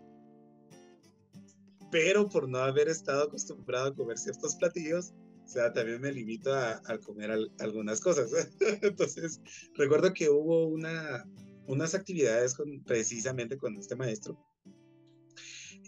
pero 1.94 2.28
por 2.28 2.48
no 2.48 2.58
haber 2.58 2.88
estado 2.88 3.22
acostumbrado 3.22 3.86
a 3.86 3.94
comer 3.94 4.18
ciertos 4.18 4.56
platillos, 4.56 5.14
o 5.44 5.46
sea, 5.46 5.72
también 5.72 6.00
me 6.00 6.10
limito 6.10 6.52
a, 6.52 6.82
comer 7.04 7.30
algunas 7.60 8.00
cosas. 8.00 8.32
Entonces, 8.82 9.40
recuerdo 9.74 10.12
que 10.12 10.28
hubo 10.28 10.66
una, 10.66 11.24
unas 11.68 11.94
actividades 11.94 12.56
precisamente 12.84 13.56
con 13.56 13.76
este 13.76 13.94
maestro 13.94 14.36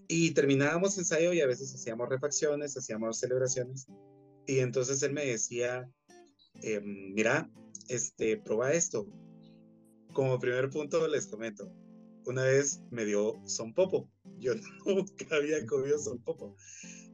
y 0.06 0.30
terminábamos 0.30 0.96
ensayo 0.96 1.32
y 1.32 1.40
a 1.40 1.46
veces 1.48 1.74
hacíamos 1.74 2.08
refacciones, 2.08 2.76
hacíamos 2.76 3.18
celebraciones. 3.18 3.88
Y 4.46 4.60
entonces 4.60 5.02
él 5.02 5.12
me 5.12 5.26
decía, 5.26 5.90
em, 6.62 7.14
mira, 7.14 7.50
este, 7.88 8.36
prueba 8.36 8.72
esto. 8.72 9.08
Como 10.12 10.38
primer 10.38 10.70
punto 10.70 11.08
les 11.08 11.26
comento, 11.26 11.68
una 12.26 12.44
vez 12.44 12.80
me 12.92 13.04
dio 13.04 13.42
son 13.44 13.74
popo. 13.74 14.08
Yo 14.40 14.54
nunca 14.86 15.36
había 15.36 15.64
comido 15.66 15.98
son 15.98 16.18
popo. 16.18 16.56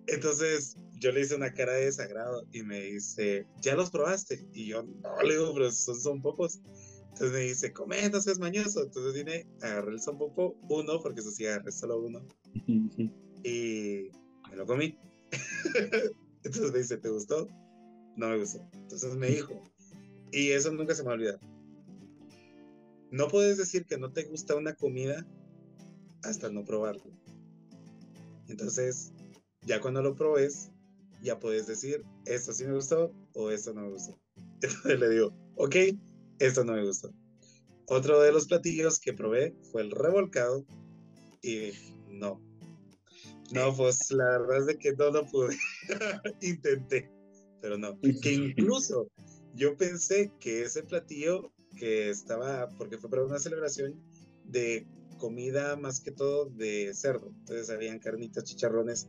Entonces 0.07 0.77
yo 0.99 1.13
le 1.13 1.21
hice 1.21 1.37
una 1.37 1.53
cara 1.53 1.73
de 1.75 1.87
desagrado 1.87 2.45
y 2.53 2.63
me 2.63 2.81
dice, 2.81 3.47
¿ya 3.61 3.77
los 3.77 3.91
probaste? 3.91 4.47
Y 4.53 4.67
yo, 4.67 4.83
no, 4.83 5.23
le 5.23 5.35
digo, 5.35 5.53
pero 5.55 5.71
son 5.71 6.01
son 6.01 6.23
popos. 6.23 6.61
Entonces 7.13 7.33
me 7.33 7.41
dice, 7.41 7.73
come, 7.73 8.09
no 8.09 8.21
seas 8.21 8.39
mañoso. 8.39 8.83
Entonces 8.83 9.15
vine, 9.15 9.47
agarré 9.61 9.93
el 9.93 10.01
son 10.01 10.19
popo, 10.19 10.57
uno, 10.69 11.01
porque 11.01 11.21
eso 11.21 11.31
sí, 11.31 11.47
agarré 11.47 11.71
solo 11.71 12.01
uno. 12.01 12.27
y 13.45 14.09
me 14.51 14.57
lo 14.57 14.67
comí. 14.67 14.99
Entonces 16.45 16.73
me 16.73 16.79
dice, 16.79 16.97
¿te 16.97 17.09
gustó? 17.09 17.49
No 18.17 18.29
me 18.29 18.39
gustó. 18.39 18.61
Entonces 18.73 19.15
me 19.17 19.29
dijo, 19.29 19.63
y 20.33 20.51
eso 20.51 20.73
nunca 20.73 20.95
se 20.95 21.03
me 21.03 21.07
va 21.07 21.13
a 21.13 21.17
olvidar. 21.17 21.41
No 23.11 23.29
puedes 23.29 23.59
decir 23.59 23.85
que 23.85 23.99
no 23.99 24.11
te 24.11 24.25
gusta 24.25 24.57
una 24.57 24.75
comida 24.75 25.27
hasta 26.23 26.51
no 26.51 26.65
probarlo. 26.65 27.11
Entonces, 28.49 29.13
ya 29.63 29.81
cuando 29.81 30.03
lo 30.03 30.15
probes, 30.15 30.71
ya 31.23 31.39
puedes 31.39 31.67
decir, 31.67 32.05
esto 32.27 32.53
sí 32.53 32.65
me 32.65 32.75
gustó 32.75 33.13
o 33.35 33.51
esto 33.51 33.73
no 33.73 33.83
me 33.83 33.91
gustó. 33.91 34.19
Entonces 34.63 35.01
le 35.01 35.09
digo, 35.09 35.33
ok, 35.57 35.77
esto 36.39 36.65
no 36.65 36.75
me 36.75 36.85
gustó. 36.85 37.13
Otro 37.87 38.21
de 38.21 38.33
los 38.33 38.47
platillos 38.47 38.99
que 38.99 39.13
probé 39.13 39.55
fue 39.71 39.83
el 39.83 39.91
revolcado 39.91 40.65
y 41.43 41.73
no, 42.09 42.41
no, 43.53 43.77
pues 43.77 44.11
la 44.11 44.39
verdad 44.39 44.59
es 44.59 44.67
de 44.67 44.79
que 44.79 44.93
no 44.93 45.11
lo 45.11 45.27
pude. 45.27 45.57
Intenté, 46.41 47.11
pero 47.61 47.77
no. 47.77 47.99
Que 48.01 48.33
incluso 48.33 49.11
yo 49.55 49.77
pensé 49.77 50.33
que 50.41 50.63
ese 50.63 50.83
platillo 50.83 51.53
que 51.77 52.09
estaba, 52.09 52.69
porque 52.79 52.97
fue 52.97 53.11
para 53.11 53.25
una 53.25 53.39
celebración 53.39 53.95
de 54.45 54.87
comida 55.23 55.77
más 55.77 56.01
que 56.01 56.11
todo 56.11 56.47
de 56.47 56.93
cerdo. 56.95 57.33
Entonces 57.39 57.71
habían 57.71 58.01
carnitas, 58.01 58.43
chicharrones, 58.43 59.09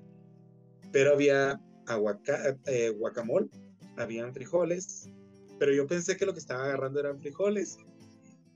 pero 0.91 1.13
había 1.13 1.59
aguaca, 1.87 2.55
eh, 2.67 2.89
guacamole, 2.91 3.49
habían 3.97 4.31
frijoles, 4.31 5.09
pero 5.57 5.73
yo 5.73 5.87
pensé 5.87 6.15
que 6.15 6.27
lo 6.27 6.33
que 6.33 6.39
estaba 6.39 6.65
agarrando 6.65 6.99
eran 6.99 7.19
frijoles. 7.19 7.79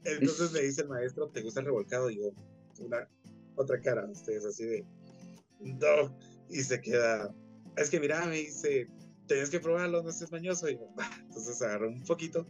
Entonces 0.04 0.52
me 0.52 0.62
dice 0.62 0.84
el 0.84 0.90
maestro, 0.90 1.30
¿te 1.30 1.42
gusta 1.42 1.62
el 1.62 1.66
revolcado? 1.66 2.12
Y 2.12 2.18
yo, 2.18 2.32
una 2.80 3.10
otra 3.56 3.82
cara, 3.82 4.06
ustedes 4.06 4.46
así 4.46 4.64
de, 4.64 4.86
no, 5.60 6.16
y 6.50 6.62
se 6.62 6.80
queda, 6.80 7.34
es 7.76 7.90
que 7.90 8.00
mira, 8.00 8.24
me 8.28 8.36
dice, 8.36 8.86
tenés 9.26 9.50
que 9.50 9.60
probarlo, 9.60 10.04
no 10.04 10.10
estés 10.10 10.32
mañoso. 10.32 10.70
Y 10.70 10.78
entonces 11.24 11.60
agarró 11.64 11.90
un 11.90 12.04
poquito 12.04 12.46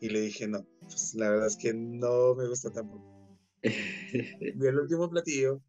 y 0.00 0.08
le 0.08 0.22
dije, 0.22 0.48
no, 0.48 0.66
pues 0.80 1.14
la 1.14 1.28
verdad 1.28 1.48
es 1.48 1.56
que 1.58 1.74
no 1.74 2.34
me 2.34 2.48
gusta 2.48 2.72
tampoco. 2.72 3.04
y 4.40 4.66
el 4.66 4.78
último 4.78 5.08
platillo, 5.10 5.60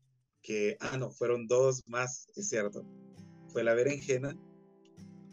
que, 0.42 0.78
ah, 0.80 0.98
no, 0.98 1.12
fueron 1.12 1.48
dos 1.48 1.82
más, 1.88 2.28
es 2.36 2.50
cierto, 2.50 2.86
fue 3.50 3.64
la 3.64 3.74
berenjena, 3.74 4.38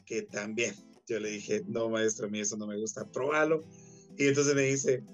que 0.05 0.23
también 0.23 0.75
yo 1.07 1.21
le 1.21 1.31
dije, 1.31 1.63
no, 1.67 1.89
maestro, 1.89 2.27
a 2.27 2.31
mí 2.31 2.41
eso 2.41 2.57
no 2.57 2.67
me 2.67 2.79
gusta, 2.79 3.09
probalo. 3.11 3.63
Y 4.19 4.27
entonces 4.27 4.55
me 4.55 4.63
dice, 4.63 5.05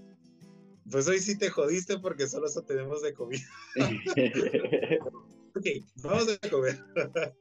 pues 0.90 1.07
hoy 1.07 1.18
sí 1.18 1.36
te 1.36 1.51
jodiste 1.51 1.99
porque 1.99 2.26
solo 2.26 2.47
eso 2.47 2.62
tenemos 2.62 3.03
de 3.03 3.12
comida. 3.12 3.43
ok, 5.55 5.66
vamos 6.03 6.28
a 6.28 6.49
comer. 6.49 6.82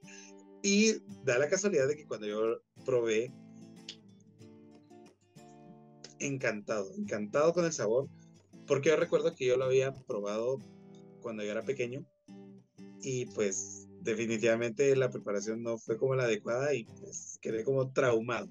y 0.64 0.96
da 1.24 1.38
la 1.38 1.50
casualidad 1.50 1.88
de 1.88 1.96
que 1.96 2.06
cuando 2.06 2.28
yo 2.28 2.62
probé, 2.86 3.32
encantado, 6.20 6.94
encantado 6.96 7.54
con 7.54 7.66
el 7.66 7.74
sabor, 7.74 8.08
porque 8.68 8.90
yo 8.90 8.96
recuerdo 8.96 9.36
que 9.36 9.46
yo 9.46 9.58
lo 9.58 9.66
había 9.66 9.94
probado 9.94 10.58
cuando 11.22 11.44
yo 11.44 11.52
era 11.52 11.64
pequeño 11.64 12.06
y 13.02 13.26
pues 13.28 13.88
definitivamente 14.02 14.96
la 14.96 15.10
preparación 15.10 15.62
no 15.64 15.78
fue 15.78 15.98
como 15.98 16.16
la 16.16 16.24
adecuada 16.24 16.74
y 16.74 16.86
pues 16.86 17.38
quedé 17.42 17.64
como 17.64 17.92
traumado. 17.92 18.50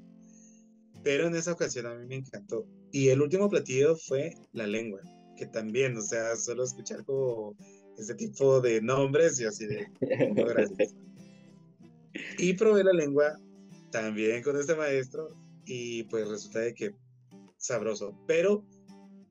Pero 1.03 1.27
en 1.27 1.35
esa 1.35 1.53
ocasión 1.53 1.87
a 1.87 1.95
mí 1.95 2.07
me 2.07 2.17
encantó. 2.17 2.67
Y 2.93 3.09
el 3.09 3.23
último 3.23 3.49
platillo 3.49 3.97
fue 3.97 4.35
la 4.53 4.67
lengua, 4.67 5.01
que 5.37 5.47
también, 5.47 5.97
o 5.97 6.03
sea, 6.03 6.37
solo 6.37 6.65
escuchar 6.65 7.05
como 7.05 7.57
ese 7.97 8.15
tipo 8.15 8.61
de 8.61 8.83
nombres 8.83 9.41
y 9.41 9.45
así 9.45 9.67
de, 9.67 9.87
gracias. 10.35 10.95
Y 12.39 12.55
probé 12.55 12.85
la 12.85 12.93
lengua 12.93 13.39
también 13.91 14.43
con 14.43 14.59
este 14.59 14.75
maestro 14.75 15.35
y 15.65 16.05
pues 16.05 16.29
resulta 16.29 16.61
de 16.61 16.75
que 16.75 16.95
sabroso, 17.57 18.17
pero 18.27 18.65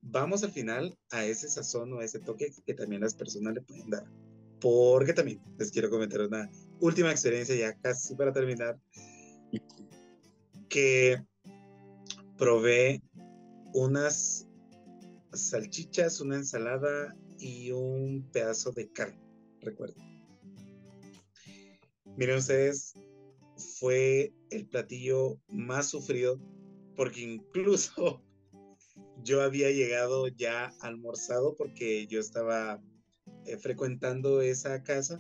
vamos 0.02 0.43
al 0.43 0.52
final 0.52 0.97
a 1.12 1.26
ese 1.26 1.50
sazón 1.50 1.93
o 1.93 2.00
a 2.00 2.06
ese 2.06 2.20
toque 2.20 2.52
que 2.66 2.74
también 2.74 3.02
las 3.02 3.14
personas 3.14 3.54
le 3.54 3.62
pueden 3.62 3.89
dar. 3.89 4.06
Porque 4.60 5.14
también 5.14 5.41
les 5.58 5.72
quiero 5.72 5.89
comentar 5.89 6.22
una 6.22 6.50
última 6.80 7.12
experiencia 7.12 7.56
ya 7.56 7.74
casi 7.80 8.16
para 8.16 8.34
terminar, 8.34 8.78
que 10.68 11.24
probé 12.38 13.02
unas 13.74 14.47
salchichas, 15.34 16.20
una 16.22 16.36
ensalada 16.36 17.16
y 17.38 17.72
un 17.72 18.30
pedazo 18.32 18.72
de 18.72 18.91
carne, 18.91 19.20
recuerdo. 19.62 19.95
Miren 22.18 22.38
ustedes, 22.38 22.93
fue 23.80 24.34
el 24.50 24.68
platillo 24.68 25.39
más 25.47 25.88
sufrido 25.88 26.39
porque 26.95 27.22
incluso 27.22 28.22
yo 29.24 29.42
había 29.42 29.72
llegado 29.72 30.28
ya 30.28 30.72
almorzado 30.82 31.56
porque 31.56 32.08
yo 32.08 32.20
estaba 32.20 32.82
eh, 33.46 33.58
frecuentando 33.58 34.42
esa 34.42 34.82
casa, 34.84 35.20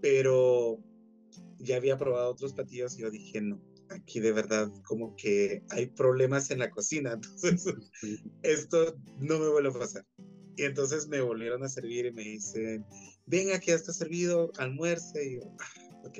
pero 0.00 0.78
ya 1.58 1.76
había 1.76 1.96
probado 1.96 2.30
otros 2.30 2.52
platillos 2.52 2.96
y 2.98 3.02
yo 3.02 3.10
dije, 3.10 3.40
no, 3.40 3.60
aquí 3.90 4.20
de 4.20 4.32
verdad 4.32 4.70
como 4.84 5.14
que 5.16 5.62
hay 5.70 5.86
problemas 5.86 6.50
en 6.50 6.58
la 6.58 6.70
cocina, 6.70 7.12
entonces 7.14 7.74
esto 8.42 8.96
no 9.18 9.38
me 9.38 9.48
vuelve 9.48 9.70
a 9.70 9.78
pasar. 9.78 10.04
Y 10.56 10.62
entonces 10.64 11.06
me 11.06 11.20
volvieron 11.20 11.62
a 11.62 11.68
servir 11.68 12.06
y 12.06 12.12
me 12.12 12.22
dicen, 12.22 12.84
ven 13.26 13.52
aquí, 13.52 13.66
ya 13.66 13.74
está 13.74 13.92
servido, 13.92 14.50
almuerce. 14.56 15.26
Y 15.26 15.34
yo, 15.34 15.40
ah, 15.60 16.00
ok. 16.06 16.18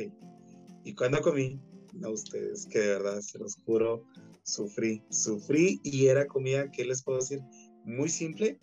Y 0.85 0.95
cuando 0.95 1.23
comí, 1.23 1.59
no 1.95 2.11
ustedes, 2.11 2.67
que 2.67 2.81
de 2.81 2.89
verdad, 2.89 3.21
se 3.23 3.39
los 3.39 3.57
juro, 3.65 4.05
sufrí, 4.47 5.03
sufrí 5.11 5.81
y 5.83 6.07
era 6.07 6.27
comida, 6.27 6.71
¿qué 6.71 6.85
les 6.85 7.03
puedo 7.03 7.19
decir? 7.19 7.41
Muy 7.85 8.09
simple, 8.09 8.59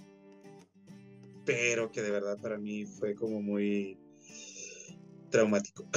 pero 1.45 1.91
que 1.91 2.01
de 2.01 2.11
verdad 2.11 2.39
para 2.41 2.57
mí 2.57 2.85
fue 2.85 3.13
como 3.15 3.41
muy 3.41 3.99
traumático. 5.29 5.87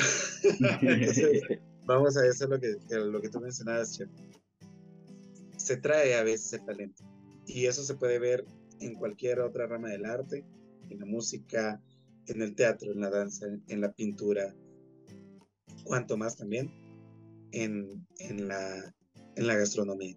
vamos 1.86 2.16
a 2.16 2.26
eso 2.26 2.48
lo 2.48 2.58
que, 2.58 2.76
lo 2.90 3.20
que 3.20 3.28
tú 3.28 3.40
mencionabas, 3.40 3.96
Chef. 3.96 4.10
Se 5.56 5.76
trae 5.76 6.16
a 6.16 6.22
veces 6.22 6.52
el 6.54 6.64
talento 6.64 7.04
y 7.46 7.66
eso 7.66 7.82
se 7.82 7.94
puede 7.94 8.18
ver 8.18 8.44
en 8.80 8.94
cualquier 8.94 9.40
otra 9.40 9.66
rama 9.66 9.88
del 9.88 10.04
arte, 10.04 10.44
en 10.90 10.98
la 10.98 11.06
música, 11.06 11.80
en 12.26 12.42
el 12.42 12.54
teatro, 12.54 12.92
en 12.92 13.00
la 13.00 13.10
danza, 13.10 13.46
en 13.68 13.80
la 13.80 13.92
pintura, 13.92 14.54
cuanto 15.84 16.16
más 16.16 16.36
también 16.36 16.70
en, 17.52 18.06
en, 18.18 18.48
la, 18.48 18.94
en 19.36 19.46
la 19.46 19.56
gastronomía. 19.56 20.16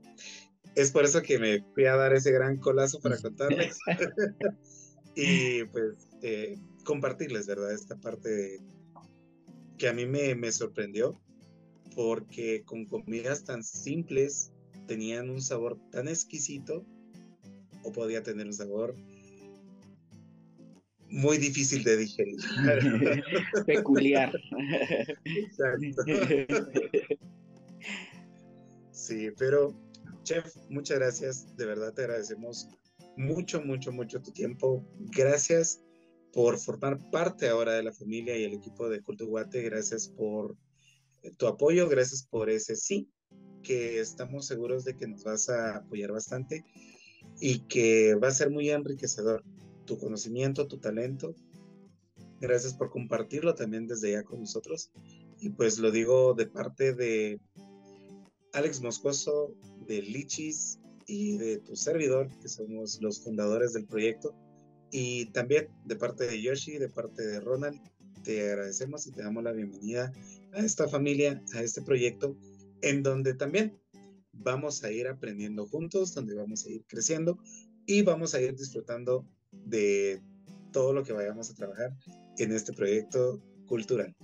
Es 0.76 0.92
por 0.92 1.06
eso 1.06 1.22
que 1.22 1.40
me 1.40 1.62
fui 1.74 1.86
a 1.86 1.96
dar 1.96 2.14
ese 2.14 2.32
gran 2.32 2.58
colazo 2.58 3.00
para 3.00 3.18
contarles 3.18 3.78
y 5.16 5.64
pues 5.66 5.96
eh, 6.22 6.58
compartirles, 6.84 7.48
¿verdad? 7.48 7.74
Esta 7.74 7.96
parte 7.96 8.60
que 9.78 9.88
a 9.88 9.94
mí 9.94 10.06
me, 10.06 10.36
me 10.36 10.52
sorprendió 10.52 11.20
porque 11.96 12.64
con 12.66 12.86
comidas 12.86 13.44
tan 13.44 13.64
simples 13.64 14.52
tenían 14.88 15.30
un 15.30 15.42
sabor 15.42 15.78
tan 15.92 16.08
exquisito 16.08 16.86
o 17.84 17.92
podía 17.92 18.24
tener 18.24 18.46
un 18.46 18.54
sabor 18.54 18.96
muy 21.10 21.38
difícil 21.38 21.84
de 21.84 21.98
digerir. 21.98 22.38
Peculiar. 23.66 24.32
Exacto. 25.26 26.04
Sí, 29.10 29.32
pero 29.40 29.74
chef, 30.22 30.56
muchas 30.70 31.00
gracias. 31.00 31.58
De 31.58 31.66
verdad 31.66 31.92
te 31.96 32.04
agradecemos 32.04 32.70
mucho, 33.18 33.60
mucho, 33.60 33.92
mucho 33.92 34.22
tu 34.22 34.32
tiempo. 34.32 34.86
Gracias 35.00 35.82
por 36.32 36.60
formar 36.60 37.00
parte 37.10 37.50
ahora 37.50 37.74
de 37.74 37.82
la 37.82 37.92
familia 37.92 38.38
y 38.38 38.44
el 38.44 38.54
equipo 38.54 38.88
de 38.88 39.02
Culto 39.02 39.26
Guate. 39.26 39.64
Gracias 39.64 40.10
por 40.10 40.56
tu 41.40 41.48
apoyo. 41.48 41.90
Gracias 41.90 42.22
por 42.22 42.52
ese 42.52 42.76
sí, 42.76 43.10
que 43.64 44.00
estamos 44.00 44.46
seguros 44.46 44.86
de 44.86 44.96
que 44.96 45.08
nos 45.08 45.24
vas 45.24 45.50
a 45.50 45.78
apoyar 45.78 46.12
bastante 46.12 46.64
y 47.42 47.62
que 47.62 48.14
va 48.14 48.28
a 48.28 48.32
ser 48.32 48.52
muy 48.52 48.70
enriquecedor 48.70 49.44
tu 49.86 49.98
conocimiento, 49.98 50.68
tu 50.68 50.78
talento. 50.78 51.34
Gracias 52.40 52.76
por 52.76 52.92
compartirlo 52.92 53.56
también 53.56 53.88
desde 53.88 54.12
ya 54.12 54.22
con 54.22 54.42
nosotros. 54.42 54.92
Y 55.40 55.50
pues 55.50 55.80
lo 55.80 55.90
digo 55.90 56.36
de 56.36 56.46
parte 56.46 56.94
de 56.94 57.40
Alex 58.54 58.82
Moscoso, 58.82 59.54
de 59.88 60.02
Lichis 60.02 60.80
y 61.08 61.38
de 61.38 61.58
tu 61.58 61.76
servidor, 61.76 62.30
que 62.42 62.50
somos 62.50 63.02
los 63.02 63.22
fundadores 63.22 63.74
del 63.74 63.86
proyecto. 63.86 64.36
Y 64.92 65.26
también 65.28 65.68
de 65.86 65.96
parte 65.96 66.26
de 66.26 66.42
Yoshi, 66.42 66.78
de 66.78 66.90
parte 66.90 67.26
de 67.26 67.40
Ronald, 67.40 67.80
te 68.24 68.52
agradecemos 68.52 69.08
y 69.08 69.12
te 69.12 69.24
damos 69.24 69.44
la 69.44 69.52
bienvenida 69.52 70.12
a 70.54 70.60
esta 70.60 70.88
familia, 70.88 71.44
a 71.54 71.62
este 71.62 71.82
proyecto, 71.82 72.36
en 72.82 73.04
donde 73.04 73.34
también 73.34 73.80
vamos 74.34 74.84
a 74.84 74.92
ir 74.92 75.08
aprendiendo 75.08 75.68
juntos, 75.68 76.14
donde 76.14 76.34
vamos 76.34 76.66
a 76.66 76.70
ir 76.70 76.84
creciendo 76.88 77.38
y 77.86 78.02
vamos 78.02 78.34
a 78.34 78.42
ir 78.42 78.56
disfrutando 78.56 79.26
de 79.52 80.22
todo 80.72 80.94
lo 80.94 81.04
que 81.04 81.14
vayamos 81.14 81.50
a 81.50 81.56
trabajar 81.56 81.96
en 82.38 82.52
este 82.52 82.74
proyecto 82.74 83.42
cultural. 83.68 84.16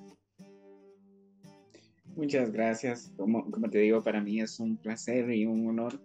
Muchas 2.16 2.52
gracias. 2.52 3.12
Como, 3.18 3.50
como 3.52 3.70
te 3.70 3.80
digo, 3.80 4.04
para 4.04 4.22
mí 4.22 4.40
es 4.40 4.60
un 4.60 4.78
placer 4.78 5.32
y 5.32 5.46
un 5.46 5.68
honor 5.68 6.00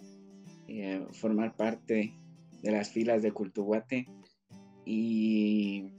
eh, 0.69 1.07
formar 1.13 1.57
parte 1.57 2.15
de 2.63 2.71
las 2.71 2.91
filas 2.91 3.23
de 3.23 3.33
Cultuguate. 3.33 4.07
Y 4.85 5.93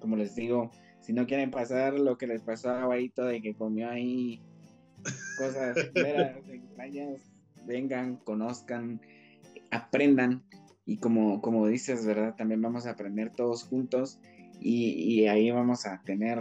como 0.00 0.16
les 0.16 0.34
digo, 0.34 0.70
si 1.00 1.12
no 1.12 1.26
quieren 1.26 1.50
pasar 1.50 1.98
lo 1.98 2.18
que 2.18 2.26
les 2.26 2.42
pasó 2.42 2.70
a 2.70 2.84
Guayito 2.84 3.24
de 3.24 3.40
que 3.40 3.54
comió 3.54 3.88
ahí 3.88 4.40
cosas 5.38 5.76
extrañas, 6.48 7.22
vengan, 7.66 8.16
conozcan, 8.16 9.00
aprendan 9.70 10.44
y 10.84 10.98
como, 10.98 11.40
como 11.40 11.66
dices, 11.66 12.06
¿verdad? 12.06 12.34
También 12.36 12.62
vamos 12.62 12.86
a 12.86 12.90
aprender 12.90 13.32
todos 13.34 13.64
juntos 13.64 14.20
y, 14.60 15.26
ahí 15.26 15.50
vamos 15.50 15.86
a 15.86 16.00
tener 16.02 16.38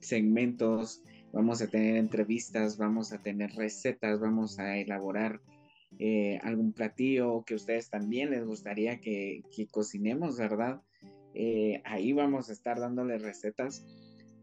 segmentos, 0.00 1.02
vamos 1.32 1.62
a 1.62 1.68
tener 1.68 1.96
entrevistas, 1.96 2.76
vamos 2.76 3.12
a 3.12 3.22
tener 3.22 3.50
recetas, 3.52 4.20
vamos 4.20 4.58
a 4.58 4.78
elaborar 4.78 5.40
eh, 5.98 6.38
algún 6.42 6.72
platillo 6.72 7.44
que 7.44 7.54
ustedes 7.54 7.90
también 7.90 8.30
les 8.30 8.44
gustaría 8.44 9.00
que, 9.00 9.42
cocinemos, 9.70 10.38
¿verdad? 10.38 10.80
Eh, 11.34 11.82
ahí 11.84 12.12
vamos 12.12 12.48
a 12.48 12.52
estar 12.52 12.78
dándoles 12.78 13.22
recetas 13.22 13.84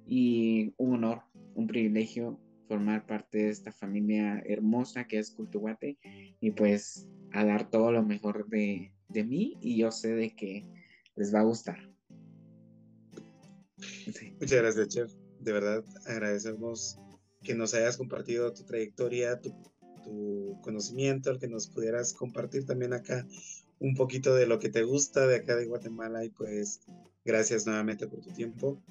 y 0.05 0.73
un 0.77 0.95
honor, 0.95 1.21
un 1.55 1.67
privilegio 1.67 2.39
formar 2.67 3.05
parte 3.05 3.39
de 3.39 3.49
esta 3.49 3.71
familia 3.71 4.41
hermosa 4.45 5.05
que 5.05 5.19
es 5.19 5.31
Cultuguate 5.31 5.97
y 6.39 6.51
pues 6.51 7.07
a 7.31 7.45
dar 7.45 7.69
todo 7.69 7.91
lo 7.91 8.03
mejor 8.03 8.47
de, 8.49 8.91
mí 9.09 9.57
y 9.61 9.77
yo 9.77 9.91
sé 9.91 10.13
de 10.13 10.35
que 10.35 10.65
les 11.15 11.33
va 11.33 11.39
a 11.39 11.43
gustar. 11.43 11.77
Muchas 14.39 14.61
gracias, 14.61 14.87
Chef. 14.89 15.16
De 15.39 15.51
verdad, 15.51 15.83
agradecemos 16.05 16.99
que 17.43 17.55
nos 17.55 17.73
hayas 17.73 17.97
compartido 17.97 18.53
tu 18.53 18.63
trayectoria, 18.63 19.39
tu, 19.39 19.53
tu 20.03 20.59
conocimiento, 20.61 21.31
el 21.31 21.39
que 21.39 21.47
nos 21.47 21.67
pudieras 21.67 22.13
compartir 22.13 22.65
también 22.65 22.93
acá 22.93 23.25
un 23.79 23.95
poquito 23.95 24.33
de 24.35 24.47
lo 24.47 24.59
que 24.59 24.69
te 24.69 24.83
gusta 24.83 25.27
de 25.27 25.37
acá 25.37 25.55
de 25.55 25.65
Guatemala 25.65 26.25
y 26.25 26.29
pues 26.29 26.81
gracias 27.23 27.65
nuevamente 27.65 28.07
por 28.07 28.21
tu 28.21 28.31
tiempo 28.31 28.81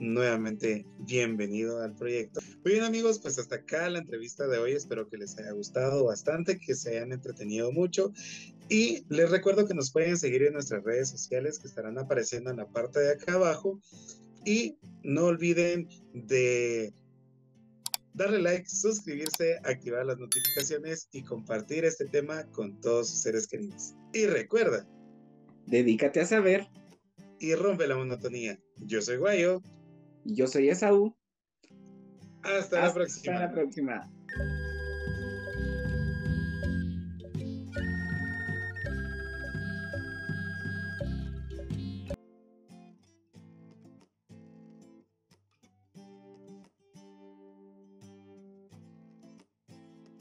nuevamente 0.00 0.86
bienvenido 0.98 1.82
al 1.82 1.94
proyecto. 1.94 2.40
Muy 2.64 2.74
bien 2.74 2.84
amigos, 2.84 3.18
pues 3.18 3.38
hasta 3.38 3.56
acá 3.56 3.88
la 3.90 3.98
entrevista 3.98 4.46
de 4.46 4.58
hoy. 4.58 4.72
Espero 4.72 5.08
que 5.08 5.16
les 5.16 5.36
haya 5.38 5.52
gustado 5.52 6.04
bastante, 6.04 6.58
que 6.58 6.74
se 6.74 6.90
hayan 6.90 7.12
entretenido 7.12 7.72
mucho. 7.72 8.12
Y 8.68 9.04
les 9.08 9.30
recuerdo 9.30 9.66
que 9.66 9.74
nos 9.74 9.90
pueden 9.90 10.16
seguir 10.16 10.44
en 10.44 10.52
nuestras 10.52 10.84
redes 10.84 11.08
sociales 11.08 11.58
que 11.58 11.68
estarán 11.68 11.98
apareciendo 11.98 12.50
en 12.50 12.58
la 12.58 12.68
parte 12.68 13.00
de 13.00 13.12
acá 13.12 13.34
abajo. 13.34 13.80
Y 14.48 14.78
no 15.02 15.26
olviden 15.26 15.90
de 16.14 16.90
darle 18.14 18.40
like, 18.40 18.66
suscribirse, 18.66 19.58
activar 19.62 20.06
las 20.06 20.16
notificaciones 20.16 21.06
y 21.12 21.22
compartir 21.22 21.84
este 21.84 22.06
tema 22.06 22.44
con 22.52 22.80
todos 22.80 23.10
sus 23.10 23.20
seres 23.20 23.46
queridos. 23.46 23.94
Y 24.14 24.24
recuerda, 24.24 24.88
dedícate 25.66 26.22
a 26.22 26.24
saber 26.24 26.66
y 27.38 27.54
rompe 27.56 27.86
la 27.86 27.98
monotonía. 27.98 28.58
Yo 28.78 29.02
soy 29.02 29.18
Guayo. 29.18 29.60
Yo 30.24 30.46
soy 30.46 30.70
Esaú. 30.70 31.14
Hasta, 32.42 32.86
la 32.86 32.94
próxima. 32.94 33.34
Hasta 33.34 33.46
la 33.48 33.52
próxima. 33.52 34.10